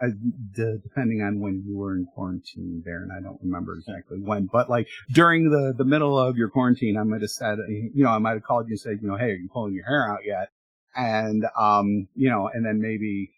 depending 0.54 1.22
on 1.22 1.40
when 1.40 1.64
you 1.66 1.76
were 1.76 1.96
in 1.96 2.06
quarantine 2.14 2.82
there, 2.84 3.02
and 3.02 3.10
I 3.10 3.20
don't 3.20 3.40
remember 3.42 3.74
exactly 3.74 4.18
when, 4.18 4.46
but 4.52 4.68
like 4.68 4.88
during 5.10 5.50
the 5.50 5.72
the 5.76 5.84
middle 5.84 6.18
of 6.18 6.36
your 6.36 6.50
quarantine, 6.50 6.98
I 6.98 7.04
might 7.04 7.22
have 7.22 7.30
said, 7.30 7.58
you 7.68 8.04
know, 8.04 8.10
I 8.10 8.18
might 8.18 8.32
have 8.32 8.42
called 8.42 8.66
you 8.68 8.72
and 8.72 8.80
said, 8.80 8.98
you 9.00 9.08
know, 9.08 9.16
hey, 9.16 9.30
are 9.30 9.36
you 9.36 9.48
pulling 9.50 9.74
your 9.74 9.86
hair 9.86 10.06
out 10.10 10.20
yet? 10.24 10.50
And 10.94 11.46
um, 11.58 12.08
you 12.14 12.28
know, 12.28 12.50
and 12.52 12.64
then 12.64 12.80
maybe 12.80 13.30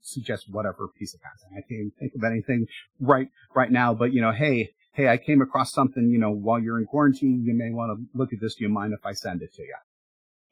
suggest 0.00 0.46
whatever 0.50 0.88
piece 0.98 1.14
of 1.14 1.20
content. 1.20 1.52
I 1.56 1.68
can't 1.68 1.92
think 1.98 2.14
of 2.14 2.24
anything 2.24 2.66
right 3.00 3.28
right 3.54 3.70
now, 3.70 3.94
but 3.94 4.12
you 4.12 4.20
know, 4.20 4.32
hey, 4.32 4.70
hey, 4.92 5.08
I 5.08 5.18
came 5.18 5.42
across 5.42 5.72
something, 5.72 6.10
you 6.10 6.18
know, 6.18 6.30
while 6.30 6.58
you're 6.58 6.78
in 6.78 6.86
quarantine, 6.86 7.44
you 7.44 7.54
may 7.54 7.70
want 7.70 7.96
to 7.96 8.18
look 8.18 8.32
at 8.32 8.40
this. 8.40 8.54
Do 8.56 8.64
you 8.64 8.70
mind 8.70 8.92
if 8.92 9.04
I 9.04 9.12
send 9.12 9.42
it 9.42 9.52
to 9.54 9.62
you? 9.62 9.76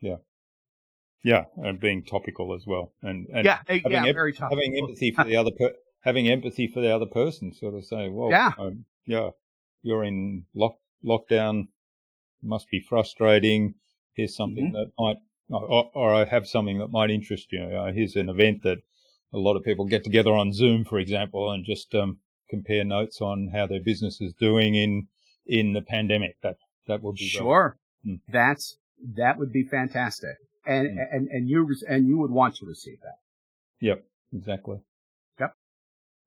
Yeah. 0.00 0.16
Yeah, 1.24 1.44
and 1.56 1.80
being 1.80 2.04
topical 2.04 2.54
as 2.54 2.66
well, 2.66 2.92
and, 3.02 3.26
and 3.32 3.44
yeah, 3.44 3.60
having 3.66 3.92
yeah, 3.92 4.06
em- 4.06 4.14
very 4.14 4.32
topical. 4.32 4.58
having 4.58 4.78
empathy 4.82 5.10
for 5.10 5.24
the 5.24 5.36
other, 5.36 5.50
per- 5.58 5.74
having 6.02 6.28
empathy 6.28 6.68
for 6.68 6.80
the 6.80 6.94
other 6.94 7.06
person, 7.06 7.52
sort 7.52 7.74
of 7.74 7.84
saying, 7.84 8.14
well, 8.14 8.30
yeah, 8.30 8.52
um, 8.58 8.84
yeah, 9.06 9.30
you're 9.82 10.04
in 10.04 10.44
lock 10.54 10.76
lockdown, 11.04 11.68
must 12.42 12.68
be 12.68 12.80
frustrating. 12.80 13.74
Here's 14.12 14.36
something 14.36 14.66
mm-hmm. 14.66 14.76
that 14.76 14.92
might 14.98 15.16
or, 15.50 15.90
or 15.94 16.14
I 16.14 16.24
have 16.24 16.46
something 16.46 16.78
that 16.78 16.90
might 16.90 17.10
interest 17.10 17.52
you. 17.52 17.62
Uh, 17.62 17.92
here's 17.92 18.16
an 18.16 18.28
event 18.28 18.62
that 18.62 18.78
a 19.32 19.38
lot 19.38 19.56
of 19.56 19.64
people 19.64 19.84
get 19.84 20.04
together 20.04 20.32
on 20.32 20.52
Zoom, 20.52 20.84
for 20.84 20.98
example, 20.98 21.50
and 21.50 21.64
just 21.64 21.94
um, 21.94 22.18
compare 22.48 22.84
notes 22.84 23.20
on 23.20 23.50
how 23.52 23.66
their 23.66 23.82
business 23.82 24.20
is 24.20 24.32
doing 24.34 24.74
in 24.74 25.08
in 25.46 25.72
the 25.72 25.82
pandemic. 25.82 26.36
That 26.42 26.56
that 26.86 27.02
would 27.02 27.16
be 27.16 27.28
sure. 27.28 27.76
Hmm. 28.04 28.16
That's 28.28 28.78
that 29.16 29.38
would 29.38 29.52
be 29.52 29.64
fantastic, 29.64 30.36
and 30.66 30.88
hmm. 30.88 30.98
and 31.10 31.28
and 31.28 31.48
you 31.48 31.68
and 31.88 32.06
you 32.06 32.18
would 32.18 32.30
want 32.30 32.56
to 32.56 32.66
receive 32.66 32.98
that. 33.02 33.18
Yep, 33.80 34.04
exactly. 34.32 34.78
Yep. 35.40 35.54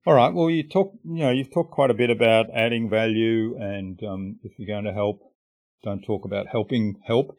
All 0.06 0.14
right. 0.14 0.34
Well, 0.34 0.50
you 0.50 0.64
talk. 0.64 0.94
You 1.04 1.24
know, 1.24 1.32
you've 1.32 1.54
talked 1.54 1.72
quite 1.72 1.92
a 1.92 1.96
bit 1.96 2.10
about 2.10 2.48
adding 2.54 2.90
value, 2.90 3.58
and 3.60 4.02
um, 4.04 4.40
if 4.44 4.54
you're 4.58 4.68
going 4.68 4.86
to 4.86 4.94
help, 4.94 5.22
don't 5.84 6.04
talk 6.04 6.26
about 6.26 6.48
helping 6.48 6.96
help. 7.06 7.36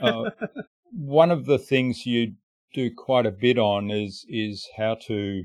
Uh, 0.00 0.30
one 0.92 1.30
of 1.30 1.46
the 1.46 1.58
things 1.58 2.06
you 2.06 2.34
do 2.72 2.90
quite 2.96 3.26
a 3.26 3.30
bit 3.30 3.58
on 3.58 3.90
is 3.90 4.24
is 4.28 4.68
how 4.76 4.96
to 5.06 5.44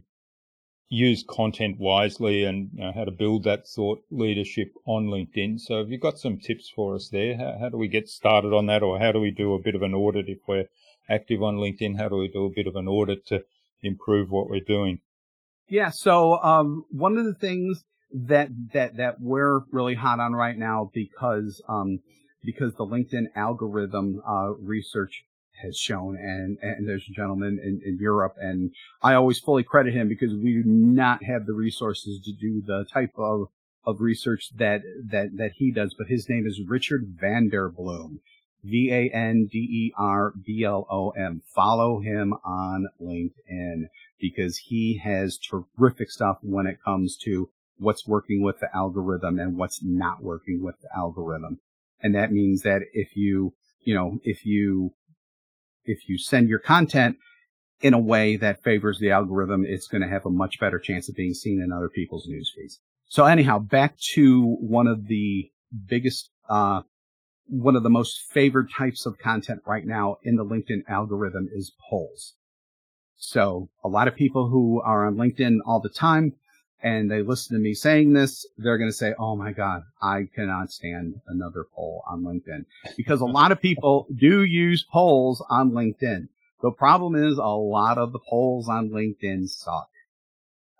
use 0.90 1.24
content 1.28 1.80
wisely 1.80 2.44
and 2.44 2.70
you 2.74 2.84
know, 2.84 2.92
how 2.94 3.04
to 3.04 3.12
build 3.12 3.44
that 3.44 3.68
thought 3.68 4.04
leadership 4.12 4.74
on 4.86 5.08
LinkedIn. 5.08 5.60
So 5.60 5.80
have 5.80 5.90
you 5.90 5.98
got 5.98 6.20
some 6.20 6.38
tips 6.38 6.72
for 6.74 6.96
us 6.96 7.10
there? 7.10 7.38
How, 7.38 7.58
how 7.60 7.70
do 7.70 7.78
we 7.78 7.88
get 7.88 8.08
started 8.08 8.54
on 8.54 8.68
that 8.68 8.84
or 8.84 9.00
how 9.00 9.12
do 9.12 9.20
we 9.20 9.32
do 9.32 9.54
a 9.54 9.62
bit 9.62 9.76
of 9.76 9.82
an 9.82 9.94
audit 9.94 10.30
if 10.30 10.40
we're 10.48 10.66
active 11.10 11.42
on 11.42 11.58
LinkedIn? 11.58 11.98
How 11.98 12.10
do 12.10 12.18
we 12.18 12.28
do 12.28 12.46
a 12.46 12.54
bit 12.56 12.68
of 12.68 12.76
an 12.76 12.88
audit 12.88 13.26
to 13.28 13.44
improve 13.82 14.30
what 14.30 14.50
we're 14.50 14.60
doing? 14.60 15.00
Yeah. 15.68 15.90
So, 15.90 16.38
um, 16.44 16.86
one 16.92 17.18
of 17.18 17.26
the 17.26 17.34
things 17.34 17.84
that, 18.14 18.50
that, 18.74 18.98
that 18.98 19.16
we're 19.20 19.62
really 19.72 19.96
hot 19.96 20.20
on 20.20 20.34
right 20.34 20.58
now 20.58 20.92
because, 20.94 21.62
um, 21.68 22.00
because 22.44 22.76
the 22.76 22.86
LinkedIn 22.86 23.26
algorithm, 23.36 24.22
uh, 24.28 24.54
research 24.54 25.24
has 25.62 25.78
shown. 25.78 26.18
And, 26.18 26.58
and 26.62 26.88
there's 26.88 27.08
a 27.10 27.14
gentleman 27.14 27.60
in, 27.64 27.82
in 27.86 27.98
Europe, 28.00 28.36
and 28.40 28.72
I 29.02 29.14
always 29.14 29.40
fully 29.40 29.64
credit 29.64 29.94
him 29.94 30.08
because 30.08 30.34
we 30.34 30.62
do 30.62 30.64
not 30.66 31.24
have 31.24 31.46
the 31.46 31.54
resources 31.54 32.22
to 32.26 32.32
do 32.34 32.62
the 32.66 32.86
type 32.92 33.14
of 33.18 33.50
of 33.86 34.02
research 34.02 34.50
that 34.58 34.82
that 35.12 35.38
that 35.38 35.52
he 35.58 35.72
does. 35.72 35.94
But 35.98 36.08
his 36.08 36.28
name 36.28 36.48
is 36.48 36.60
Richard 36.68 37.16
van 37.20 37.50
der 37.50 37.70
Blom. 37.70 38.20
V 38.64 38.92
A 38.92 39.10
N 39.14 39.48
D 39.52 39.60
E 39.60 39.94
R 39.96 40.34
B 40.44 40.64
L 40.64 40.88
O 40.90 41.12
M. 41.12 41.44
Follow 41.46 42.00
him 42.00 42.34
on 42.44 42.88
LinkedIn 43.00 43.90
because 44.20 44.58
he 44.58 44.98
has 45.04 45.38
terrific 45.38 46.10
stuff 46.10 46.40
when 46.42 46.66
it 46.66 46.80
comes 46.84 47.16
to 47.18 47.50
what's 47.78 48.08
working 48.08 48.42
with 48.42 48.60
the 48.60 48.76
algorithm 48.76 49.38
and 49.38 49.58
what's 49.58 49.84
not 49.84 50.24
working 50.24 50.64
with 50.64 50.80
the 50.82 50.88
algorithm. 50.96 51.60
And 52.02 52.16
that 52.16 52.32
means 52.32 52.62
that 52.64 52.82
if 52.94 53.16
you, 53.16 53.54
you 53.84 53.94
know, 53.94 54.20
if 54.24 54.46
you 54.46 54.94
if 55.86 56.10
you 56.10 56.18
send 56.18 56.50
your 56.50 56.60
content 56.60 57.18
in 57.82 57.94
a 57.94 58.00
way 58.00 58.38
that 58.38 58.64
favors 58.64 59.00
the 59.00 59.12
algorithm, 59.12 59.66
it's 59.66 59.88
going 59.88 60.02
to 60.02 60.08
have 60.08 60.26
a 60.26 60.30
much 60.30 60.60
better 60.60 60.80
chance 60.80 61.10
of 61.10 61.16
being 61.16 61.34
seen 61.34 61.62
in 61.62 61.72
other 61.72 61.90
people's 61.90 62.28
news 62.28 62.52
feeds. 62.56 62.80
So 63.08 63.26
anyhow, 63.26 63.60
back 63.60 63.98
to 64.14 64.56
one 64.60 64.88
of 64.88 65.08
the 65.08 65.52
biggest, 65.88 66.30
uh, 66.50 66.82
one 67.48 67.76
of 67.76 67.84
the 67.84 67.90
most 67.90 68.22
favored 68.32 68.70
types 68.72 69.06
of 69.06 69.20
content 69.20 69.62
right 69.66 69.86
now 69.86 70.18
in 70.24 70.36
the 70.36 70.46
LinkedIn 70.46 70.84
algorithm 70.88 71.48
is 71.54 71.74
polls. 71.90 72.34
So 73.18 73.70
a 73.84 73.88
lot 73.88 74.08
of 74.08 74.16
people 74.16 74.50
who 74.50 74.82
are 74.82 75.06
on 75.06 75.16
LinkedIn 75.16 75.60
all 75.66 75.80
the 75.80 75.90
time 75.90 76.34
and 76.82 77.10
they 77.10 77.22
listen 77.22 77.56
to 77.56 77.62
me 77.62 77.74
saying 77.74 78.14
this, 78.14 78.46
they're 78.58 78.78
going 78.78 78.90
to 78.90 78.96
say, 78.96 79.14
Oh 79.18 79.36
my 79.36 79.52
God, 79.52 79.84
I 80.02 80.28
cannot 80.34 80.72
stand 80.72 81.22
another 81.28 81.66
poll 81.76 82.04
on 82.08 82.24
LinkedIn 82.24 82.66
because 82.98 83.22
a 83.22 83.26
lot 83.26 83.52
of 83.52 83.62
people 83.62 84.08
do 84.16 84.44
use 84.44 84.84
polls 84.84 85.44
on 85.50 85.72
LinkedIn. 85.72 86.28
The 86.62 86.72
problem 86.72 87.16
is 87.16 87.38
a 87.38 87.44
lot 87.44 87.98
of 87.98 88.12
the 88.12 88.20
polls 88.20 88.70
on 88.70 88.90
LinkedIn 88.90 89.50
suck 89.50 89.90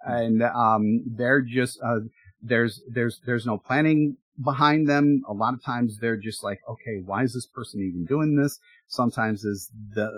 and, 0.06 0.44
um, 0.44 1.04
they're 1.08 1.42
just, 1.42 1.80
uh, 1.84 2.00
there's, 2.42 2.82
there's, 2.88 3.20
there's 3.26 3.46
no 3.46 3.58
planning 3.58 4.18
behind 4.44 4.88
them. 4.88 5.24
A 5.28 5.34
lot 5.34 5.54
of 5.54 5.64
times 5.64 5.98
they're 5.98 6.18
just 6.18 6.44
like, 6.44 6.60
okay, 6.70 7.02
why 7.04 7.24
is 7.24 7.34
this 7.34 7.48
person 7.48 7.82
even 7.82 8.06
doing 8.06 8.36
this? 8.36 8.60
Sometimes 8.88 9.44
is 9.44 9.72
the, 9.96 10.12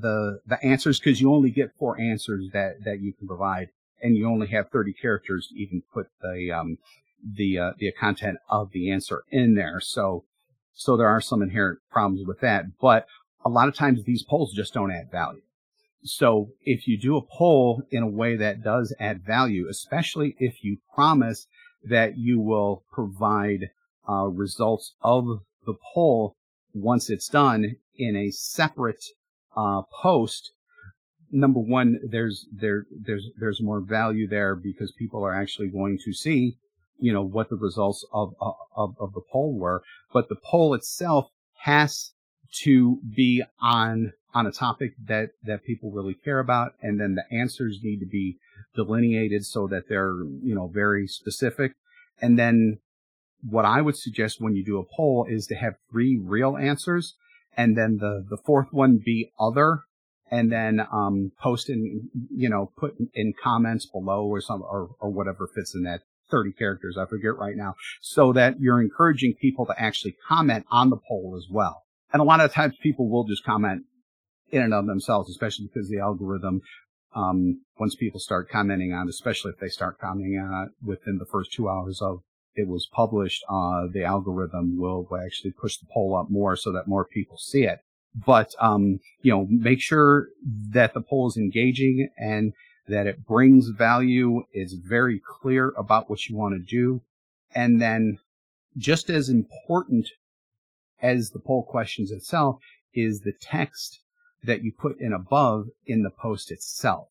the, 0.00 0.40
the 0.46 0.62
answers 0.64 0.98
because 0.98 1.20
you 1.20 1.32
only 1.32 1.50
get 1.50 1.70
four 1.78 2.00
answers 2.00 2.50
that, 2.52 2.82
that 2.84 3.00
you 3.00 3.12
can 3.12 3.28
provide 3.28 3.68
and 4.04 4.16
you 4.16 4.28
only 4.28 4.46
have 4.48 4.68
30 4.68 4.92
characters 4.92 5.48
to 5.48 5.58
even 5.58 5.82
put 5.92 6.08
the 6.20 6.52
um, 6.52 6.76
the 7.24 7.58
uh, 7.58 7.72
the 7.78 7.90
content 7.92 8.38
of 8.50 8.70
the 8.72 8.90
answer 8.90 9.24
in 9.32 9.54
there. 9.54 9.80
So 9.80 10.24
so 10.74 10.96
there 10.96 11.08
are 11.08 11.22
some 11.22 11.42
inherent 11.42 11.78
problems 11.90 12.26
with 12.26 12.40
that, 12.40 12.78
but 12.80 13.06
a 13.44 13.48
lot 13.48 13.68
of 13.68 13.74
times 13.74 14.04
these 14.04 14.22
polls 14.22 14.52
just 14.52 14.74
don't 14.74 14.92
add 14.92 15.10
value. 15.10 15.40
So 16.02 16.50
if 16.60 16.86
you 16.86 16.98
do 16.98 17.16
a 17.16 17.22
poll 17.22 17.82
in 17.90 18.02
a 18.02 18.08
way 18.08 18.36
that 18.36 18.62
does 18.62 18.94
add 19.00 19.24
value, 19.24 19.68
especially 19.70 20.36
if 20.38 20.62
you 20.62 20.78
promise 20.94 21.46
that 21.82 22.18
you 22.18 22.40
will 22.40 22.84
provide 22.92 23.70
uh, 24.06 24.26
results 24.26 24.94
of 25.00 25.24
the 25.64 25.74
poll 25.94 26.36
once 26.74 27.08
it's 27.08 27.28
done 27.28 27.76
in 27.96 28.16
a 28.16 28.30
separate 28.30 29.02
uh, 29.56 29.82
post 30.02 30.52
number 31.34 31.60
one, 31.60 31.98
there's 32.02 32.46
there 32.52 32.86
there's 32.90 33.28
there's 33.38 33.60
more 33.60 33.80
value 33.80 34.26
there 34.26 34.54
because 34.54 34.92
people 34.92 35.24
are 35.24 35.34
actually 35.34 35.68
going 35.68 35.98
to 36.04 36.12
see, 36.12 36.56
you 36.98 37.12
know, 37.12 37.22
what 37.22 37.50
the 37.50 37.56
results 37.56 38.06
of 38.12 38.34
of 38.76 38.94
of 38.98 39.12
the 39.12 39.20
poll 39.30 39.58
were. 39.58 39.82
But 40.12 40.28
the 40.28 40.36
poll 40.36 40.74
itself 40.74 41.30
has 41.62 42.12
to 42.62 43.00
be 43.14 43.42
on 43.60 44.12
on 44.32 44.46
a 44.46 44.52
topic 44.52 44.92
that 45.06 45.30
that 45.42 45.64
people 45.64 45.90
really 45.90 46.14
care 46.14 46.38
about, 46.38 46.74
and 46.80 47.00
then 47.00 47.16
the 47.16 47.36
answers 47.36 47.80
need 47.82 47.98
to 47.98 48.06
be 48.06 48.38
delineated 48.76 49.44
so 49.44 49.66
that 49.66 49.88
they're 49.88 50.22
you 50.42 50.54
know 50.54 50.68
very 50.68 51.06
specific. 51.06 51.72
And 52.22 52.38
then 52.38 52.78
what 53.48 53.64
I 53.64 53.82
would 53.82 53.96
suggest 53.96 54.40
when 54.40 54.54
you 54.54 54.64
do 54.64 54.78
a 54.78 54.84
poll 54.84 55.26
is 55.28 55.46
to 55.48 55.56
have 55.56 55.74
three 55.90 56.16
real 56.16 56.56
answers, 56.56 57.14
and 57.56 57.76
then 57.76 57.98
the 57.98 58.24
the 58.28 58.38
fourth 58.38 58.72
one 58.72 59.00
be 59.04 59.32
other 59.38 59.82
and 60.34 60.50
then 60.50 60.80
um, 60.92 61.30
post 61.40 61.70
in, 61.70 62.10
you 62.34 62.48
know, 62.48 62.72
put 62.76 62.96
in 63.14 63.32
comments 63.40 63.86
below 63.86 64.26
or 64.26 64.40
some 64.40 64.62
or, 64.62 64.90
or 64.98 65.08
whatever 65.10 65.46
fits 65.46 65.76
in 65.76 65.84
that 65.84 66.00
30 66.28 66.52
characters. 66.52 66.96
I 66.98 67.06
forget 67.06 67.36
right 67.38 67.56
now, 67.56 67.76
so 68.00 68.32
that 68.32 68.60
you're 68.60 68.82
encouraging 68.82 69.34
people 69.34 69.64
to 69.66 69.80
actually 69.80 70.16
comment 70.28 70.66
on 70.72 70.90
the 70.90 70.96
poll 70.96 71.36
as 71.38 71.46
well. 71.48 71.84
And 72.12 72.20
a 72.20 72.24
lot 72.24 72.40
of 72.40 72.52
times 72.52 72.74
people 72.82 73.08
will 73.08 73.22
just 73.22 73.44
comment 73.44 73.82
in 74.50 74.60
and 74.60 74.74
of 74.74 74.86
themselves, 74.86 75.30
especially 75.30 75.68
because 75.72 75.88
the 75.88 76.00
algorithm, 76.00 76.62
um, 77.14 77.60
once 77.78 77.94
people 77.94 78.18
start 78.18 78.50
commenting 78.50 78.92
on, 78.92 79.08
especially 79.08 79.52
if 79.52 79.60
they 79.60 79.68
start 79.68 80.00
commenting 80.00 80.36
on 80.36 80.64
it 80.64 80.70
within 80.84 81.18
the 81.18 81.26
first 81.26 81.52
two 81.52 81.68
hours 81.68 82.02
of 82.02 82.22
it 82.56 82.66
was 82.66 82.88
published, 82.92 83.44
uh, 83.48 83.82
the 83.92 84.02
algorithm 84.02 84.80
will 84.80 85.08
actually 85.24 85.52
push 85.52 85.76
the 85.76 85.86
poll 85.92 86.16
up 86.16 86.28
more 86.28 86.56
so 86.56 86.72
that 86.72 86.88
more 86.88 87.04
people 87.04 87.36
see 87.36 87.62
it 87.62 87.78
but 88.14 88.54
um, 88.60 89.00
you 89.22 89.32
know, 89.32 89.46
make 89.50 89.80
sure 89.80 90.28
that 90.70 90.94
the 90.94 91.00
poll 91.00 91.28
is 91.28 91.36
engaging 91.36 92.08
and 92.16 92.52
that 92.86 93.06
it 93.06 93.26
brings 93.26 93.68
value, 93.68 94.44
is 94.52 94.74
very 94.74 95.20
clear 95.40 95.72
about 95.76 96.10
what 96.10 96.28
you 96.28 96.36
want 96.36 96.54
to 96.54 96.60
do, 96.60 97.00
and 97.54 97.80
then 97.80 98.18
just 98.76 99.08
as 99.08 99.28
important 99.28 100.08
as 101.00 101.30
the 101.30 101.38
poll 101.38 101.62
questions 101.62 102.10
itself 102.10 102.58
is 102.94 103.20
the 103.20 103.32
text 103.32 104.00
that 104.42 104.62
you 104.62 104.72
put 104.72 105.00
in 105.00 105.12
above 105.12 105.68
in 105.86 106.02
the 106.02 106.10
post 106.10 106.50
itself. 106.50 107.08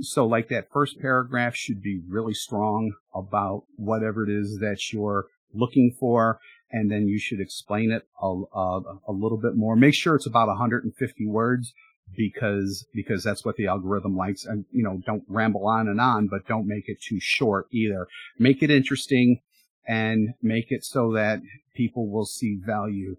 So 0.00 0.26
like 0.26 0.48
that 0.48 0.70
first 0.70 1.00
paragraph 1.00 1.56
should 1.56 1.82
be 1.82 2.00
really 2.08 2.34
strong 2.34 2.92
about 3.14 3.64
whatever 3.76 4.22
it 4.22 4.30
is 4.30 4.58
that 4.60 4.92
you're 4.92 5.26
looking 5.52 5.94
for 5.98 6.38
and 6.70 6.90
then 6.90 7.08
you 7.08 7.18
should 7.18 7.40
explain 7.40 7.90
it 7.90 8.06
a, 8.20 8.26
a, 8.26 8.80
a 9.08 9.12
little 9.12 9.38
bit 9.38 9.56
more. 9.56 9.76
Make 9.76 9.94
sure 9.94 10.14
it's 10.14 10.26
about 10.26 10.48
150 10.48 11.26
words 11.26 11.72
because 12.16 12.86
because 12.94 13.22
that's 13.22 13.44
what 13.44 13.56
the 13.56 13.66
algorithm 13.66 14.16
likes. 14.16 14.44
And 14.44 14.64
you 14.72 14.82
know, 14.82 15.00
don't 15.06 15.24
ramble 15.28 15.66
on 15.66 15.88
and 15.88 16.00
on, 16.00 16.28
but 16.28 16.46
don't 16.46 16.66
make 16.66 16.88
it 16.88 17.00
too 17.00 17.20
short 17.20 17.66
either. 17.72 18.06
Make 18.38 18.62
it 18.62 18.70
interesting 18.70 19.40
and 19.86 20.34
make 20.42 20.70
it 20.70 20.84
so 20.84 21.12
that 21.12 21.40
people 21.74 22.10
will 22.10 22.26
see 22.26 22.58
value 22.64 23.16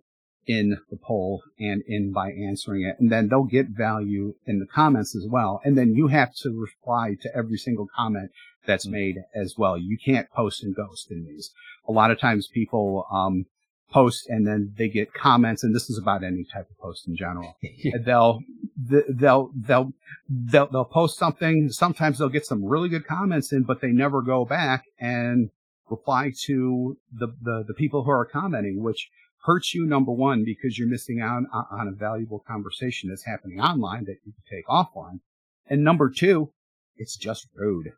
in 0.50 0.80
the 0.89 0.97
poll 0.97 1.43
and 1.60 1.84
in 1.86 2.12
by 2.12 2.32
answering 2.32 2.82
it. 2.82 2.95
And 3.00 3.12
then 3.12 3.30
they'll 3.30 3.43
get 3.43 3.68
value 3.68 4.34
in 4.47 4.58
the 4.58 4.66
comments 4.66 5.16
as 5.16 5.28
well. 5.30 5.62
And 5.64 5.78
then 5.78 5.93
you 5.93 6.08
have 6.08 6.34
to 6.38 6.50
reply 6.50 7.16
to 7.22 7.30
every 7.36 7.58
single 7.58 7.88
comment 7.95 8.32
that's 8.66 8.88
made 8.88 9.18
as 9.36 9.60
well. 9.60 9.78
You 9.78 9.95
can't 10.04 10.28
post 10.32 10.64
and 10.64 10.76
ghost 10.76 11.12
in 11.12 11.24
these. 11.24 11.52
A 11.88 11.91
lot 11.91 12.10
of 12.10 12.20
times 12.20 12.47
people, 12.47 13.06
um, 13.12 13.45
post 13.91 14.28
and 14.28 14.45
then 14.45 14.74
they 14.78 14.88
get 14.88 15.14
comments 15.14 15.64
and 15.64 15.74
this 15.74 15.89
is 15.89 15.97
about 15.97 16.24
any 16.24 16.43
type 16.43 16.70
of 16.70 16.78
post 16.78 17.08
in 17.08 17.16
general 17.16 17.58
they'll 18.06 18.39
they'll 18.78 19.50
they'll 19.56 19.91
they'll 20.30 20.68
they'll 20.68 20.86
post 20.86 21.18
something 21.18 21.70
sometimes 21.72 22.20
they'll 22.20 22.30
get 22.30 22.45
some 22.45 22.64
really 22.64 22.88
good 22.88 23.04
comments 23.08 23.52
in 23.52 23.64
but 23.64 23.82
they 23.82 23.88
never 23.88 24.22
go 24.22 24.45
back 24.45 24.84
and 25.00 25.50
reply 25.89 26.32
to 26.39 26.95
the 27.12 27.30
the, 27.41 27.64
the 27.68 27.74
people 27.74 28.04
who 28.04 28.12
are 28.12 28.26
commenting 28.26 28.84
which 28.84 29.10
hurts 29.44 29.74
you, 29.74 29.86
number 29.86 30.12
one, 30.12 30.44
because 30.44 30.78
you're 30.78 30.88
missing 30.88 31.22
out 31.22 31.44
on, 31.72 31.88
a 31.88 31.92
valuable 31.92 32.44
conversation 32.48 33.10
that's 33.10 33.26
happening 33.26 33.60
online 33.60 34.06
that 34.06 34.18
you 34.26 34.34
can 34.34 34.44
take 34.50 34.68
offline. 34.68 35.20
And 35.68 35.84
number 35.84 36.10
two, 36.10 36.52
it's 36.98 37.16
just 37.16 37.48
rude. 37.56 37.92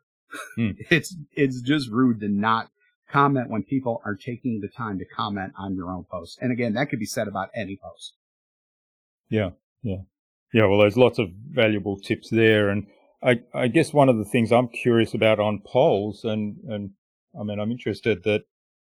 Hmm. 0.56 0.70
It's, 0.90 1.16
it's 1.32 1.60
just 1.60 1.90
rude 1.90 2.20
to 2.20 2.28
not 2.28 2.70
comment 3.10 3.50
when 3.50 3.62
people 3.62 4.00
are 4.04 4.14
taking 4.14 4.60
the 4.60 4.68
time 4.68 4.98
to 4.98 5.04
comment 5.04 5.52
on 5.58 5.74
your 5.74 5.90
own 5.90 6.04
post. 6.10 6.38
And 6.40 6.52
again, 6.52 6.74
that 6.74 6.88
could 6.88 6.98
be 6.98 7.06
said 7.06 7.28
about 7.28 7.50
any 7.54 7.76
post. 7.76 8.14
Yeah. 9.28 9.50
Yeah. 9.82 10.02
Yeah. 10.52 10.66
Well, 10.66 10.78
there's 10.78 10.96
lots 10.96 11.18
of 11.18 11.28
valuable 11.50 11.98
tips 11.98 12.30
there. 12.30 12.70
And 12.70 12.86
I, 13.22 13.40
I 13.54 13.68
guess 13.68 13.92
one 13.92 14.08
of 14.08 14.16
the 14.16 14.24
things 14.24 14.52
I'm 14.52 14.68
curious 14.68 15.14
about 15.14 15.40
on 15.40 15.62
polls 15.64 16.24
and, 16.24 16.56
and 16.68 16.90
I 17.38 17.44
mean, 17.44 17.58
I'm 17.58 17.70
interested 17.70 18.24
that 18.24 18.42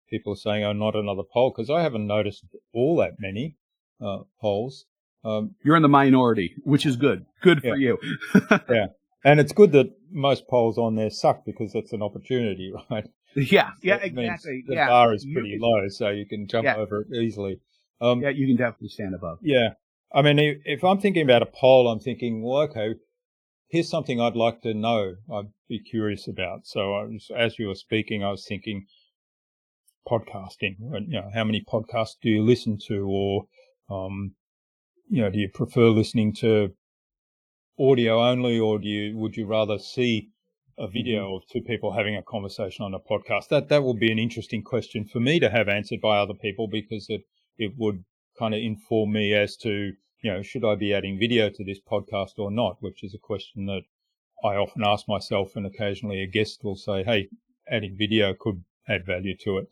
people 0.09 0.33
are 0.33 0.37
saying, 0.37 0.65
oh, 0.65 0.73
not 0.73 0.97
another 0.97 1.23
poll, 1.33 1.53
because 1.55 1.71
I 1.71 1.83
haven't 1.83 2.07
noticed 2.07 2.45
all 2.73 2.97
that 2.97 3.15
many 3.19 3.57
uh, 4.01 4.21
polls. 4.41 4.87
Um, 5.25 5.55
You're 5.63 5.77
in 5.77 5.83
the 5.83 5.89
minority, 5.89 6.55
which 6.65 6.85
is 6.85 6.97
good. 6.97 7.25
Good 7.41 7.63
for 7.63 7.77
you. 7.77 7.99
yeah. 8.69 8.87
And 9.25 9.41
it's 9.41 9.53
good 9.53 9.73
that 9.73 9.87
most 10.11 10.47
polls 10.49 10.77
on 10.77 10.97
there 10.97 11.11
suck 11.11 11.45
because 11.47 11.73
that's 11.73 11.93
an 11.93 12.03
opportunity, 12.03 12.73
right? 12.91 13.07
Yeah, 13.35 13.71
yeah, 13.83 13.97
exactly. 13.97 14.63
The 14.67 14.75
yeah. 14.75 14.89
bar 14.89 15.13
is 15.13 15.27
pretty 15.33 15.59
low, 15.59 15.89
so 15.89 16.11
you 16.11 16.27
can 16.27 16.47
jump 16.47 16.67
yeah. 16.67 16.77
over 16.77 17.01
it 17.01 17.17
easily. 17.17 17.61
Um, 18.01 18.21
yeah, 18.21 18.29
you 18.29 18.47
can 18.47 18.57
definitely 18.57 18.89
stand 18.89 19.15
above. 19.15 19.39
Yeah. 19.43 19.71
I 20.15 20.23
mean, 20.23 20.39
if 20.65 20.85
I'm 20.85 21.01
thinking 21.01 21.23
about 21.23 21.43
a 21.43 21.47
poll, 21.47 21.89
I'm 21.89 21.99
thinking, 21.99 22.43
well, 22.45 22.63
okay, 22.63 22.95
here's 23.69 23.91
something 23.91 24.21
I'd 24.21 24.37
like 24.37 24.63
to 24.63 24.75
know. 24.75 25.17
I'd 25.33 25.51
be 25.69 25.81
curious 25.81 26.29
about. 26.29 26.67
So 26.67 26.91
was, 26.91 27.31
as 27.37 27.59
you 27.59 27.67
were 27.67 27.75
speaking, 27.75 28.23
I 28.23 28.31
was 28.31 28.47
thinking 28.47 28.87
podcasting. 30.09 30.77
You 30.81 31.21
know, 31.21 31.31
how 31.33 31.45
many 31.45 31.63
podcasts 31.63 32.17
do 32.21 32.29
you 32.29 32.43
listen 32.43 32.79
to, 32.89 33.07
or 33.07 33.47
um, 33.91 34.35
you 35.09 35.23
know, 35.23 35.31
do 35.31 35.39
you 35.39 35.49
prefer 35.49 35.89
listening 35.89 36.33
to 36.35 36.75
audio 37.79 38.23
only, 38.23 38.59
or 38.59 38.79
do 38.79 38.89
you 38.89 39.17
would 39.17 39.37
you 39.37 39.47
rather 39.47 39.79
see 39.79 40.31
a 40.79 40.89
video 40.89 41.27
mm-hmm. 41.27 41.37
of 41.37 41.49
two 41.49 41.63
people 41.63 41.93
having 41.93 42.17
a 42.17 42.23
conversation 42.23 42.85
on 42.85 42.95
a 42.95 43.01
podcast? 43.01 43.49
That 43.49 43.69
that 43.69 43.83
will 43.83 43.95
be 43.95 44.13
an 44.13 44.19
interesting 44.19 44.63
question 44.63 45.05
for 45.05 45.21
me 45.21 45.41
to 45.41 45.51
have 45.51 45.69
answered 45.69 46.01
by 46.01 46.19
other 46.19 46.35
people 46.35 46.69
because 46.69 47.07
it 47.09 47.23
it 47.59 47.73
would 47.77 48.05
kind 48.39 48.55
of 48.55 48.61
inform 48.61 49.13
me 49.13 49.33
as 49.33 49.57
to 49.59 49.93
you 50.23 50.33
know 50.33 50.43
should 50.43 50.65
I 50.65 50.75
be 50.75 50.95
adding 50.95 51.19
video 51.19 51.51
to 51.51 51.65
this 51.65 51.81
podcast 51.81 52.39
or 52.39 52.51
not, 52.51 52.77
which 52.81 53.03
is 53.03 53.15
a 53.15 53.19
question 53.19 53.67
that 53.67 53.83
I 54.45 54.57
often 54.57 54.83
ask 54.85 55.09
myself, 55.09 55.57
and 55.57 55.67
occasionally 55.67 56.23
a 56.23 56.27
guest 56.27 56.63
will 56.63 56.77
say, 56.77 57.05
"Hey, 57.05 57.29
adding 57.69 57.97
video 57.97 58.35
could 58.39 58.65
add 58.89 59.07
value 59.07 59.37
to 59.45 59.59
it." 59.59 59.69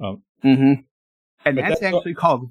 Um, 0.00 0.22
mm-hmm. 0.44 0.82
And 1.44 1.58
that's, 1.58 1.80
that's, 1.80 1.82
actually 1.82 2.14
called. 2.14 2.50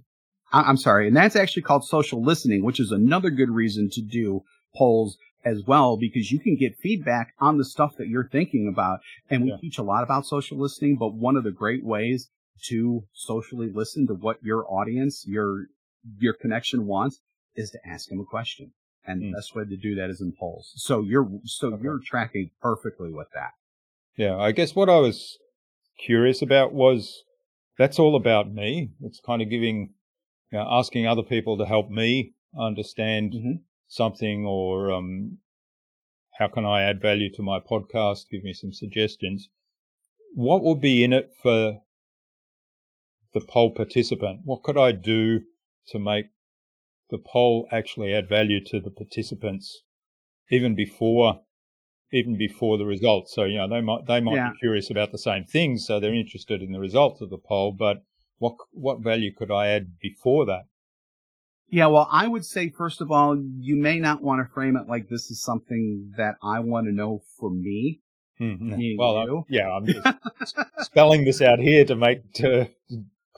I'm 0.54 0.78
sorry, 0.78 1.08
and 1.08 1.16
that's 1.16 1.36
actually 1.36 1.64
called 1.64 1.84
social 1.86 2.24
listening, 2.24 2.64
which 2.64 2.80
is 2.80 2.92
another 2.92 3.30
good 3.30 3.50
reason 3.50 3.90
to 3.92 4.02
do 4.02 4.44
polls 4.76 5.18
as 5.44 5.64
well 5.66 5.98
because 5.98 6.32
you 6.32 6.40
can 6.40 6.56
get 6.56 6.78
feedback 6.78 7.34
on 7.40 7.58
the 7.58 7.66
stuff 7.66 7.96
that 7.98 8.08
you're 8.08 8.28
thinking 8.28 8.68
about. 8.68 9.00
And 9.30 9.44
we 9.44 9.50
yeah. 9.50 9.58
teach 9.62 9.78
a 9.78 9.84
lot 9.84 10.04
about 10.04 10.26
social 10.26 10.58
listening, 10.58 10.98
but 10.98 11.14
one 11.14 11.36
of 11.36 11.44
the 11.44 11.52
great 11.52 11.86
ways 11.86 12.30
to 12.66 13.04
socially 13.14 13.70
listen 13.74 14.08
to 14.08 14.14
what 14.14 14.44
your 14.44 14.66
audience, 14.72 15.26
your 15.28 15.66
your 16.20 16.34
connection 16.34 16.86
wants 16.86 17.20
is 17.56 17.72
to 17.72 17.80
ask 17.86 18.10
them 18.10 18.20
a 18.20 18.26
question. 18.26 18.72
And 19.06 19.22
mm. 19.22 19.32
the 19.32 19.38
best 19.38 19.56
way 19.56 19.64
to 19.64 19.78
do 19.78 19.96
that 19.96 20.10
is 20.10 20.22
in 20.22 20.34
polls. 20.38 20.74
So 20.76 21.02
you're 21.02 21.30
so 21.46 21.74
okay. 21.74 21.84
you're 21.84 22.00
tracking 22.06 22.52
perfectly 22.62 23.12
with 23.12 23.28
that. 23.34 23.52
Yeah, 24.18 24.38
I 24.38 24.52
guess 24.52 24.76
what 24.76 24.90
I 24.90 24.98
was 24.98 25.38
curious 25.98 26.42
about 26.42 26.74
was 26.74 27.24
that's 27.78 28.00
all 28.00 28.16
about 28.16 28.52
me. 28.52 28.92
It's 29.02 29.20
kind 29.20 29.42
of 29.42 29.50
giving, 29.50 29.94
you 30.52 30.60
know, 30.60 30.68
asking 30.70 31.06
other 31.06 31.24
people 31.24 31.58
to 31.58 31.66
help 31.66 31.90
me 31.90 32.34
understand 32.58 33.34
mm-hmm 33.34 33.56
something 33.88 34.46
or 34.46 34.92
um, 34.92 35.38
how 36.38 36.48
can 36.48 36.66
I 36.66 36.84
add 36.84 37.02
value 37.02 37.32
to 37.34 37.42
my 37.42 37.60
podcast? 37.60 38.30
Give 38.30 38.44
me 38.44 38.54
some 38.54 38.74
suggestions. 38.74 39.50
What 40.34 40.64
would 40.64 40.82
be 40.82 41.04
in 41.04 41.14
it 41.14 41.32
for 41.42 41.82
the 43.34 43.42
poll 43.42 43.72
participant? 43.72 44.42
What 44.44 44.64
could 44.64 44.78
I 44.78 44.92
do 44.92 45.42
to 45.88 46.00
make 46.00 46.28
the 47.10 47.18
poll 47.18 47.68
actually 47.72 48.14
add 48.14 48.28
value 48.28 48.64
to 48.66 48.80
the 48.80 48.92
participants 48.92 49.84
even 50.52 50.76
before 50.76 51.42
even 52.12 52.38
before 52.38 52.78
the 52.78 52.86
results. 52.86 53.34
So, 53.34 53.44
you 53.44 53.58
know, 53.58 53.68
they 53.68 53.82
might 53.82 54.06
they 54.08 54.20
might 54.20 54.36
yeah. 54.36 54.52
be 54.52 54.60
curious 54.60 54.90
about 54.90 55.12
the 55.12 55.18
same 55.18 55.46
things, 55.46 55.86
so 55.86 56.00
they're 56.00 56.14
interested 56.14 56.62
in 56.62 56.72
the 56.72 56.80
results 56.80 57.22
of 57.22 57.30
the 57.30 57.38
poll, 57.38 57.72
but 57.72 58.04
what 58.40 58.56
what 58.72 59.02
value 59.02 59.34
could 59.34 59.52
I 59.52 59.68
add 59.68 60.00
before 60.00 60.46
that? 60.46 60.66
Yeah, 61.70 61.88
well, 61.88 62.08
I 62.10 62.28
would 62.28 62.46
say, 62.46 62.70
first 62.70 63.02
of 63.02 63.12
all, 63.12 63.38
you 63.38 63.76
may 63.76 64.00
not 64.00 64.22
want 64.22 64.46
to 64.46 64.54
frame 64.54 64.78
it 64.78 64.88
like 64.88 65.10
this 65.10 65.30
is 65.30 65.42
something 65.42 66.14
that 66.16 66.36
I 66.42 66.62
want 66.62 66.88
to 66.88 66.94
know 66.94 67.24
for 67.38 67.50
me. 67.50 68.00
Mm-hmm. 68.40 68.98
Well, 68.98 69.18
I'm, 69.18 69.44
yeah, 69.50 69.70
I'm 69.70 69.86
just 69.86 70.56
spelling 70.80 71.26
this 71.26 71.42
out 71.42 71.60
here 71.60 71.84
to 71.86 71.96
make 71.96 72.32
to 72.36 72.70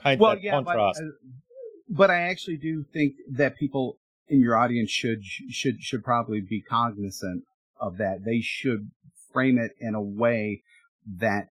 paint 0.00 0.20
well, 0.20 0.34
that 0.34 0.42
yeah, 0.42 0.52
contrast. 0.52 1.00
But, 1.00 1.06
uh, 1.06 1.32
but 1.88 2.10
I 2.10 2.20
actually 2.20 2.58
do 2.58 2.84
think 2.92 3.14
that 3.32 3.56
people 3.56 3.98
in 4.28 4.40
your 4.40 4.56
audience 4.56 4.90
should 4.90 5.24
should 5.24 5.82
should 5.82 6.04
probably 6.04 6.40
be 6.40 6.60
cognizant 6.60 7.42
of 7.80 7.98
that. 7.98 8.24
They 8.24 8.40
should 8.40 8.90
frame 9.32 9.58
it 9.58 9.72
in 9.80 9.94
a 9.94 10.02
way 10.02 10.62
that 11.06 11.48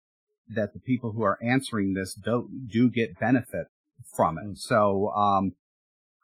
that 0.49 0.73
the 0.73 0.79
people 0.79 1.11
who 1.13 1.23
are 1.23 1.39
answering 1.43 1.93
this 1.93 2.13
do 2.13 2.49
do 2.71 2.89
get 2.89 3.19
benefit 3.19 3.67
from 4.15 4.37
it. 4.37 4.45
Mm. 4.45 4.57
So, 4.57 5.09
um, 5.11 5.53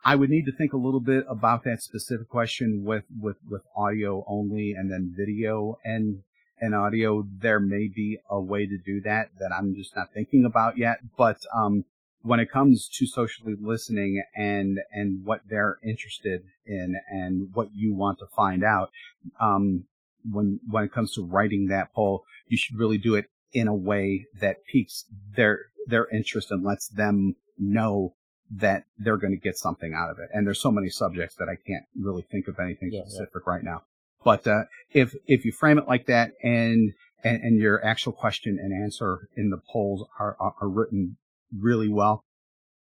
I 0.04 0.16
would 0.16 0.30
need 0.30 0.46
to 0.46 0.52
think 0.52 0.74
a 0.74 0.78
little 0.78 1.02
bit 1.02 1.26
about 1.28 1.64
that 1.66 1.82
specific 1.82 2.30
question 2.30 2.84
with, 2.86 3.04
with, 3.20 3.38
with 3.50 3.64
audio 3.76 4.24
only 4.28 4.72
and 4.72 4.90
then 4.90 5.14
video 5.16 5.78
and, 5.84 6.24
and 6.60 6.74
audio. 6.74 7.26
There 7.30 7.60
may 7.60 7.90
be 7.94 8.18
a 8.30 8.40
way 8.40 8.66
to 8.66 8.78
do 8.78 9.02
that 9.02 9.32
that 9.40 9.52
I'm 9.52 9.76
just 9.76 9.96
not 9.96 10.14
thinking 10.14 10.46
about 10.46 10.78
yet. 10.78 11.00
But, 11.18 11.38
um, 11.54 11.84
when 12.22 12.40
it 12.40 12.52
comes 12.52 12.90
to 12.90 13.06
socially 13.06 13.56
listening 13.60 14.24
and, 14.36 14.80
and 14.92 15.26
what 15.26 15.42
they're 15.50 15.78
interested 15.84 16.44
in 16.66 16.96
and 17.10 17.50
what 17.54 17.70
you 17.74 17.94
want 17.94 18.20
to 18.20 18.28
find 18.28 18.64
out, 18.64 18.92
um, 19.40 19.86
when, 20.30 20.60
when 20.70 20.84
it 20.84 20.92
comes 20.92 21.14
to 21.14 21.24
writing 21.24 21.68
that 21.68 21.94
poll, 21.94 22.24
you 22.48 22.58
should 22.58 22.78
really 22.78 22.98
do 22.98 23.16
it 23.16 23.26
in 23.54 23.68
a 23.68 23.76
way 23.76 24.26
that 24.40 24.66
piques 24.66 25.06
their, 25.36 25.68
their 25.88 26.08
interest 26.10 26.52
and 26.52 26.64
lets 26.64 26.88
them 26.90 27.36
know 27.58 28.14
that 28.52 28.84
they're 28.98 29.18
going 29.18 29.34
to 29.34 29.40
get 29.40 29.58
something 29.58 29.94
out 29.94 30.10
of 30.10 30.18
it. 30.20 30.30
And 30.34 30.46
there's 30.46 30.62
so 30.62 30.72
many 30.72 30.90
subjects 30.90 31.36
that 31.36 31.48
I 31.50 31.56
can't 31.56 31.86
really 32.00 32.24
think 32.24 32.48
of 32.48 32.60
anything 32.60 32.90
yeah, 32.92 33.02
specific 33.02 33.44
yeah. 33.46 33.54
right 33.54 33.64
now. 33.64 33.84
But 34.24 34.46
uh, 34.48 34.64
if 34.92 35.16
if 35.28 35.46
you 35.46 35.52
frame 35.52 35.78
it 35.78 35.88
like 35.88 36.08
that, 36.08 36.32
and, 36.44 36.94
and 37.24 37.42
and 37.42 37.60
your 37.60 37.84
actual 37.86 38.12
question 38.12 38.60
and 38.62 38.74
answer 38.74 39.30
in 39.38 39.50
the 39.50 39.62
polls 39.72 40.06
are 40.20 40.36
are, 40.40 40.56
are 40.62 40.68
written 40.68 41.18
really 41.58 41.90
well, 41.90 42.26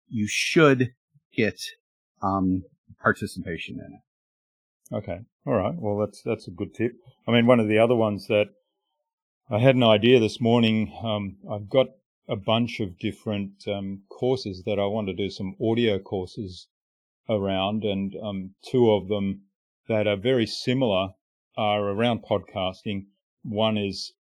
you 0.08 0.28
should 0.28 0.94
get 1.36 1.60
um, 2.22 2.64
participation 3.02 3.80
in 3.80 3.94
it. 3.94 4.96
Okay, 4.96 5.20
all 5.46 5.54
right. 5.54 5.76
Well, 5.76 5.98
that's 5.98 6.22
that's 6.22 6.48
a 6.48 6.52
good 6.52 6.74
tip. 6.74 6.94
I 7.28 7.32
mean, 7.32 7.46
one 7.46 7.60
of 7.60 7.68
the 7.68 7.78
other 7.78 7.96
ones 7.96 8.28
that 8.28 8.48
I 9.50 9.60
had 9.60 9.76
an 9.76 9.84
idea 9.84 10.20
this 10.20 10.42
morning. 10.42 10.94
Um, 11.02 11.38
I've 11.50 11.70
got 11.70 11.88
a 12.28 12.36
bunch 12.36 12.82
of 12.82 13.00
different 13.00 13.66
um, 13.66 14.04
courses 14.10 14.64
that 14.66 14.78
I 14.78 14.86
want 14.86 15.08
to 15.08 15.14
do 15.14 15.30
some 15.30 15.56
audio 15.62 16.00
courses 16.00 16.68
around, 17.30 17.86
and 17.86 18.14
um, 18.22 18.56
two 18.66 18.92
of 18.92 19.08
them 19.08 19.44
that 19.88 20.06
are 20.06 20.18
very 20.18 20.46
similar 20.46 21.12
are 21.56 21.90
around 21.90 22.24
podcasting. 22.24 23.06
One 23.44 23.78
is 23.78 24.14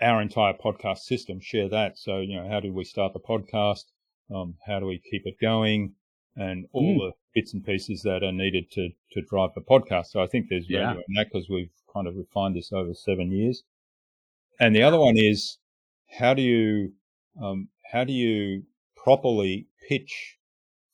our 0.00 0.20
entire 0.20 0.54
podcast 0.54 0.98
system, 0.98 1.40
share 1.40 1.68
that. 1.68 1.98
So, 1.98 2.20
you 2.20 2.36
know, 2.36 2.48
how 2.48 2.60
do 2.60 2.72
we 2.72 2.84
start 2.84 3.12
the 3.12 3.20
podcast? 3.20 3.84
Um, 4.34 4.54
how 4.66 4.80
do 4.80 4.86
we 4.86 5.00
keep 5.10 5.22
it 5.26 5.36
going? 5.40 5.94
And 6.36 6.66
all 6.72 6.94
mm. 6.94 6.98
the 6.98 7.12
bits 7.34 7.52
and 7.54 7.64
pieces 7.64 8.02
that 8.02 8.22
are 8.22 8.32
needed 8.32 8.70
to, 8.72 8.90
to 9.12 9.22
drive 9.22 9.50
the 9.54 9.60
podcast. 9.60 10.06
So 10.06 10.22
I 10.22 10.26
think 10.26 10.46
there's 10.48 10.66
value 10.66 10.98
yeah. 10.98 11.04
in 11.08 11.14
that 11.16 11.26
because 11.32 11.48
we've 11.48 11.72
kind 11.92 12.06
of 12.06 12.16
refined 12.16 12.56
this 12.56 12.72
over 12.72 12.94
seven 12.94 13.30
years. 13.30 13.62
And 14.58 14.74
the 14.74 14.82
other 14.82 14.98
one 14.98 15.16
is 15.16 15.58
how 16.18 16.34
do 16.34 16.42
you 16.42 16.92
um, 17.40 17.68
how 17.90 18.04
do 18.04 18.12
you 18.12 18.64
properly 18.96 19.66
pitch 19.88 20.36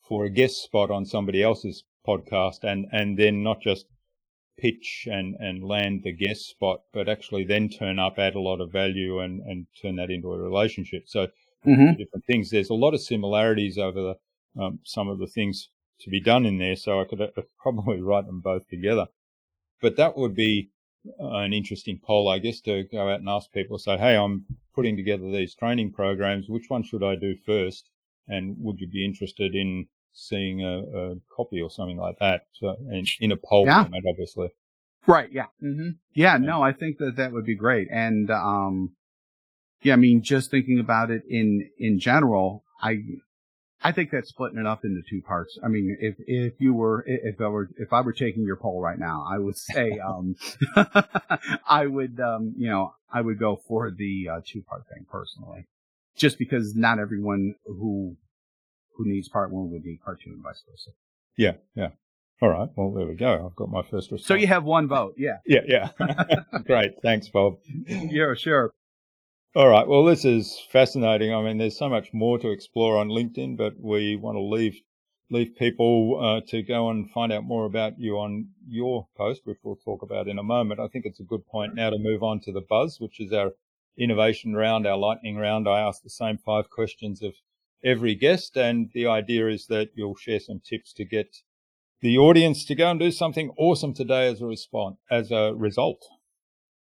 for 0.07 0.25
a 0.25 0.29
guest 0.29 0.63
spot 0.63 0.89
on 0.89 1.05
somebody 1.05 1.43
else's 1.43 1.83
podcast 2.07 2.63
and, 2.63 2.87
and 2.91 3.17
then 3.17 3.43
not 3.43 3.61
just 3.61 3.85
pitch 4.57 5.07
and, 5.09 5.35
and 5.39 5.63
land 5.63 6.01
the 6.03 6.11
guest 6.11 6.47
spot, 6.49 6.81
but 6.93 7.09
actually 7.09 7.43
then 7.43 7.69
turn 7.69 7.99
up, 7.99 8.17
add 8.17 8.35
a 8.35 8.39
lot 8.39 8.61
of 8.61 8.71
value 8.71 9.19
and, 9.19 9.41
and 9.41 9.67
turn 9.81 9.95
that 9.97 10.09
into 10.09 10.31
a 10.31 10.37
relationship. 10.37 11.03
So 11.07 11.27
mm-hmm. 11.65 11.93
different 11.97 12.25
things. 12.25 12.49
There's 12.49 12.69
a 12.69 12.75
lot 12.75 12.93
of 12.93 13.01
similarities 13.01 13.77
over 13.77 14.15
the, 14.55 14.61
um, 14.61 14.79
some 14.83 15.07
of 15.07 15.19
the 15.19 15.27
things 15.27 15.69
to 16.01 16.09
be 16.09 16.19
done 16.19 16.45
in 16.45 16.57
there. 16.57 16.75
So 16.75 16.99
I 16.99 17.05
could 17.05 17.21
uh, 17.21 17.27
probably 17.61 18.01
write 18.01 18.25
them 18.25 18.41
both 18.41 18.67
together, 18.67 19.07
but 19.81 19.97
that 19.97 20.17
would 20.17 20.35
be 20.35 20.71
an 21.19 21.53
interesting 21.53 21.99
poll, 22.03 22.27
I 22.27 22.39
guess, 22.39 22.59
to 22.61 22.83
go 22.91 23.09
out 23.09 23.21
and 23.21 23.29
ask 23.29 23.51
people, 23.53 23.77
say, 23.77 23.97
hey, 23.97 24.17
I'm 24.17 24.45
putting 24.75 24.97
together 24.97 25.31
these 25.31 25.55
training 25.55 25.93
programs. 25.93 26.49
Which 26.49 26.65
one 26.67 26.83
should 26.83 27.03
I 27.03 27.15
do 27.15 27.35
first? 27.45 27.89
and 28.27 28.55
would 28.59 28.79
you 28.79 28.87
be 28.87 29.05
interested 29.05 29.55
in 29.55 29.87
seeing 30.17 30.63
a, 30.63 30.79
a 30.79 31.15
copy 31.35 31.61
or 31.61 31.69
something 31.69 31.97
like 31.97 32.17
that 32.19 32.41
so, 32.53 32.75
in, 32.91 33.05
in 33.19 33.31
a 33.31 33.37
poll 33.37 33.65
Yeah. 33.65 33.83
format, 33.83 34.01
obviously. 34.09 34.49
Right. 35.05 35.31
Yeah. 35.31 35.45
hmm 35.61 35.89
Yeah. 36.13 36.37
No, 36.37 36.61
I 36.61 36.73
think 36.73 36.97
that 36.97 37.17
that 37.17 37.31
would 37.31 37.45
be 37.45 37.55
great. 37.55 37.87
And, 37.91 38.29
um, 38.31 38.95
yeah, 39.83 39.93
I 39.93 39.97
mean, 39.97 40.23
just 40.23 40.49
thinking 40.49 40.79
about 40.79 41.11
it 41.11 41.21
in, 41.29 41.69
in 41.77 41.99
general, 41.99 42.63
I, 42.81 42.97
I 43.83 43.91
think 43.91 44.09
that's 44.09 44.29
splitting 44.29 44.57
it 44.57 44.65
up 44.65 44.83
into 44.83 45.01
two 45.07 45.21
parts. 45.21 45.57
I 45.63 45.67
mean, 45.67 45.95
if, 46.01 46.15
if 46.19 46.53
you 46.59 46.73
were, 46.73 47.03
if 47.05 47.39
I 47.39 47.47
were, 47.47 47.69
if 47.77 47.93
I 47.93 48.01
were 48.01 48.11
taking 48.11 48.43
your 48.43 48.55
poll 48.55 48.81
right 48.81 48.97
now, 48.97 49.23
I 49.31 49.37
would 49.37 49.55
say, 49.55 49.99
um, 50.05 50.35
I 51.69 51.85
would, 51.85 52.19
um, 52.19 52.55
you 52.57 52.69
know, 52.69 52.95
I 53.13 53.21
would 53.21 53.39
go 53.39 53.61
for 53.67 53.91
the 53.91 54.29
uh, 54.33 54.41
two 54.43 54.63
part 54.63 54.83
thing 54.91 55.05
personally, 55.09 55.67
just 56.15 56.39
because 56.39 56.75
not 56.75 56.97
everyone 56.99 57.53
who, 57.65 58.17
who 58.97 59.07
needs 59.07 59.29
part 59.29 59.51
one 59.51 59.71
would 59.71 59.85
need 59.85 60.01
part 60.03 60.19
two 60.21 60.31
and 60.31 60.43
vice 60.43 60.63
versa. 60.69 60.91
Yeah, 61.37 61.53
yeah. 61.75 61.89
All 62.41 62.49
right. 62.49 62.69
Well, 62.75 62.91
there 62.91 63.07
we 63.07 63.15
go. 63.15 63.45
I've 63.45 63.55
got 63.55 63.69
my 63.69 63.81
first 63.81 64.11
response. 64.11 64.27
So 64.27 64.35
you 64.35 64.47
have 64.47 64.63
one 64.63 64.87
vote. 64.87 65.15
Yeah. 65.17 65.37
yeah, 65.45 65.61
yeah. 65.67 65.89
Great. 66.65 66.93
Thanks, 67.01 67.29
Bob. 67.29 67.57
Yeah, 67.87 68.33
sure. 68.35 68.73
All 69.55 69.67
right. 69.67 69.87
Well, 69.87 70.03
this 70.03 70.23
is 70.23 70.59
fascinating. 70.71 71.33
I 71.33 71.41
mean, 71.41 71.57
there's 71.57 71.77
so 71.77 71.89
much 71.89 72.13
more 72.13 72.37
to 72.37 72.51
explore 72.51 72.97
on 72.97 73.09
LinkedIn, 73.09 73.57
but 73.57 73.73
we 73.79 74.15
want 74.15 74.35
to 74.35 74.41
leave 74.41 74.81
leave 75.29 75.55
people 75.57 76.19
uh, 76.21 76.39
to 76.47 76.61
go 76.61 76.89
and 76.89 77.11
find 77.11 77.33
out 77.33 77.43
more 77.43 77.65
about 77.65 77.99
you 77.99 78.17
on 78.17 78.47
your 78.65 79.07
post, 79.17 79.41
which 79.43 79.57
we'll 79.61 79.75
talk 79.75 80.01
about 80.01 80.27
in 80.27 80.39
a 80.39 80.43
moment. 80.43 80.79
I 80.79 80.87
think 80.87 81.05
it's 81.05 81.19
a 81.19 81.23
good 81.23 81.45
point 81.47 81.75
now 81.75 81.89
to 81.89 81.97
move 81.97 82.23
on 82.23 82.39
to 82.41 82.53
the 82.53 82.61
buzz, 82.61 82.97
which 83.01 83.19
is 83.19 83.33
our 83.33 83.51
innovation 83.97 84.55
round, 84.55 84.87
our 84.87 84.95
lightning 84.95 85.35
round. 85.37 85.67
I 85.67 85.81
ask 85.81 86.01
the 86.01 86.09
same 86.09 86.37
five 86.37 86.69
questions 86.69 87.21
of 87.21 87.33
every 87.83 88.15
guest, 88.15 88.57
and 88.57 88.89
the 88.93 89.07
idea 89.07 89.47
is 89.47 89.67
that 89.67 89.89
you'll 89.95 90.15
share 90.15 90.39
some 90.39 90.61
tips 90.67 90.93
to 90.93 91.05
get 91.05 91.37
the 92.01 92.17
audience 92.17 92.65
to 92.65 92.75
go 92.75 92.91
and 92.91 92.99
do 92.99 93.11
something 93.11 93.51
awesome 93.57 93.93
today 93.93 94.27
as 94.27 94.41
a 94.41 94.45
response, 94.45 94.97
as 95.09 95.31
a 95.31 95.53
result. 95.55 96.05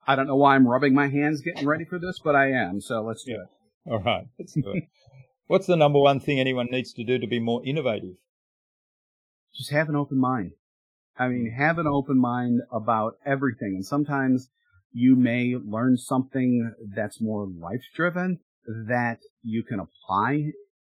I 0.07 0.15
don't 0.15 0.27
know 0.27 0.35
why 0.35 0.55
I'm 0.55 0.67
rubbing 0.67 0.93
my 0.93 1.07
hands 1.07 1.41
getting 1.41 1.67
ready 1.67 1.85
for 1.85 1.99
this, 1.99 2.19
but 2.23 2.35
I 2.35 2.51
am. 2.51 2.81
So 2.81 3.01
let's 3.01 3.23
do 3.23 3.31
Yeah. 3.31 3.37
it. 3.37 3.91
All 3.91 3.99
right. 3.99 4.27
Let's 4.37 4.53
do 4.53 4.71
it. 4.71 4.83
What's 5.47 5.67
the 5.67 5.75
number 5.75 5.99
one 5.99 6.19
thing 6.19 6.39
anyone 6.39 6.67
needs 6.71 6.91
to 6.93 7.03
do 7.03 7.19
to 7.19 7.27
be 7.27 7.39
more 7.39 7.63
innovative? 7.65 8.15
Just 9.53 9.71
have 9.71 9.89
an 9.89 9.95
open 9.95 10.17
mind. 10.19 10.51
I 11.17 11.27
mean, 11.27 11.51
mm. 11.51 11.57
have 11.57 11.77
an 11.77 11.87
open 11.87 12.19
mind 12.19 12.61
about 12.71 13.17
everything. 13.25 13.75
And 13.75 13.85
sometimes 13.85 14.49
you 14.91 15.15
may 15.15 15.55
learn 15.55 15.97
something 15.97 16.73
that's 16.95 17.21
more 17.21 17.47
life 17.47 17.83
driven 17.95 18.39
that 18.65 19.19
you 19.43 19.63
can 19.63 19.79
apply 19.79 20.51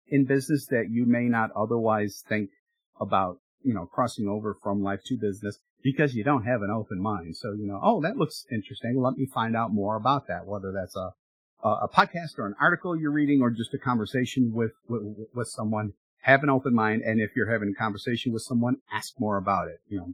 in 0.10 0.26
business 0.26 0.66
that 0.68 0.88
you 0.90 1.06
may 1.06 1.26
not 1.26 1.52
otherwise 1.56 2.24
think 2.28 2.50
about, 3.00 3.40
you 3.64 3.74
know, 3.74 3.86
crossing 3.86 4.28
over 4.28 4.58
from 4.62 4.82
life 4.82 5.02
to 5.06 5.18
business 5.18 5.60
because 5.84 6.16
you 6.16 6.24
don't 6.24 6.46
have 6.46 6.62
an 6.62 6.72
open 6.72 7.02
mind. 7.02 7.36
So, 7.36 7.54
you 7.54 7.68
know, 7.68 7.80
oh, 7.82 8.02
that 8.02 8.18
looks 8.18 8.46
interesting. 8.52 9.00
Let 9.02 9.18
me 9.18 9.26
find 9.26 9.56
out 9.56 9.74
more 9.74 9.96
about 9.96 10.28
that, 10.28 10.46
whether 10.46 10.72
that's 10.72 10.96
a, 10.96 11.14
a, 11.64 11.88
podcast 11.88 12.38
or 12.38 12.48
an 12.48 12.56
article 12.60 13.00
you're 13.00 13.12
reading 13.12 13.42
or 13.42 13.50
just 13.50 13.74
a 13.74 13.78
conversation 13.78 14.52
with, 14.54 14.72
with, 14.88 15.04
with 15.34 15.48
someone. 15.48 15.94
Have 16.22 16.44
an 16.44 16.50
open 16.50 16.74
mind. 16.74 17.04
And 17.04 17.22
if 17.22 17.32
you're 17.36 17.52
having 17.52 17.70
a 17.70 17.80
conversation 17.80 18.34
with 18.34 18.42
someone, 18.42 18.78
ask 18.92 19.14
more 19.20 19.38
about 19.38 19.68
it. 19.70 19.80
You 19.88 19.98
know, 20.00 20.14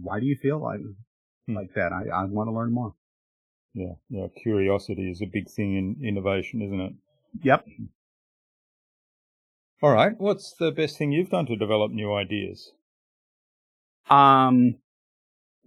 why 0.00 0.20
do 0.20 0.26
you 0.26 0.36
feel 0.36 0.58
like, 0.58 0.80
Hmm. 1.46 1.56
like 1.56 1.74
that? 1.74 1.92
I, 1.92 2.08
I 2.08 2.24
want 2.24 2.48
to 2.48 2.52
learn 2.52 2.72
more. 2.72 2.94
Yeah, 3.74 3.94
yeah. 4.08 4.26
Curiosity 4.42 5.10
is 5.10 5.22
a 5.22 5.26
big 5.26 5.48
thing 5.48 5.76
in 5.76 6.06
innovation, 6.06 6.60
isn't 6.62 6.80
it? 6.80 6.92
Yep. 7.42 7.66
All 9.82 9.92
right. 9.92 10.12
What's 10.18 10.52
the 10.52 10.70
best 10.70 10.98
thing 10.98 11.10
you've 11.10 11.30
done 11.30 11.46
to 11.46 11.56
develop 11.56 11.90
new 11.90 12.12
ideas? 12.12 12.72
Um, 14.10 14.76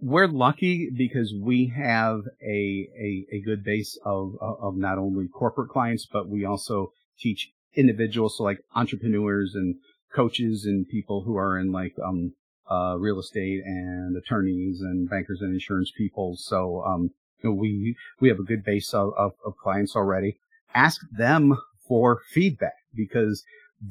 we're 0.00 0.28
lucky 0.28 0.88
because 0.96 1.34
we 1.34 1.72
have 1.76 2.20
a, 2.40 2.88
a, 2.96 3.26
a 3.32 3.40
good 3.44 3.64
base 3.64 3.98
of, 4.04 4.36
of 4.40 4.76
not 4.76 4.98
only 4.98 5.26
corporate 5.26 5.70
clients, 5.70 6.06
but 6.06 6.28
we 6.28 6.44
also 6.44 6.92
teach 7.18 7.50
individuals, 7.74 8.38
so 8.38 8.44
like 8.44 8.60
entrepreneurs 8.76 9.56
and 9.56 9.76
coaches 10.14 10.64
and 10.64 10.88
people 10.88 11.22
who 11.22 11.36
are 11.36 11.58
in 11.58 11.72
like, 11.72 11.94
um, 12.04 12.34
uh, 12.70 12.96
real 12.96 13.18
estate 13.18 13.62
and 13.64 14.16
attorneys 14.16 14.80
and 14.80 15.10
bankers 15.10 15.40
and 15.40 15.52
insurance 15.52 15.90
people. 15.96 16.36
So, 16.36 16.84
um, 16.84 17.10
you 17.42 17.50
know, 17.50 17.56
we, 17.56 17.96
we 18.20 18.28
have 18.28 18.38
a 18.38 18.44
good 18.44 18.64
base 18.64 18.94
of, 18.94 19.12
of, 19.18 19.32
of 19.44 19.56
clients 19.56 19.96
already. 19.96 20.38
Ask 20.72 21.00
them 21.10 21.58
for 21.86 22.20
feedback 22.30 22.76
because 22.94 23.42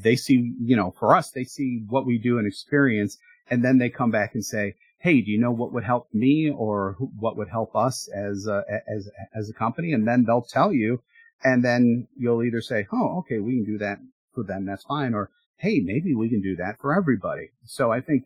they 0.02 0.16
see, 0.16 0.54
you 0.60 0.76
know, 0.76 0.94
for 0.98 1.16
us, 1.16 1.32
they 1.32 1.44
see 1.44 1.84
what 1.88 2.06
we 2.06 2.18
do 2.18 2.38
and 2.38 2.48
experience 2.48 3.18
and 3.50 3.64
then 3.64 3.78
they 3.78 3.90
come 3.90 4.12
back 4.12 4.34
and 4.34 4.46
say, 4.46 4.76
"Hey, 5.00 5.22
do 5.22 5.30
you 5.30 5.38
know 5.40 5.52
what 5.52 5.74
would 5.74 5.84
help 5.84 6.08
me 6.14 6.50
or 6.50 6.96
what 7.20 7.36
would 7.38 7.50
help 7.50 7.76
us 7.76 8.08
as 8.08 8.48
a, 8.48 8.64
as 8.88 9.10
as 9.34 9.50
a 9.50 9.54
company?" 9.54 9.94
And 9.94 10.08
then 10.08 10.24
they'll 10.24 10.42
tell 10.42 10.72
you, 10.74 11.02
and 11.44 11.64
then 11.64 12.08
you'll 12.16 12.44
either 12.44 12.62
say, 12.62 12.88
"Oh, 12.92 13.20
okay, 13.20 13.40
we 13.40 13.56
can 13.58 13.66
do 13.66 13.78
that 13.80 14.00
for 14.34 14.44
them. 14.44 14.66
That's 14.66 14.84
fine," 14.84 15.14
or 15.14 15.30
"Hey, 15.58 15.80
maybe 15.80 16.16
we 16.16 16.30
can 16.30 16.42
do 16.42 16.56
that 16.58 16.80
for 16.80 16.96
everybody." 16.96 17.52
So 17.66 17.92
I 17.92 18.02
think 18.02 18.24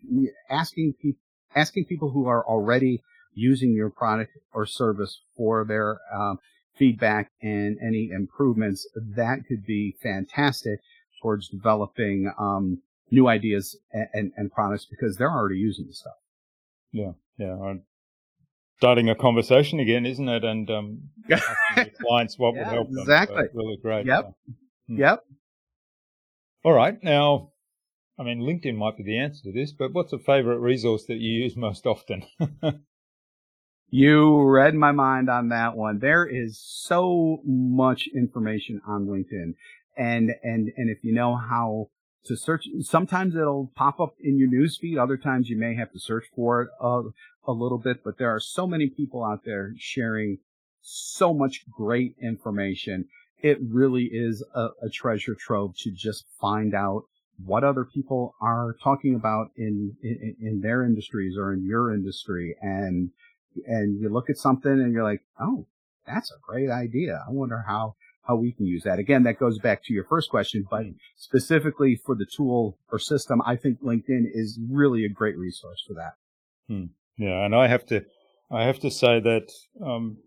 asking 0.50 0.94
people 1.02 1.22
asking 1.56 1.86
people 1.86 2.12
who 2.12 2.28
are 2.28 2.46
already 2.46 3.02
using 3.34 3.74
your 3.74 3.90
product 3.90 4.32
or 4.54 4.66
service 4.66 5.22
for 5.36 5.66
their 5.66 6.00
um, 6.14 6.40
feedback 6.76 7.32
and 7.42 7.78
any 7.82 8.10
improvements 8.12 8.88
that 9.16 9.40
could 9.48 9.66
be 9.66 9.96
fantastic 10.02 10.80
towards 11.22 11.50
developing 11.50 12.32
um, 12.40 12.82
new 13.12 13.28
ideas 13.28 13.76
and, 13.92 14.08
and, 14.14 14.32
and 14.38 14.52
products 14.52 14.86
because 14.86 15.18
they're 15.18 15.32
already 15.32 15.58
using 15.58 15.88
the 15.88 15.94
stuff. 15.94 16.14
Yeah, 16.92 17.12
yeah. 17.38 17.54
I'm 17.54 17.84
starting 18.78 19.10
a 19.10 19.16
conversation 19.16 19.80
again, 19.80 20.06
isn't 20.06 20.28
it? 20.28 20.44
And 20.44 20.70
um, 20.70 21.02
asking 21.32 21.56
your 21.76 21.86
clients 22.02 22.38
what 22.38 22.54
would 22.56 22.68
Yeah, 22.68 22.74
help 22.74 22.88
them. 22.90 23.00
exactly. 23.00 23.44
So, 23.44 23.50
really 23.54 23.78
great. 23.82 24.06
Yep. 24.06 24.26
Yeah. 24.26 24.54
Hmm. 24.88 25.00
Yep. 25.00 25.24
All 26.64 26.74
right. 26.74 27.02
Now, 27.04 27.52
I 28.20 28.24
mean, 28.24 28.42
LinkedIn 28.42 28.76
might 28.76 28.98
be 28.98 29.04
the 29.04 29.20
answer 29.20 29.44
to 29.44 29.52
this, 29.52 29.72
but 29.72 29.94
what's 29.94 30.14
a 30.14 30.20
favorite 30.20 30.60
resource 30.60 31.06
that 31.06 31.18
you 31.18 31.32
use 31.44 31.56
most 31.56 31.86
often? 31.86 32.24
You 33.90 34.44
read 34.44 34.76
my 34.76 34.92
mind 34.92 35.30
on 35.30 35.50
that 35.50 35.78
one. 35.78 36.00
There 36.00 36.26
is 36.26 36.60
so 36.60 37.40
much 37.46 38.10
information 38.14 38.82
on 38.86 39.06
LinkedIn. 39.08 39.54
And, 39.98 40.32
and, 40.44 40.72
and 40.78 40.90
if 40.90 41.04
you 41.04 41.14
know 41.14 41.36
how 41.36 41.90
to 42.26 42.36
search, 42.36 42.68
sometimes 42.82 43.36
it'll 43.36 43.72
pop 43.76 44.00
up 44.00 44.16
in 44.22 44.38
your 44.38 44.50
newsfeed. 44.50 45.02
Other 45.02 45.18
times 45.18 45.50
you 45.50 45.58
may 45.58 45.76
have 45.76 45.92
to 45.94 46.00
search 46.00 46.26
for 46.36 46.62
it 46.62 46.70
a, 46.80 47.02
a 47.48 47.52
little 47.52 47.80
bit, 47.80 48.04
but 48.04 48.18
there 48.18 48.30
are 48.30 48.40
so 48.40 48.68
many 48.68 48.88
people 48.88 49.24
out 49.24 49.44
there 49.44 49.74
sharing 49.78 50.38
so 50.82 51.34
much 51.34 51.66
great 51.70 52.16
information. 52.22 53.06
It 53.42 53.58
really 53.62 54.06
is 54.06 54.44
a, 54.54 54.68
a 54.82 54.90
treasure 54.90 55.36
trove 55.36 55.76
to 55.80 55.92
just 55.92 56.26
find 56.40 56.74
out 56.74 57.04
what 57.44 57.64
other 57.64 57.86
people 57.86 58.36
are 58.42 58.76
talking 58.84 59.16
about 59.16 59.52
in, 59.56 59.96
in, 60.02 60.36
in 60.42 60.62
their 60.62 60.84
industries 60.84 61.38
or 61.38 61.54
in 61.54 61.66
your 61.66 61.94
industry. 61.94 62.56
And, 62.62 63.12
and 63.66 64.00
you 64.00 64.10
look 64.10 64.30
at 64.30 64.38
something 64.38 64.72
and 64.72 64.92
you're 64.92 65.04
like, 65.04 65.24
oh, 65.40 65.68
that's 66.06 66.32
a 66.32 66.40
great 66.42 66.70
idea. 66.70 67.24
I 67.28 67.32
wonder 67.32 67.64
how, 67.68 67.96
how 68.28 68.36
we 68.36 68.52
can 68.52 68.66
use 68.66 68.84
that. 68.84 69.00
Again, 69.00 69.24
that 69.24 69.40
goes 69.40 69.58
back 69.60 69.84
to 69.86 69.94
your 69.94 70.04
first 70.04 70.30
question, 70.30 70.66
but 70.70 70.84
specifically 71.16 71.96
for 72.06 72.16
the 72.16 72.26
tool 72.26 72.78
or 72.92 73.00
system, 73.00 73.42
I 73.46 73.56
think 73.56 73.82
LinkedIn 73.82 74.26
is 74.34 74.60
really 74.70 75.06
a 75.06 75.10
great 75.10 75.38
resource 75.38 75.84
for 75.88 75.94
that. 75.94 76.14
Yeah, 77.18 77.46
and 77.46 77.56
I 77.56 77.68
have 77.68 77.86
to, 77.88 78.06
I 78.52 78.64
have 78.64 78.80
to 78.80 78.92
say 78.92 79.20
that, 79.20 79.52
um, 79.84 80.18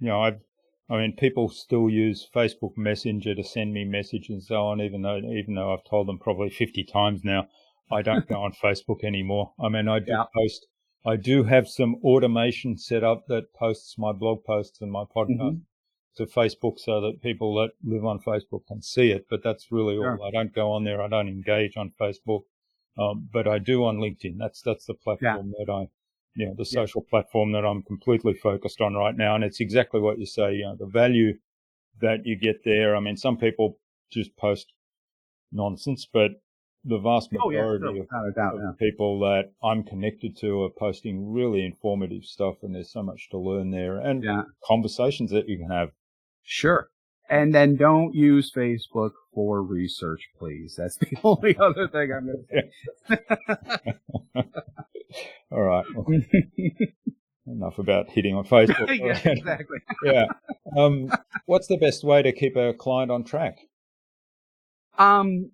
you 0.00 0.08
know, 0.08 0.22
I've, 0.22 0.40
I 0.88 0.98
mean, 0.98 1.14
people 1.16 1.48
still 1.48 1.88
use 1.90 2.28
Facebook 2.34 2.76
Messenger 2.76 3.34
to 3.34 3.44
send 3.44 3.72
me 3.72 3.84
messages 3.84 4.30
and 4.30 4.42
so 4.42 4.66
on, 4.66 4.80
even 4.80 5.02
though, 5.02 5.18
even 5.18 5.54
though 5.54 5.72
I've 5.72 5.84
told 5.84 6.08
them 6.08 6.18
probably 6.18 6.50
50 6.50 6.84
times 6.84 7.22
now, 7.24 7.48
I 7.90 8.02
don't 8.02 8.26
go 8.28 8.36
on 8.42 8.52
Facebook 8.52 9.04
anymore. 9.04 9.52
I 9.60 9.68
mean, 9.68 9.88
I 9.88 9.98
do 10.00 10.12
Yeah. 10.12 10.24
post, 10.34 10.66
I 11.04 11.16
do 11.16 11.44
have 11.44 11.68
some 11.68 11.96
automation 12.02 12.76
set 12.78 13.04
up 13.04 13.26
that 13.28 13.52
posts 13.54 13.96
my 13.98 14.12
blog 14.12 14.44
posts 14.44 14.80
and 14.80 14.90
my 14.90 15.04
podcast 15.04 15.40
Mhm. 15.40 15.60
To 16.16 16.26
Facebook 16.26 16.78
so 16.78 17.00
that 17.00 17.20
people 17.22 17.54
that 17.56 17.70
live 17.84 18.04
on 18.04 18.18
Facebook 18.20 18.66
can 18.66 18.82
see 18.82 19.10
it. 19.10 19.26
But 19.28 19.42
that's 19.42 19.70
really 19.70 19.96
Sure. 19.96 20.18
all. 20.18 20.26
I 20.26 20.30
don't 20.30 20.52
go 20.54 20.72
on 20.72 20.84
there. 20.84 21.02
I 21.02 21.08
don't 21.08 21.28
engage 21.28 21.76
on 21.76 21.92
Facebook. 22.00 22.42
Um, 22.98 23.28
but 23.30 23.46
I 23.46 23.58
do 23.58 23.84
on 23.84 23.98
LinkedIn. 23.98 24.38
That's, 24.38 24.62
that's 24.62 24.86
the 24.86 24.94
platform 24.94 25.52
that 25.58 25.70
I, 25.70 25.88
you 26.34 26.46
know, 26.46 26.54
the 26.54 26.62
Yeah. 26.72 26.80
social 26.82 27.02
platform 27.02 27.52
that 27.52 27.64
I'm 27.66 27.82
completely 27.82 28.32
focused 28.32 28.80
on 28.80 28.94
right 28.94 29.14
now. 29.16 29.34
And 29.34 29.44
it's 29.44 29.60
exactly 29.60 30.00
what 30.00 30.18
you 30.18 30.24
say, 30.24 30.54
you 30.54 30.62
know, 30.64 30.76
the 30.76 30.86
value 30.86 31.34
that 32.00 32.24
you 32.24 32.36
get 32.36 32.64
there. 32.64 32.96
I 32.96 33.00
mean, 33.00 33.18
some 33.18 33.36
people 33.36 33.78
just 34.10 34.34
post 34.36 34.72
nonsense, 35.52 36.06
but 36.10 36.30
the 36.84 36.98
vast 36.98 37.30
Oh 37.38 37.50
yeah, 37.50 37.58
majority 37.58 37.98
sure, 37.98 38.28
of, 38.28 38.34
doubt. 38.34 38.54
of 38.54 38.60
Yeah. 38.60 38.72
people 38.78 39.18
that 39.20 39.52
I'm 39.62 39.82
connected 39.82 40.36
to 40.38 40.62
are 40.62 40.70
posting 40.70 41.30
really 41.32 41.64
informative 41.66 42.24
stuff 42.24 42.62
and 42.62 42.74
there's 42.74 42.90
so 42.92 43.02
much 43.02 43.28
to 43.30 43.38
learn 43.38 43.70
there 43.72 43.98
and 43.98 44.22
Yeah. 44.22 44.44
conversations 44.64 45.30
that 45.32 45.48
you 45.48 45.58
can 45.58 45.68
have. 45.70 45.92
Sure. 46.46 46.88
And 47.28 47.52
then 47.52 47.76
don't 47.76 48.14
use 48.14 48.52
Facebook 48.52 49.10
for 49.34 49.60
research, 49.60 50.30
please. 50.38 50.76
That's 50.78 50.96
the 51.00 51.08
only 51.24 51.56
other 51.58 51.88
thing 51.88 52.12
I'm 52.12 52.26
going 52.26 52.44
to 53.08 53.18
say. 54.36 54.44
All 55.50 55.62
right. 55.62 55.84
Well, 55.94 56.06
enough 57.46 57.78
about 57.78 58.10
hitting 58.10 58.34
on 58.34 58.44
Facebook. 58.44 58.96
yeah, 58.96 59.30
exactly. 59.30 59.78
yeah. 60.04 60.26
Um, 60.76 61.10
what's 61.46 61.66
the 61.66 61.76
best 61.76 62.04
way 62.04 62.22
to 62.22 62.32
keep 62.32 62.56
a 62.56 62.72
client 62.74 63.10
on 63.10 63.24
track? 63.24 63.58
Um, 64.96 65.50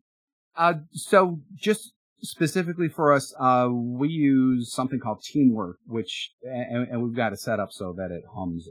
uh, 0.57 0.74
so 0.93 1.40
just 1.55 1.95
specifically 2.22 2.88
for 2.88 3.12
us, 3.12 3.34
uh, 3.38 3.68
we 3.70 4.08
use 4.08 4.72
something 4.72 5.00
called 5.00 5.22
Teamwork, 5.22 5.78
which, 5.86 6.32
and, 6.42 6.88
and, 6.88 7.02
we've 7.02 7.16
got 7.16 7.32
it 7.32 7.40
set 7.40 7.58
up 7.58 7.72
so 7.72 7.92
that 7.92 8.10
it 8.10 8.22
hums 8.32 8.68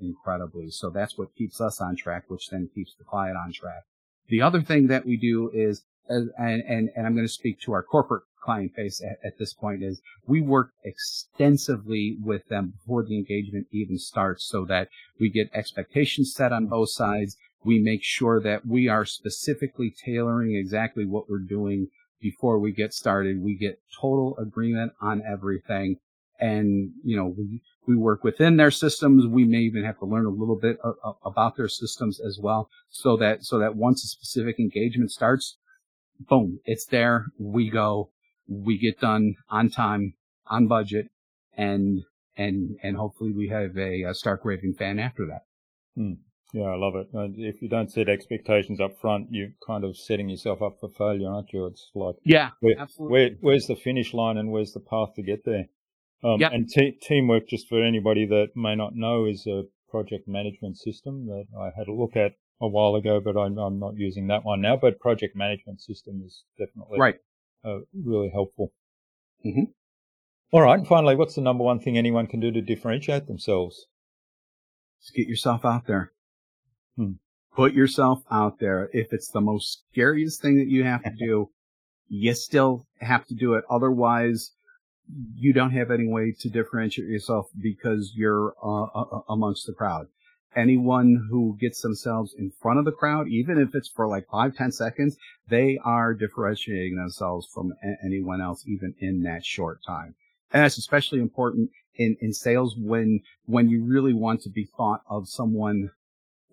incredibly. 0.00 0.70
So 0.70 0.90
that's 0.90 1.18
what 1.18 1.34
keeps 1.36 1.60
us 1.60 1.80
on 1.80 1.96
track, 1.96 2.24
which 2.28 2.48
then 2.48 2.70
keeps 2.74 2.94
the 2.94 3.04
client 3.04 3.36
on 3.36 3.52
track. 3.52 3.82
The 4.28 4.40
other 4.40 4.62
thing 4.62 4.86
that 4.86 5.04
we 5.04 5.16
do 5.16 5.50
is, 5.52 5.84
and, 6.08 6.30
and, 6.38 6.90
and 6.96 7.06
I'm 7.06 7.14
going 7.14 7.26
to 7.26 7.32
speak 7.32 7.60
to 7.60 7.72
our 7.72 7.82
corporate 7.82 8.24
client 8.42 8.74
base 8.76 9.02
at, 9.02 9.18
at 9.24 9.38
this 9.38 9.54
point 9.54 9.82
is 9.82 10.00
we 10.26 10.40
work 10.40 10.70
extensively 10.84 12.16
with 12.22 12.46
them 12.48 12.74
before 12.78 13.02
the 13.02 13.16
engagement 13.16 13.66
even 13.70 13.98
starts 13.98 14.46
so 14.46 14.64
that 14.66 14.88
we 15.18 15.30
get 15.30 15.50
expectations 15.54 16.32
set 16.34 16.52
on 16.52 16.66
both 16.66 16.90
sides. 16.90 17.36
We 17.64 17.78
make 17.78 18.02
sure 18.02 18.40
that 18.42 18.66
we 18.66 18.88
are 18.88 19.06
specifically 19.06 19.94
tailoring 20.04 20.54
exactly 20.54 21.06
what 21.06 21.28
we're 21.28 21.38
doing 21.38 21.88
before 22.24 22.58
we 22.58 22.72
get 22.72 22.94
started. 22.94 23.42
We 23.42 23.54
get 23.54 23.78
total 24.00 24.34
agreement 24.38 24.94
on 24.98 25.22
everything. 25.30 25.98
And, 26.40 26.90
you 27.04 27.18
know, 27.18 27.34
we, 27.36 27.60
we 27.86 27.96
work 27.96 28.24
within 28.24 28.56
their 28.56 28.70
systems. 28.70 29.26
We 29.26 29.44
may 29.44 29.58
even 29.58 29.84
have 29.84 29.98
to 29.98 30.06
learn 30.06 30.24
a 30.24 30.30
little 30.30 30.56
bit 30.56 30.78
about 31.22 31.56
their 31.56 31.68
systems 31.68 32.18
as 32.18 32.38
well 32.40 32.70
so 32.88 33.18
that, 33.18 33.44
so 33.44 33.58
that 33.58 33.76
once 33.76 34.02
a 34.04 34.08
specific 34.08 34.58
engagement 34.58 35.12
starts, 35.12 35.58
boom, 36.18 36.60
it's 36.64 36.86
there. 36.86 37.26
We 37.38 37.68
go, 37.68 38.08
we 38.48 38.78
get 38.78 39.00
done 39.00 39.34
on 39.50 39.68
time, 39.68 40.14
on 40.46 40.66
budget, 40.66 41.10
and, 41.56 42.04
and, 42.38 42.78
and 42.82 42.96
hopefully 42.96 43.32
we 43.32 43.48
have 43.48 43.76
a, 43.76 44.04
a 44.04 44.14
stark 44.14 44.40
raving 44.44 44.74
fan 44.78 44.98
after 44.98 45.26
that. 45.26 45.42
Hmm. 45.94 46.14
Yeah, 46.54 46.66
I 46.66 46.76
love 46.76 46.94
it. 46.94 47.08
If 47.36 47.60
you 47.62 47.68
don't 47.68 47.90
set 47.90 48.08
expectations 48.08 48.80
up 48.80 48.96
front, 49.00 49.26
you're 49.32 49.48
kind 49.66 49.82
of 49.82 49.96
setting 49.96 50.28
yourself 50.28 50.62
up 50.62 50.78
for 50.78 50.88
failure, 50.88 51.28
aren't 51.28 51.52
you? 51.52 51.66
It's 51.66 51.90
like, 51.96 52.14
yeah, 52.24 52.50
where, 52.60 52.78
absolutely. 52.78 53.12
Where, 53.12 53.30
where's 53.40 53.66
the 53.66 53.74
finish 53.74 54.14
line 54.14 54.36
and 54.36 54.52
where's 54.52 54.72
the 54.72 54.78
path 54.78 55.14
to 55.16 55.22
get 55.24 55.44
there? 55.44 55.66
Um, 56.22 56.40
yep. 56.40 56.52
And 56.52 56.68
te- 56.68 56.96
teamwork, 57.02 57.48
just 57.48 57.68
for 57.68 57.82
anybody 57.82 58.24
that 58.26 58.50
may 58.54 58.76
not 58.76 58.94
know, 58.94 59.24
is 59.24 59.48
a 59.48 59.64
project 59.90 60.28
management 60.28 60.78
system 60.78 61.26
that 61.26 61.46
I 61.58 61.70
had 61.76 61.88
a 61.88 61.92
look 61.92 62.14
at 62.14 62.36
a 62.60 62.68
while 62.68 62.94
ago, 62.94 63.20
but 63.20 63.36
I'm, 63.36 63.58
I'm 63.58 63.80
not 63.80 63.96
using 63.96 64.28
that 64.28 64.44
one 64.44 64.60
now. 64.60 64.76
But 64.76 65.00
project 65.00 65.34
management 65.34 65.80
system 65.80 66.22
is 66.24 66.44
definitely 66.56 67.00
right. 67.00 67.16
Uh, 67.64 67.78
really 67.92 68.30
helpful. 68.32 68.72
Mm-hmm. 69.44 69.72
All 70.52 70.62
right. 70.62 70.78
And 70.78 70.86
finally, 70.86 71.16
what's 71.16 71.34
the 71.34 71.40
number 71.40 71.64
one 71.64 71.80
thing 71.80 71.98
anyone 71.98 72.28
can 72.28 72.38
do 72.38 72.52
to 72.52 72.60
differentiate 72.60 73.26
themselves? 73.26 73.86
Just 75.02 75.14
get 75.16 75.26
yourself 75.26 75.64
out 75.64 75.88
there. 75.88 76.12
Hmm. 76.96 77.12
Put 77.54 77.72
yourself 77.72 78.22
out 78.30 78.58
there. 78.58 78.90
If 78.92 79.12
it's 79.12 79.30
the 79.30 79.40
most 79.40 79.84
scariest 79.90 80.42
thing 80.42 80.58
that 80.58 80.68
you 80.68 80.84
have 80.84 81.02
to 81.04 81.10
do, 81.18 81.50
you 82.08 82.34
still 82.34 82.86
have 83.00 83.26
to 83.26 83.34
do 83.34 83.54
it. 83.54 83.64
Otherwise, 83.70 84.52
you 85.36 85.52
don't 85.52 85.72
have 85.72 85.90
any 85.90 86.06
way 86.06 86.34
to 86.40 86.48
differentiate 86.48 87.08
yourself 87.08 87.48
because 87.60 88.12
you're 88.14 88.54
uh, 88.62 88.84
uh, 88.84 89.20
amongst 89.28 89.66
the 89.66 89.72
crowd. 89.72 90.06
Anyone 90.56 91.28
who 91.30 91.56
gets 91.60 91.80
themselves 91.80 92.34
in 92.38 92.52
front 92.62 92.78
of 92.78 92.84
the 92.84 92.92
crowd, 92.92 93.28
even 93.28 93.58
if 93.58 93.74
it's 93.74 93.88
for 93.88 94.06
like 94.06 94.28
five, 94.30 94.56
ten 94.56 94.70
seconds, 94.70 95.16
they 95.48 95.78
are 95.84 96.14
differentiating 96.14 96.96
themselves 96.96 97.48
from 97.52 97.74
anyone 98.04 98.40
else, 98.40 98.64
even 98.66 98.94
in 99.00 99.22
that 99.24 99.44
short 99.44 99.80
time. 99.84 100.14
And 100.52 100.62
that's 100.62 100.78
especially 100.78 101.18
important 101.18 101.70
in, 101.96 102.16
in 102.20 102.32
sales 102.32 102.76
when, 102.78 103.20
when 103.46 103.68
you 103.68 103.82
really 103.84 104.14
want 104.14 104.42
to 104.42 104.48
be 104.48 104.68
thought 104.76 105.02
of 105.10 105.28
someone 105.28 105.90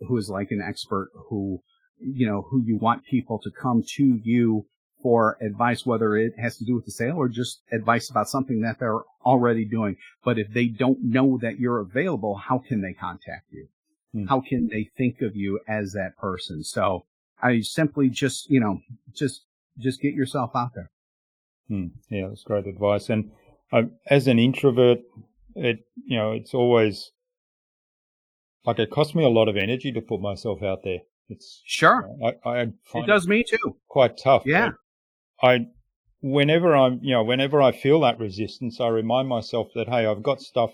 who 0.07 0.17
is 0.17 0.29
like 0.29 0.51
an 0.51 0.61
expert 0.61 1.09
who, 1.29 1.61
you 1.99 2.27
know, 2.27 2.47
who 2.49 2.61
you 2.61 2.77
want 2.77 3.05
people 3.05 3.39
to 3.39 3.51
come 3.51 3.83
to 3.95 4.19
you 4.23 4.65
for 5.01 5.37
advice, 5.41 5.85
whether 5.85 6.15
it 6.15 6.33
has 6.37 6.57
to 6.57 6.65
do 6.65 6.75
with 6.75 6.85
the 6.85 6.91
sale 6.91 7.15
or 7.15 7.27
just 7.27 7.61
advice 7.71 8.09
about 8.09 8.29
something 8.29 8.61
that 8.61 8.79
they're 8.79 9.01
already 9.25 9.65
doing. 9.65 9.97
But 10.23 10.37
if 10.37 10.53
they 10.53 10.67
don't 10.67 10.99
know 11.03 11.39
that 11.41 11.59
you're 11.59 11.79
available, 11.79 12.35
how 12.35 12.59
can 12.59 12.81
they 12.81 12.93
contact 12.93 13.51
you? 13.51 13.67
Hmm. 14.13 14.25
How 14.25 14.41
can 14.41 14.67
they 14.67 14.89
think 14.97 15.21
of 15.21 15.35
you 15.35 15.59
as 15.67 15.93
that 15.93 16.17
person? 16.17 16.63
So 16.63 17.05
I 17.41 17.61
simply 17.61 18.09
just, 18.09 18.49
you 18.49 18.59
know, 18.59 18.81
just, 19.13 19.41
just 19.79 20.01
get 20.01 20.13
yourself 20.13 20.51
out 20.55 20.71
there. 20.75 20.91
Hmm. 21.67 21.87
Yeah, 22.09 22.27
that's 22.27 22.43
great 22.43 22.67
advice. 22.67 23.09
And 23.09 23.31
uh, 23.71 23.83
as 24.07 24.27
an 24.27 24.37
introvert, 24.37 24.99
it, 25.55 25.79
you 26.05 26.17
know, 26.17 26.31
it's 26.31 26.53
always 26.53 27.11
like 28.65 28.79
it 28.79 28.91
costs 28.91 29.15
me 29.15 29.23
a 29.23 29.29
lot 29.29 29.47
of 29.47 29.57
energy 29.57 29.91
to 29.91 30.01
put 30.01 30.21
myself 30.21 30.61
out 30.63 30.83
there. 30.83 30.99
It's 31.29 31.61
sure. 31.65 32.09
I, 32.23 32.49
I 32.49 32.61
it 32.61 33.07
does 33.07 33.27
me 33.27 33.43
too. 33.43 33.77
Quite 33.87 34.17
tough. 34.17 34.43
Yeah. 34.45 34.71
I, 35.41 35.67
whenever 36.21 36.75
I'm, 36.75 36.99
you 37.01 37.13
know, 37.13 37.23
whenever 37.23 37.61
I 37.61 37.71
feel 37.71 38.01
that 38.01 38.19
resistance, 38.19 38.79
I 38.79 38.87
remind 38.89 39.29
myself 39.29 39.69
that 39.75 39.87
hey, 39.87 40.05
I've 40.05 40.23
got 40.23 40.41
stuff 40.41 40.71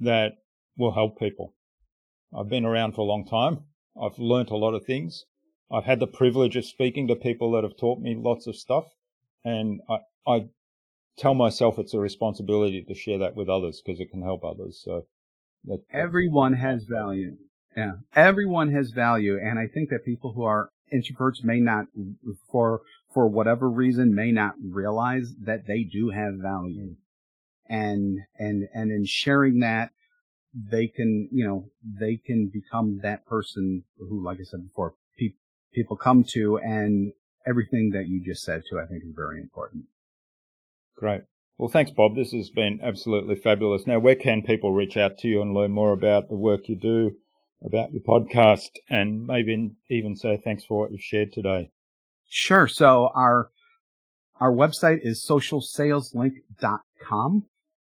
that 0.00 0.32
will 0.76 0.92
help 0.92 1.18
people. 1.18 1.54
I've 2.36 2.48
been 2.48 2.64
around 2.64 2.94
for 2.94 3.02
a 3.02 3.04
long 3.04 3.26
time. 3.26 3.64
I've 4.00 4.18
learnt 4.18 4.50
a 4.50 4.56
lot 4.56 4.74
of 4.74 4.84
things. 4.84 5.24
I've 5.70 5.84
had 5.84 6.00
the 6.00 6.06
privilege 6.06 6.56
of 6.56 6.64
speaking 6.64 7.06
to 7.08 7.16
people 7.16 7.52
that 7.52 7.62
have 7.62 7.76
taught 7.76 8.00
me 8.00 8.16
lots 8.16 8.46
of 8.46 8.56
stuff, 8.56 8.86
and 9.44 9.80
I, 9.88 9.98
I 10.26 10.46
tell 11.16 11.34
myself 11.34 11.78
it's 11.78 11.94
a 11.94 12.00
responsibility 12.00 12.82
to 12.82 12.94
share 12.94 13.18
that 13.18 13.36
with 13.36 13.48
others 13.48 13.80
because 13.84 14.00
it 14.00 14.10
can 14.10 14.22
help 14.22 14.44
others. 14.44 14.80
So 14.84 15.06
that, 15.64 15.82
everyone 15.92 16.54
has 16.54 16.84
value. 16.84 17.36
Yeah, 17.76 17.94
everyone 18.14 18.72
has 18.72 18.90
value, 18.90 19.38
and 19.38 19.58
I 19.58 19.66
think 19.66 19.90
that 19.90 20.04
people 20.04 20.32
who 20.32 20.44
are 20.44 20.70
introverts 20.92 21.42
may 21.42 21.58
not, 21.58 21.86
for 22.50 22.82
for 23.12 23.28
whatever 23.28 23.68
reason, 23.68 24.14
may 24.14 24.30
not 24.30 24.54
realize 24.62 25.34
that 25.44 25.66
they 25.66 25.82
do 25.82 26.10
have 26.10 26.34
value, 26.34 26.90
mm. 26.90 26.96
and 27.68 28.20
and 28.38 28.68
and 28.72 28.92
in 28.92 29.04
sharing 29.06 29.58
that, 29.60 29.90
they 30.54 30.86
can 30.86 31.28
you 31.32 31.44
know 31.44 31.70
they 31.82 32.16
can 32.16 32.46
become 32.46 33.00
that 33.02 33.26
person 33.26 33.84
who, 33.98 34.24
like 34.24 34.38
I 34.40 34.44
said 34.44 34.68
before, 34.68 34.94
pe- 35.18 35.34
people 35.72 35.96
come 35.96 36.24
to, 36.34 36.58
and 36.58 37.12
everything 37.46 37.90
that 37.90 38.06
you 38.06 38.22
just 38.24 38.44
said 38.44 38.62
to, 38.70 38.78
I 38.78 38.86
think, 38.86 39.02
is 39.04 39.12
very 39.14 39.40
important. 39.40 39.84
Great. 40.96 41.22
Well, 41.56 41.68
thanks, 41.68 41.92
Bob. 41.92 42.16
This 42.16 42.32
has 42.32 42.50
been 42.50 42.80
absolutely 42.82 43.36
fabulous. 43.36 43.86
Now, 43.86 44.00
where 44.00 44.16
can 44.16 44.42
people 44.42 44.72
reach 44.72 44.96
out 44.96 45.18
to 45.18 45.28
you 45.28 45.40
and 45.40 45.54
learn 45.54 45.70
more 45.70 45.92
about 45.92 46.28
the 46.28 46.36
work 46.36 46.68
you 46.68 46.74
do, 46.74 47.12
about 47.64 47.92
your 47.92 48.02
podcast, 48.02 48.70
and 48.90 49.24
maybe 49.24 49.70
even 49.88 50.16
say 50.16 50.36
thanks 50.36 50.64
for 50.64 50.80
what 50.80 50.90
you've 50.90 51.00
shared 51.00 51.32
today? 51.32 51.70
Sure. 52.28 52.66
So 52.66 53.10
our 53.14 53.52
our 54.40 54.52
website 54.52 54.98
is 55.02 55.24
socialsaleslink.com. 55.24 57.44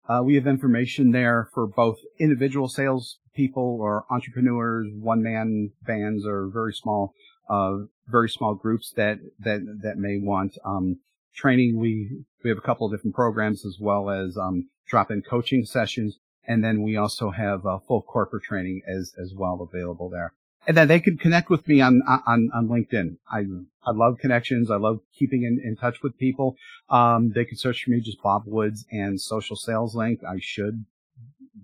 Uh, 0.08 0.22
we 0.24 0.36
have 0.36 0.46
information 0.46 1.10
there 1.10 1.48
for 1.52 1.66
both 1.66 1.98
individual 2.20 2.68
sales 2.68 3.18
people 3.34 3.78
or 3.80 4.04
entrepreneurs, 4.08 4.86
one 4.94 5.24
man 5.24 5.72
bands, 5.82 6.24
or 6.24 6.46
very 6.46 6.72
small, 6.72 7.12
uh, 7.50 7.78
very 8.06 8.28
small 8.28 8.54
groups 8.54 8.92
that 8.96 9.18
that 9.40 9.80
that 9.82 9.98
may 9.98 10.18
want 10.18 10.56
um, 10.64 11.00
training. 11.36 11.78
We, 11.78 12.24
we 12.42 12.50
have 12.50 12.58
a 12.58 12.62
couple 12.62 12.86
of 12.86 12.92
different 12.92 13.14
programs 13.14 13.64
as 13.64 13.76
well 13.80 14.10
as, 14.10 14.36
um, 14.36 14.68
drop-in 14.88 15.22
coaching 15.22 15.64
sessions. 15.64 16.18
And 16.46 16.62
then 16.62 16.82
we 16.82 16.96
also 16.96 17.30
have 17.30 17.66
uh, 17.66 17.78
full 17.86 18.02
corporate 18.02 18.44
training 18.44 18.82
as, 18.86 19.12
as 19.20 19.32
well 19.34 19.60
available 19.60 20.08
there. 20.08 20.32
And 20.66 20.76
then 20.76 20.88
they 20.88 21.00
can 21.00 21.16
connect 21.16 21.48
with 21.48 21.66
me 21.68 21.80
on, 21.80 22.02
on, 22.06 22.50
on 22.52 22.68
LinkedIn. 22.68 23.18
I, 23.30 23.44
I 23.84 23.92
love 23.92 24.18
connections. 24.18 24.70
I 24.70 24.76
love 24.76 25.00
keeping 25.16 25.44
in, 25.44 25.60
in 25.64 25.76
touch 25.76 26.02
with 26.02 26.18
people. 26.18 26.56
Um, 26.88 27.32
they 27.34 27.44
can 27.44 27.56
search 27.56 27.84
for 27.84 27.90
me 27.90 28.00
just 28.00 28.20
Bob 28.20 28.42
Woods 28.46 28.84
and 28.90 29.20
social 29.20 29.56
sales 29.56 29.94
link. 29.94 30.20
I 30.24 30.38
should 30.40 30.84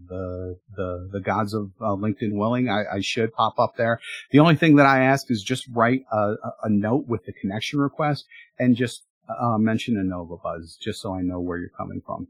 the 0.09 0.59
the 0.77 1.09
the 1.13 1.21
gods 1.21 1.55
of 1.55 1.71
uh, 1.81 1.95
LinkedIn 1.97 2.33
willing, 2.33 2.69
I, 2.69 2.85
I, 2.97 3.01
should 3.01 3.33
pop 3.35 3.59
up 3.59 3.77
there. 3.77 4.01
The 4.31 4.41
only 4.41 4.57
thing 4.57 4.77
that 4.77 4.87
I 4.87 5.05
ask 5.05 5.31
is 5.31 5.43
just 5.43 5.67
write 5.73 6.05
a, 6.11 6.35
a, 6.63 6.71
note 6.71 7.07
with 7.07 7.25
the 7.25 7.33
connection 7.33 7.79
request 7.79 8.27
and 8.59 8.75
just 8.75 9.05
uh, 9.29 9.59
mention 9.59 9.97
InnovaBuzz 9.97 10.79
just 10.81 11.01
so 11.01 11.15
I 11.15 11.23
know 11.23 11.41
where 11.41 11.59
you're 11.59 11.69
coming 11.71 12.03
from. 12.05 12.29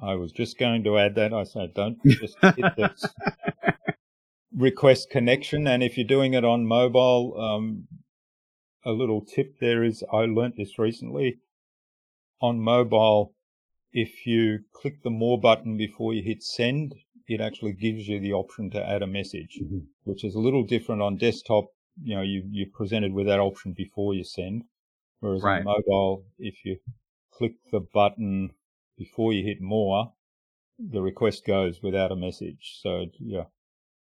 I 0.00 0.14
was 0.14 0.32
just 0.32 0.58
going 0.58 0.84
to 0.84 0.98
add 0.98 1.14
that. 1.16 1.32
I 1.32 1.44
said, 1.44 1.74
don't 1.74 1.98
just 2.06 2.36
hit 2.40 2.76
this 2.76 3.04
request 4.54 5.10
connection. 5.10 5.66
And 5.66 5.82
if 5.82 5.96
you're 5.96 6.06
doing 6.06 6.34
it 6.34 6.44
on 6.44 6.66
mobile, 6.66 7.34
um, 7.40 7.88
a 8.84 8.92
little 8.92 9.24
tip 9.24 9.58
there 9.60 9.82
is 9.82 10.04
I 10.12 10.20
learnt 10.20 10.56
this 10.56 10.78
recently. 10.78 11.38
On 12.40 12.60
mobile, 12.60 13.34
if 13.92 14.26
you 14.26 14.60
click 14.72 15.02
the 15.02 15.10
more 15.10 15.40
button 15.40 15.76
before 15.76 16.14
you 16.14 16.22
hit 16.22 16.42
send, 16.42 16.94
it 17.26 17.40
actually 17.40 17.72
gives 17.72 18.08
you 18.08 18.20
the 18.20 18.32
option 18.32 18.70
to 18.70 18.88
add 18.88 19.02
a 19.02 19.06
message, 19.06 19.58
mm-hmm. 19.62 19.78
which 20.04 20.24
is 20.24 20.34
a 20.34 20.40
little 20.40 20.64
different 20.64 21.02
on 21.02 21.16
desktop. 21.16 21.66
you 22.02 22.14
know 22.14 22.22
you 22.22 22.44
you're 22.50 22.72
presented 22.72 23.12
with 23.12 23.26
that 23.26 23.40
option 23.40 23.72
before 23.76 24.14
you 24.14 24.24
send. 24.24 24.64
Whereas 25.20 25.42
Right. 25.42 25.58
on 25.58 25.64
mobile, 25.64 26.24
if 26.38 26.64
you 26.64 26.78
click 27.32 27.54
the 27.72 27.80
button 27.80 28.50
before 28.96 29.32
you 29.32 29.44
hit 29.44 29.60
more, 29.60 30.12
the 30.78 31.02
request 31.02 31.44
goes 31.44 31.82
without 31.82 32.12
a 32.12 32.16
message. 32.16 32.78
So 32.80 33.06
yeah, 33.18 33.44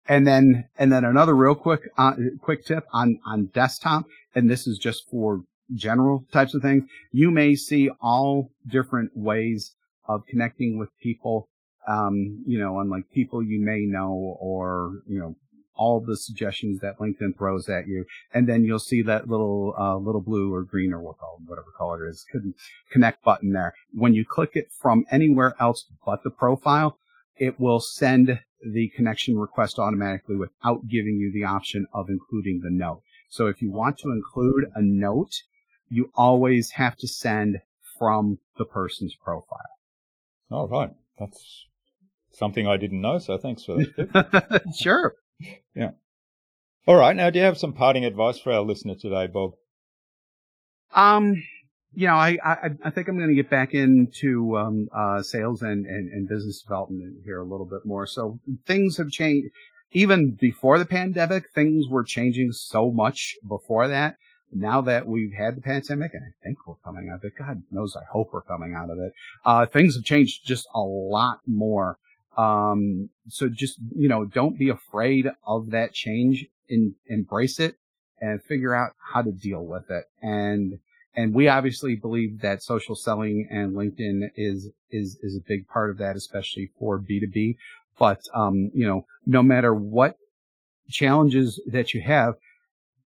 And 0.08 0.26
then, 0.26 0.70
and 0.78 0.92
then 0.92 1.04
another 1.06 1.36
real 1.36 1.56
quick, 1.56 1.90
uh, 1.98 2.14
quick 2.42 2.66
tip 2.66 2.86
on, 2.94 3.20
on 3.26 3.48
desktop. 3.48 4.06
And 4.34 4.50
this 4.50 4.68
is 4.68 4.78
just 4.78 5.10
for 5.10 5.44
general 5.74 6.26
types 6.32 6.54
of 6.54 6.62
things. 6.62 6.84
You 7.12 7.32
may 7.32 7.56
see 7.56 7.90
all 8.02 8.52
different 8.68 9.12
ways 9.16 9.76
of 10.08 10.26
connecting 10.28 10.78
with 10.78 10.90
people. 11.02 11.48
Um, 11.88 12.44
you 12.46 12.60
know, 12.60 12.80
unlike 12.80 13.10
people 13.12 13.42
you 13.44 13.60
may 13.60 13.82
know 13.82 14.38
or, 14.40 15.02
you 15.08 15.20
know, 15.20 15.36
all 15.82 16.00
the 16.00 16.16
suggestions 16.16 16.80
that 16.80 17.00
LinkedIn 17.00 17.36
throws 17.36 17.68
at 17.68 17.88
you. 17.88 18.06
And 18.32 18.48
then 18.48 18.64
you'll 18.64 18.78
see 18.78 19.02
that 19.02 19.28
little, 19.28 19.74
uh, 19.80 19.98
little 19.98 20.22
blue 20.22 20.54
or 20.54 20.62
green 20.62 20.94
or 20.94 21.02
whatever 21.02 21.74
color 21.76 22.06
it 22.06 22.12
is, 22.12 22.24
connect 22.92 23.24
button 23.24 23.52
there. 23.52 23.74
When 23.92 24.14
you 24.14 24.24
click 24.24 24.52
it 24.54 24.72
from 24.72 25.06
anywhere 25.10 25.56
else 25.60 25.86
but 26.06 26.22
the 26.22 26.30
profile, 26.30 27.00
it 27.36 27.60
will 27.60 27.80
send 27.80 28.42
the 28.64 28.90
connection 28.90 29.40
request 29.40 29.80
automatically 29.80 30.36
without 30.36 30.88
giving 30.88 31.16
you 31.16 31.32
the 31.34 31.46
option 31.46 31.88
of 31.96 32.10
including 32.10 32.62
the 32.64 32.70
note. 32.70 33.02
So 33.28 33.48
if 33.48 33.60
you 33.60 33.72
want 33.72 33.98
to 34.00 34.12
include 34.12 34.66
a 34.76 34.84
note, 34.84 35.34
you 35.90 36.12
always 36.14 36.72
have 36.72 36.96
to 36.98 37.08
send 37.08 37.58
from 37.98 38.38
the 38.60 38.66
person's 38.66 39.16
profile. 39.16 39.78
all 40.52 40.68
right, 40.68 40.92
that's 41.18 41.66
something 42.32 42.68
I 42.68 42.78
didn't 42.78 43.02
know. 43.02 43.18
So 43.18 43.40
thanks 43.40 43.66
for 43.66 43.78
that. 43.78 44.62
sure. 44.80 45.16
All 46.88 46.96
right, 46.96 47.16
now 47.16 47.30
do 47.30 47.40
you 47.40 47.46
have 47.46 47.58
some 47.58 47.74
parting 47.74 48.06
advice 48.06 48.40
for 48.40 48.52
our 48.52 48.62
listener 48.62 48.96
today, 48.96 49.28
Bob? 49.28 49.52
Um, 50.94 51.44
you 51.94 52.08
know, 52.08 52.16
I, 52.16 52.38
I, 52.44 52.70
I 52.84 52.90
think 52.90 53.08
I'm 53.08 53.18
going 53.18 53.30
to 53.30 53.36
get 53.36 53.50
back 53.50 53.74
into, 53.74 54.58
um, 54.58 54.90
uh, 54.96 55.22
sales 55.22 55.62
and, 55.62 55.86
and, 55.86 56.12
and 56.12 56.28
business 56.28 56.62
development 56.62 57.18
here 57.24 57.40
a 57.40 57.46
little 57.46 57.66
bit 57.66 57.86
more. 57.86 58.08
So 58.08 58.40
things 58.66 58.98
have 58.98 59.10
changed. 59.10 59.50
Even 59.94 60.32
before 60.32 60.80
the 60.80 60.86
pandemic, 60.86 61.52
things 61.54 61.88
were 61.90 62.04
changing 62.04 62.54
so 62.54 62.92
much 62.92 63.36
before 63.48 63.90
that. 63.90 64.16
Now 64.54 64.82
that 64.82 65.06
we've 65.06 65.34
had 65.34 65.58
the 65.58 65.62
pandemic, 65.62 66.14
and 66.14 66.24
I 66.24 66.34
think 66.44 66.66
we're 66.66 66.76
coming 66.84 67.10
out 67.10 67.20
of 67.20 67.24
it, 67.26 67.34
God 67.38 67.64
knows 67.72 67.96
I 67.96 68.06
hope 68.10 68.30
we're 68.32 68.42
coming 68.42 68.74
out 68.74 68.90
of 68.90 68.98
it, 69.00 69.14
uh, 69.46 69.66
things 69.66 69.96
have 69.96 70.04
changed 70.04 70.46
just 70.46 70.68
a 70.74 70.80
lot 70.80 71.40
more. 71.46 71.98
Um, 72.38 73.10
so 73.28 73.50
just, 73.50 73.78
you 73.96 74.08
know, 74.08 74.26
don't 74.26 74.58
be 74.58 74.70
afraid 74.70 75.30
of 75.46 75.72
that 75.72 75.94
change 75.94 76.46
and 76.70 76.96
embrace 77.08 77.60
it 77.60 77.76
and 78.20 78.42
figure 78.42 78.74
out 78.74 78.94
how 79.12 79.22
to 79.22 79.32
deal 79.32 79.66
with 79.66 79.90
it. 79.90 80.06
And, 80.22 80.80
and 81.16 81.34
we 81.34 81.48
obviously 81.48 81.96
believe 81.96 82.42
that 82.42 82.64
social 82.64 82.96
selling 82.96 83.48
and 83.52 83.74
LinkedIn 83.74 84.32
is, 84.36 84.70
is, 84.90 85.18
is 85.22 85.36
a 85.36 85.46
big 85.46 85.68
part 85.68 85.90
of 85.90 85.98
that, 85.98 86.16
especially 86.16 86.72
for 86.80 87.00
B2B. 87.00 87.58
But, 88.00 88.22
um, 88.34 88.72
you 88.74 88.88
know, 88.88 89.06
no 89.26 89.44
matter 89.44 89.74
what 89.74 90.18
challenges 90.90 91.60
that 91.68 91.94
you 91.94 92.02
have, 92.02 92.36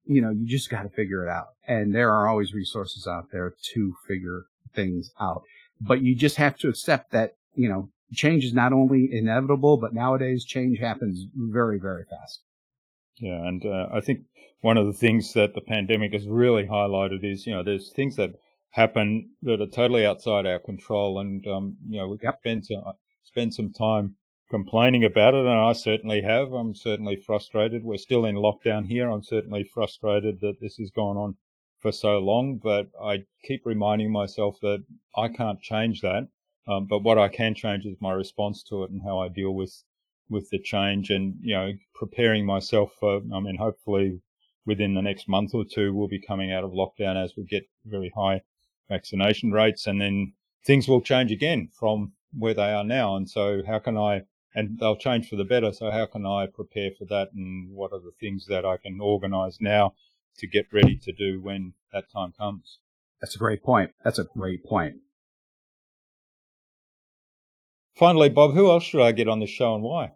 you 0.06 0.22
know, 0.22 0.32
you 0.32 0.48
just 0.48 0.70
got 0.70 0.84
to 0.84 0.90
figure 0.90 1.26
it 1.26 1.30
out. 1.30 1.50
And 1.68 1.94
there 1.94 2.12
are 2.12 2.28
always 2.28 2.54
resources 2.54 3.06
out 3.06 3.32
there 3.32 3.54
to 3.74 3.96
figure 4.08 4.46
things 4.74 5.12
out. 5.20 5.44
But 5.80 6.02
you 6.02 6.16
just 6.16 6.38
have 6.38 6.58
to 6.60 6.70
accept 6.70 7.12
that, 7.12 7.36
you 7.54 7.70
know, 7.70 7.90
change 8.14 8.46
is 8.46 8.54
not 8.54 8.74
only 8.74 9.10
inevitable, 9.12 9.78
but 9.78 9.94
nowadays 9.94 10.46
change 10.46 10.80
happens 10.80 11.26
very, 11.36 11.80
very 11.80 12.06
fast. 12.06 12.42
Yeah, 13.20 13.46
and 13.48 13.66
uh, 13.66 13.88
I 13.94 14.02
think 14.02 14.26
one 14.62 14.78
of 14.78 14.86
the 14.88 14.94
things 14.94 15.34
that 15.34 15.54
the 15.54 15.62
pandemic 15.62 16.14
has 16.14 16.28
really 16.28 16.66
highlighted 16.66 17.24
is, 17.24 17.46
you 17.46 17.54
know, 17.54 17.64
there's 17.64 17.92
things 17.92 18.16
that 18.16 18.32
happen 18.72 19.32
that 19.42 19.62
are 19.62 19.68
totally 19.68 20.06
outside 20.06 20.46
our 20.46 20.60
control, 20.60 21.20
and 21.20 21.46
um, 21.48 21.78
you 21.88 22.00
know, 22.00 22.08
we 22.08 22.18
Yep. 22.22 22.40
spend 22.40 22.66
some 22.66 22.84
spend 23.24 23.54
some 23.54 23.72
time 23.74 24.16
complaining 24.50 25.04
about 25.04 25.34
it, 25.34 25.46
and 25.46 25.50
I 25.50 25.74
certainly 25.74 26.22
have. 26.22 26.52
I'm 26.54 26.74
certainly 26.74 27.16
frustrated. 27.16 27.84
We're 27.84 27.98
still 27.98 28.26
in 28.26 28.36
lockdown 28.36 28.88
here. 28.88 29.10
I'm 29.10 29.24
certainly 29.24 29.64
frustrated 29.64 30.40
that 30.42 30.60
this 30.60 30.78
has 30.78 30.90
gone 30.90 31.18
on 31.18 31.36
for 31.80 31.92
so 31.92 32.20
long, 32.20 32.58
but 32.58 32.90
I 33.02 33.26
keep 33.44 33.66
reminding 33.66 34.12
myself 34.12 34.60
that 34.62 34.84
I 35.16 35.30
can't 35.30 35.62
change 35.62 36.02
that. 36.02 36.28
Um, 36.68 36.88
but 36.88 37.00
what 37.00 37.18
I 37.18 37.28
can 37.30 37.56
change 37.56 37.86
is 37.86 37.98
my 38.00 38.12
response 38.12 38.64
to 38.64 38.84
it 38.84 38.92
and 38.92 39.02
how 39.04 39.20
I 39.20 39.28
deal 39.28 39.54
with 39.54 39.84
with 40.30 40.50
the 40.52 40.60
change 40.60 41.10
and, 41.10 41.36
you 41.42 41.56
know, 41.56 41.72
preparing 41.96 42.46
myself 42.46 42.92
for, 43.00 43.22
I 43.34 43.40
mean, 43.40 43.58
hopefully 43.58 44.22
within 44.66 44.94
the 44.94 45.02
next 45.02 45.28
month 45.28 45.56
or 45.56 45.66
two, 45.66 45.94
we'll 45.94 46.08
be 46.08 46.22
coming 46.22 46.52
out 46.52 46.64
of 46.64 46.72
lockdown 46.72 47.22
as 47.22 47.34
we 47.36 47.46
get 47.46 47.64
very 47.86 48.12
high 48.16 48.42
vaccination 48.88 49.52
rates 49.52 49.88
and 49.88 50.00
then 50.00 50.34
things 50.66 50.88
will 50.88 51.02
change 51.02 51.32
again 51.32 51.70
from 51.74 52.14
where 52.38 52.54
they 52.54 52.72
are 52.72 52.84
now. 52.84 53.16
And 53.16 53.28
so 53.28 53.64
how 53.66 53.80
can 53.80 53.98
I, 53.98 54.22
and 54.54 54.78
they'll 54.80 54.96
change 54.96 55.28
for 55.28 55.36
the 55.36 55.44
better. 55.44 55.74
So 55.74 55.90
how 55.90 56.06
can 56.06 56.26
I 56.26 56.46
prepare 56.46 56.92
for 56.98 57.06
that? 57.06 57.30
And 57.34 57.72
what 57.74 57.92
are 57.92 58.00
the 58.00 58.14
things 58.20 58.46
that 58.48 58.66
I 58.66 58.78
can 58.78 59.00
organize 59.02 59.58
now 59.60 59.96
to 60.38 60.48
get 60.48 60.68
ready 60.72 60.98
to 60.98 61.12
do 61.12 61.42
when 61.42 61.74
that 61.92 62.12
time 62.12 62.34
comes? 62.38 62.78
That's 63.20 63.36
a 63.36 63.40
great 63.40 63.64
point. 63.64 63.92
That's 64.04 64.20
a 64.20 64.26
great 64.26 64.64
point. 64.64 64.98
Finally, 68.00 68.30
Bob, 68.30 68.54
who 68.54 68.70
else 68.70 68.86
should 68.86 69.02
I 69.02 69.12
get 69.12 69.28
on 69.28 69.42
the 69.42 69.46
show 69.46 69.76
and 69.76 69.84
why? 69.84 70.14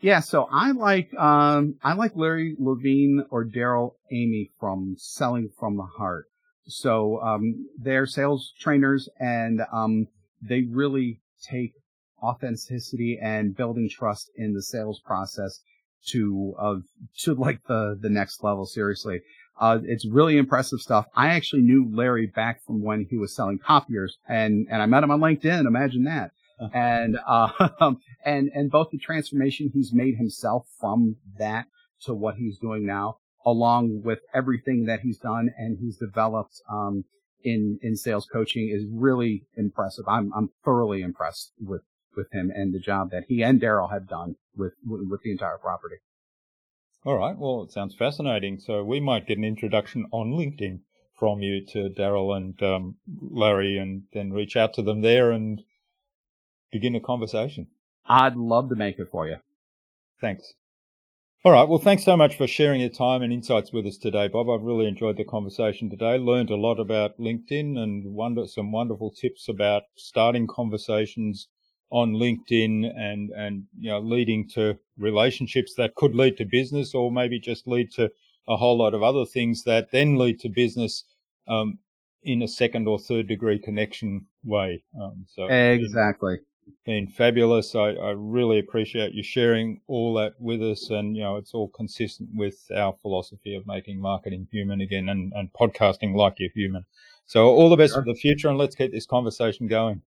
Yeah, 0.00 0.18
so 0.18 0.48
I 0.50 0.72
like 0.72 1.14
um 1.14 1.76
I 1.82 1.92
like 1.92 2.16
Larry 2.16 2.56
Levine 2.58 3.24
or 3.30 3.44
Darrell 3.44 3.96
Amy 4.10 4.50
from 4.58 4.96
Selling 4.98 5.50
from 5.56 5.76
the 5.76 5.84
Heart. 5.84 6.26
So 6.66 7.20
um 7.22 7.68
they're 7.78 8.04
sales 8.04 8.52
trainers 8.58 9.08
and 9.20 9.62
um 9.72 10.08
they 10.42 10.62
really 10.62 11.20
take 11.48 11.72
authenticity 12.20 13.16
and 13.22 13.56
building 13.56 13.88
trust 13.88 14.32
in 14.34 14.52
the 14.52 14.62
sales 14.62 15.00
process 15.06 15.60
to 16.08 16.54
uh 16.58 16.74
to 17.20 17.34
like 17.34 17.60
the 17.68 17.96
the 17.98 18.10
next 18.10 18.42
level 18.42 18.66
seriously. 18.66 19.20
Uh 19.60 19.78
it's 19.84 20.04
really 20.04 20.36
impressive 20.36 20.80
stuff. 20.80 21.06
I 21.14 21.28
actually 21.28 21.62
knew 21.62 21.88
Larry 21.88 22.26
back 22.26 22.64
from 22.66 22.82
when 22.82 23.06
he 23.08 23.16
was 23.16 23.36
selling 23.36 23.60
copiers 23.60 24.18
and 24.28 24.66
and 24.68 24.82
I 24.82 24.86
met 24.86 25.04
him 25.04 25.12
on 25.12 25.20
LinkedIn. 25.20 25.64
Imagine 25.64 26.02
that. 26.04 26.32
And 26.72 27.18
uh 27.26 27.68
and 28.24 28.50
and 28.54 28.70
both 28.70 28.90
the 28.90 28.98
transformation 28.98 29.70
he's 29.72 29.92
made 29.92 30.16
himself 30.16 30.66
from 30.80 31.16
that 31.38 31.66
to 32.02 32.14
what 32.14 32.36
he's 32.36 32.58
doing 32.58 32.86
now, 32.86 33.18
along 33.44 34.02
with 34.02 34.20
everything 34.34 34.86
that 34.86 35.00
he's 35.00 35.18
done 35.18 35.50
and 35.56 35.78
he's 35.80 35.96
developed 35.96 36.60
um, 36.70 37.04
in 37.42 37.78
in 37.82 37.96
sales 37.96 38.26
coaching, 38.30 38.70
is 38.72 38.84
really 38.90 39.46
impressive. 39.56 40.04
I'm 40.08 40.32
I'm 40.34 40.50
thoroughly 40.64 41.02
impressed 41.02 41.52
with 41.60 41.82
with 42.16 42.32
him 42.32 42.50
and 42.54 42.72
the 42.72 42.80
job 42.80 43.10
that 43.10 43.24
he 43.28 43.42
and 43.42 43.60
Darrell 43.60 43.88
have 43.88 44.08
done 44.08 44.36
with 44.56 44.72
with 44.84 45.22
the 45.22 45.32
entire 45.32 45.58
property. 45.58 45.96
All 47.04 47.18
right. 47.18 47.38
Well, 47.38 47.62
it 47.62 47.70
sounds 47.70 47.94
fascinating. 47.94 48.58
So 48.58 48.82
we 48.82 48.98
might 48.98 49.28
get 49.28 49.38
an 49.38 49.44
introduction 49.44 50.06
on 50.10 50.32
LinkedIn 50.32 50.80
from 51.16 51.40
you 51.40 51.64
to 51.66 51.88
Darrell 51.88 52.34
and 52.34 52.60
um, 52.62 52.96
Larry, 53.22 53.78
and 53.78 54.02
then 54.12 54.32
reach 54.32 54.56
out 54.56 54.74
to 54.74 54.82
them 54.82 55.02
there 55.02 55.30
and 55.30 55.62
begin 56.70 56.94
a 56.94 57.00
conversation. 57.00 57.68
I'd 58.06 58.36
love 58.36 58.68
to 58.70 58.76
make 58.76 58.98
it 58.98 59.08
for 59.10 59.26
you. 59.26 59.36
Thanks. 60.20 60.54
All 61.44 61.52
right. 61.52 61.68
Well, 61.68 61.78
thanks 61.78 62.04
so 62.04 62.16
much 62.16 62.36
for 62.36 62.46
sharing 62.46 62.80
your 62.80 62.90
time 62.90 63.22
and 63.22 63.32
insights 63.32 63.72
with 63.72 63.86
us 63.86 63.98
today, 63.98 64.26
Bob. 64.26 64.50
I've 64.50 64.62
really 64.66 64.88
enjoyed 64.88 65.16
the 65.16 65.24
conversation 65.24 65.88
today. 65.88 66.18
Learned 66.18 66.50
a 66.50 66.56
lot 66.56 66.80
about 66.80 67.18
LinkedIn 67.20 67.78
and 67.78 68.14
wonder 68.14 68.46
some 68.46 68.72
wonderful 68.72 69.12
tips 69.12 69.48
about 69.48 69.84
starting 69.96 70.48
conversations 70.48 71.48
on 71.90 72.14
LinkedIn 72.14 72.90
and 72.96 73.30
and 73.30 73.64
you 73.78 73.88
know 73.90 74.00
leading 74.00 74.48
to 74.48 74.76
relationships 74.98 75.74
that 75.76 75.94
could 75.94 76.16
lead 76.16 76.36
to 76.36 76.44
business 76.44 76.94
or 76.94 77.12
maybe 77.12 77.38
just 77.38 77.68
lead 77.68 77.92
to 77.92 78.10
a 78.48 78.56
whole 78.56 78.76
lot 78.76 78.94
of 78.94 79.04
other 79.04 79.24
things 79.24 79.62
that 79.62 79.92
then 79.92 80.16
lead 80.16 80.40
to 80.40 80.48
business 80.48 81.04
um, 81.46 81.78
in 82.22 82.42
a 82.42 82.48
second 82.48 82.88
or 82.88 82.98
third 82.98 83.28
degree 83.28 83.58
connection 83.58 84.26
way. 84.44 84.82
Um, 85.00 85.26
so 85.28 85.46
Exactly. 85.46 86.38
Been 86.84 87.08
fabulous. 87.08 87.74
I, 87.74 87.90
I 87.90 88.10
really 88.16 88.58
appreciate 88.58 89.12
you 89.12 89.22
sharing 89.22 89.80
all 89.86 90.14
that 90.14 90.34
with 90.38 90.62
us. 90.62 90.90
And, 90.90 91.16
you 91.16 91.22
know, 91.22 91.36
it's 91.36 91.54
all 91.54 91.68
consistent 91.68 92.30
with 92.34 92.56
our 92.74 92.94
philosophy 93.02 93.54
of 93.54 93.66
making 93.66 94.00
marketing 94.00 94.48
human 94.50 94.80
again 94.80 95.08
and, 95.08 95.32
and 95.34 95.50
podcasting 95.52 96.14
like 96.14 96.34
you're 96.38 96.50
human. 96.54 96.84
So 97.26 97.46
all 97.48 97.68
the 97.68 97.76
best 97.76 97.94
Sure. 97.94 98.02
for 98.02 98.06
the 98.12 98.18
future 98.18 98.48
and 98.48 98.58
let's 98.58 98.74
keep 98.76 98.92
this 98.92 99.06
conversation 99.06 99.66
going. 99.66 100.02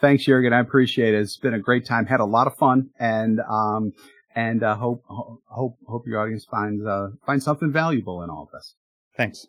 Thanks, 0.00 0.24
Jurgen. 0.24 0.52
I 0.52 0.60
appreciate 0.60 1.14
it. 1.14 1.20
It's 1.20 1.36
been 1.36 1.54
a 1.54 1.60
great 1.60 1.86
time. 1.86 2.06
Had 2.06 2.20
a 2.20 2.24
lot 2.24 2.48
of 2.48 2.56
fun, 2.56 2.90
and 2.98 3.40
um, 3.48 3.92
and 4.34 4.64
uh, 4.64 4.74
hope 4.74 5.04
hope 5.06 5.76
hope 5.86 6.06
your 6.08 6.20
audience 6.20 6.44
finds 6.44 6.84
uh, 6.84 7.10
finds 7.24 7.44
something 7.44 7.70
valuable 7.70 8.22
in 8.24 8.30
all 8.30 8.42
of 8.42 8.50
this. 8.50 8.74
Thanks. 9.16 9.46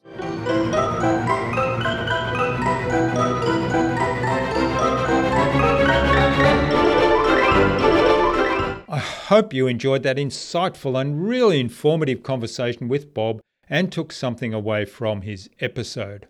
Hope 9.27 9.53
you 9.53 9.67
enjoyed 9.67 10.03
that 10.03 10.17
insightful 10.17 10.99
and 10.99 11.27
really 11.27 11.59
informative 11.59 12.23
conversation 12.23 12.87
with 12.87 13.13
Bob 13.13 13.41
and 13.69 13.91
took 13.91 14.11
something 14.11 14.53
away 14.53 14.85
from 14.85 15.21
his 15.21 15.49
episode. 15.59 16.27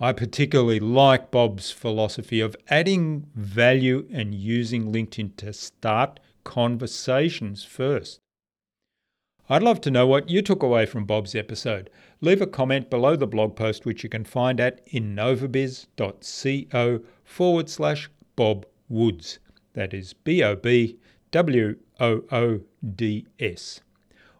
I 0.00 0.12
particularly 0.12 0.80
like 0.80 1.30
Bob's 1.30 1.70
philosophy 1.70 2.40
of 2.40 2.56
adding 2.68 3.26
value 3.34 4.08
and 4.12 4.34
using 4.34 4.92
LinkedIn 4.92 5.36
to 5.36 5.52
start 5.52 6.18
conversations 6.42 7.64
first. 7.64 8.18
I'd 9.48 9.62
love 9.62 9.80
to 9.82 9.90
know 9.90 10.06
what 10.06 10.30
you 10.30 10.40
took 10.40 10.62
away 10.62 10.86
from 10.86 11.04
Bob's 11.04 11.34
episode. 11.34 11.90
Leave 12.20 12.40
a 12.40 12.46
comment 12.46 12.88
below 12.88 13.16
the 13.16 13.26
blog 13.26 13.54
post, 13.54 13.84
which 13.84 14.02
you 14.02 14.08
can 14.08 14.24
find 14.24 14.58
at 14.58 14.86
innovabiz.co 14.88 17.00
forward 17.24 17.68
slash 17.68 18.08
Bob 18.34 18.64
Woods. 18.88 19.38
That 19.74 19.92
is 19.92 20.14
B 20.14 20.42
O 20.42 20.56
B 20.56 20.98
W 21.32 21.76
O 21.98 22.22
O 22.30 22.60
D 22.94 23.26
S. 23.40 23.80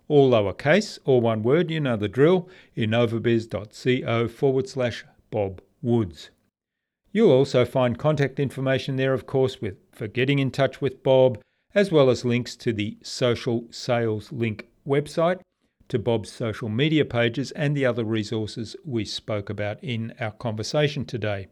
All 0.09 0.31
lowercase, 0.31 0.99
all 1.07 1.23
one 1.23 1.43
word, 1.43 1.71
you 1.71 1.81
know 1.81 1.97
the 1.97 2.07
drill, 2.07 2.51
innovabiz.co 2.77 4.29
forward 4.29 4.69
slash 4.69 5.05
Bob 5.31 5.63
Woods. 5.81 6.31
You'll 7.11 7.33
also 7.33 7.65
find 7.65 7.99
contact 7.99 8.39
information 8.39 8.97
there, 8.97 9.15
of 9.15 9.27
course, 9.27 9.61
with, 9.61 9.77
for 9.91 10.07
getting 10.07 10.39
in 10.39 10.51
touch 10.51 10.83
with 10.83 11.03
Bob, 11.03 11.41
as 11.75 11.91
well 11.91 12.11
as 12.11 12.27
links 12.27 12.57
to 12.57 12.75
the 12.75 12.99
Social 13.03 13.65
Sales 13.71 14.31
Link 14.31 14.69
website, 14.87 15.41
to 15.89 15.99
Bob's 15.99 16.31
social 16.31 16.69
media 16.69 17.07
pages, 17.07 17.53
and 17.53 17.75
the 17.75 17.87
other 17.87 18.05
resources 18.05 18.77
we 18.85 19.07
spoke 19.07 19.49
about 19.49 19.83
in 19.83 20.13
our 20.21 20.33
conversation 20.33 21.07
today. 21.07 21.49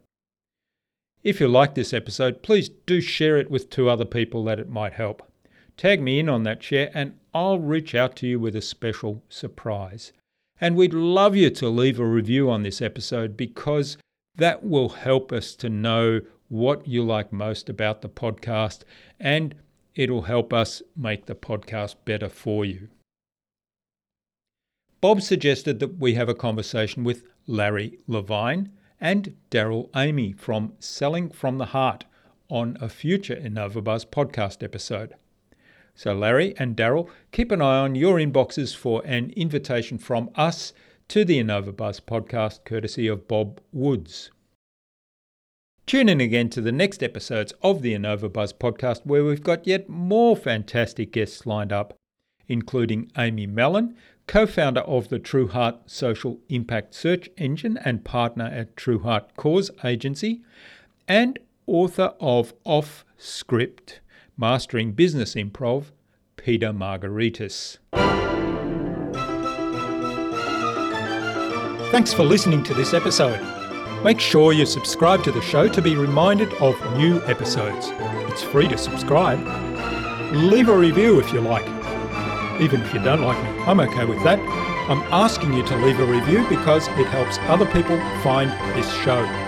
If 1.23 1.39
you 1.39 1.47
like 1.47 1.73
this 1.73 1.93
episode, 1.93 2.43
please 2.43 2.69
do 2.69 3.01
share 3.01 3.37
it 3.37 3.49
with 3.49 3.71
two 3.71 3.89
other 3.89 4.05
people 4.05 4.43
that 4.43 4.59
it 4.59 4.69
might 4.69 4.93
help. 4.93 5.30
Tag 5.77 6.01
me 6.01 6.19
in 6.19 6.29
on 6.29 6.43
that 6.43 6.61
share 6.61 6.91
and 6.93 7.17
I'll 7.33 7.59
reach 7.59 7.95
out 7.95 8.15
to 8.17 8.27
you 8.27 8.39
with 8.39 8.55
a 8.55 8.61
special 8.61 9.23
surprise. 9.29 10.13
And 10.59 10.75
we'd 10.75 10.93
love 10.93 11.35
you 11.35 11.49
to 11.49 11.69
leave 11.69 11.99
a 11.99 12.05
review 12.05 12.49
on 12.49 12.63
this 12.63 12.81
episode 12.81 13.35
because 13.35 13.97
that 14.35 14.63
will 14.63 14.89
help 14.89 15.31
us 15.31 15.55
to 15.55 15.69
know 15.69 16.21
what 16.49 16.87
you 16.87 17.03
like 17.03 17.31
most 17.31 17.69
about 17.69 18.01
the 18.01 18.09
podcast 18.09 18.81
and 19.19 19.55
it'll 19.95 20.23
help 20.23 20.53
us 20.53 20.81
make 20.95 21.25
the 21.25 21.35
podcast 21.35 21.95
better 22.05 22.29
for 22.29 22.65
you. 22.65 22.89
Bob 24.99 25.21
suggested 25.21 25.79
that 25.79 25.97
we 25.97 26.13
have 26.13 26.29
a 26.29 26.35
conversation 26.35 27.03
with 27.03 27.23
Larry 27.47 27.97
Levine 28.07 28.69
and 28.99 29.35
Darrell 29.49 29.89
Amy 29.95 30.31
from 30.33 30.73
Selling 30.79 31.31
from 31.31 31.57
the 31.57 31.67
Heart 31.67 32.05
on 32.49 32.77
a 32.79 32.87
future 32.87 33.35
InnovaBuzz 33.35 34.05
podcast 34.05 34.61
episode. 34.61 35.15
So, 35.95 36.13
Larry 36.13 36.55
and 36.57 36.75
Darrell, 36.75 37.09
keep 37.31 37.51
an 37.51 37.61
eye 37.61 37.79
on 37.79 37.95
your 37.95 38.17
inboxes 38.17 38.75
for 38.75 39.01
an 39.05 39.31
invitation 39.35 39.97
from 39.97 40.29
us 40.35 40.73
to 41.09 41.25
the 41.25 41.43
InnovaBuzz 41.43 42.01
podcast, 42.01 42.63
courtesy 42.63 43.07
of 43.07 43.27
Bob 43.27 43.59
Woods. 43.73 44.31
Tune 45.85 46.07
in 46.07 46.21
again 46.21 46.49
to 46.49 46.61
the 46.61 46.71
next 46.71 47.03
episodes 47.03 47.53
of 47.61 47.81
the 47.81 47.93
InnovaBuzz 47.93 48.53
podcast, 48.53 49.05
where 49.05 49.23
we've 49.25 49.43
got 49.43 49.67
yet 49.67 49.89
more 49.89 50.35
fantastic 50.37 51.11
guests 51.11 51.45
lined 51.45 51.73
up, 51.73 51.95
including 52.47 53.11
Amy 53.17 53.45
Mellon, 53.45 53.95
co 54.27 54.45
founder 54.45 54.81
of 54.81 55.09
the 55.09 55.19
TrueHeart 55.19 55.79
Social 55.85 56.39
Impact 56.47 56.93
Search 56.93 57.29
Engine 57.37 57.77
and 57.83 58.05
partner 58.05 58.45
at 58.45 58.75
TrueHeart 58.75 59.35
Cause 59.35 59.71
Agency, 59.83 60.41
and 61.07 61.39
author 61.67 62.13
of 62.19 62.53
Off 62.63 63.03
Script 63.17 64.00
Mastering 64.41 64.93
Business 64.93 65.35
Improv, 65.35 65.91
Peter 66.35 66.73
Margaritis. 66.73 67.77
Thanks 71.91 72.11
for 72.11 72.23
listening 72.23 72.63
to 72.63 72.73
this 72.73 72.95
episode. 72.95 73.39
Make 74.03 74.19
sure 74.19 74.51
you 74.51 74.65
subscribe 74.65 75.23
to 75.25 75.31
the 75.31 75.43
show 75.43 75.67
to 75.67 75.79
be 75.79 75.95
reminded 75.95 76.51
of 76.55 76.75
new 76.97 77.21
episodes. 77.25 77.89
It's 78.31 78.41
free 78.41 78.67
to 78.69 78.79
subscribe. 78.79 79.37
Leave 80.33 80.69
a 80.69 80.75
review 80.75 81.19
if 81.19 81.31
you 81.31 81.41
like 81.41 81.67
even 82.59 82.81
if 82.81 82.93
you 82.95 82.99
don't 83.03 83.21
like 83.21 83.37
me. 83.43 83.63
I'm 83.65 83.79
okay 83.79 84.05
with 84.05 84.23
that. 84.23 84.39
I'm 84.89 85.01
asking 85.13 85.53
you 85.53 85.63
to 85.67 85.75
leave 85.77 85.99
a 85.99 86.05
review 86.05 86.47
because 86.49 86.87
it 86.87 87.07
helps 87.07 87.37
other 87.41 87.67
people 87.67 87.97
find 88.23 88.49
this 88.75 88.91
show. 89.03 89.40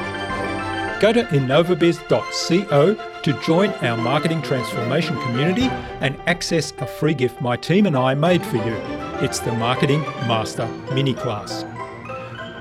Go 1.04 1.12
to 1.12 1.24
innovabiz.co 1.24 3.22
to 3.24 3.34
join 3.41 3.72
our 3.72 3.97
marketing 3.97 4.41
transformation 4.41 5.20
community 5.24 5.66
and 5.99 6.18
access 6.28 6.72
a 6.78 6.88
free 6.88 7.14
gift 7.14 7.41
my 7.41 7.58
team 7.58 7.88
and 7.88 7.97
I 7.97 8.14
made 8.14 8.41
for 8.45 8.56
you. 8.56 8.74
It's 9.20 9.39
the 9.39 9.51
Marketing 9.51 9.99
Master 10.30 10.66
Mini 10.93 11.14
Class. 11.14 11.66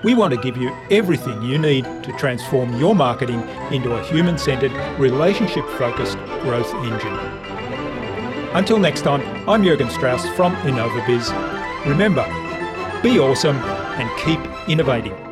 We 0.02 0.16
want 0.16 0.34
to 0.34 0.40
give 0.40 0.56
you 0.56 0.76
everything 0.90 1.40
you 1.42 1.56
need 1.56 1.84
to 1.84 2.12
transform 2.18 2.76
your 2.80 2.96
marketing 2.96 3.42
into 3.70 3.94
a 3.94 4.02
human 4.06 4.36
centered, 4.36 4.72
relationship 4.98 5.64
focused 5.78 6.18
growth 6.42 6.74
engine. 6.74 7.14
Until 8.56 8.80
next 8.80 9.02
time, 9.02 9.22
I'm 9.48 9.62
Jurgen 9.62 9.88
Strauss 9.88 10.28
from 10.30 10.56
InnovaBiz. 10.66 11.86
Remember, 11.86 12.24
be 13.04 13.20
awesome 13.20 13.58
and 14.00 14.10
keep 14.18 14.40
innovating. 14.68 15.31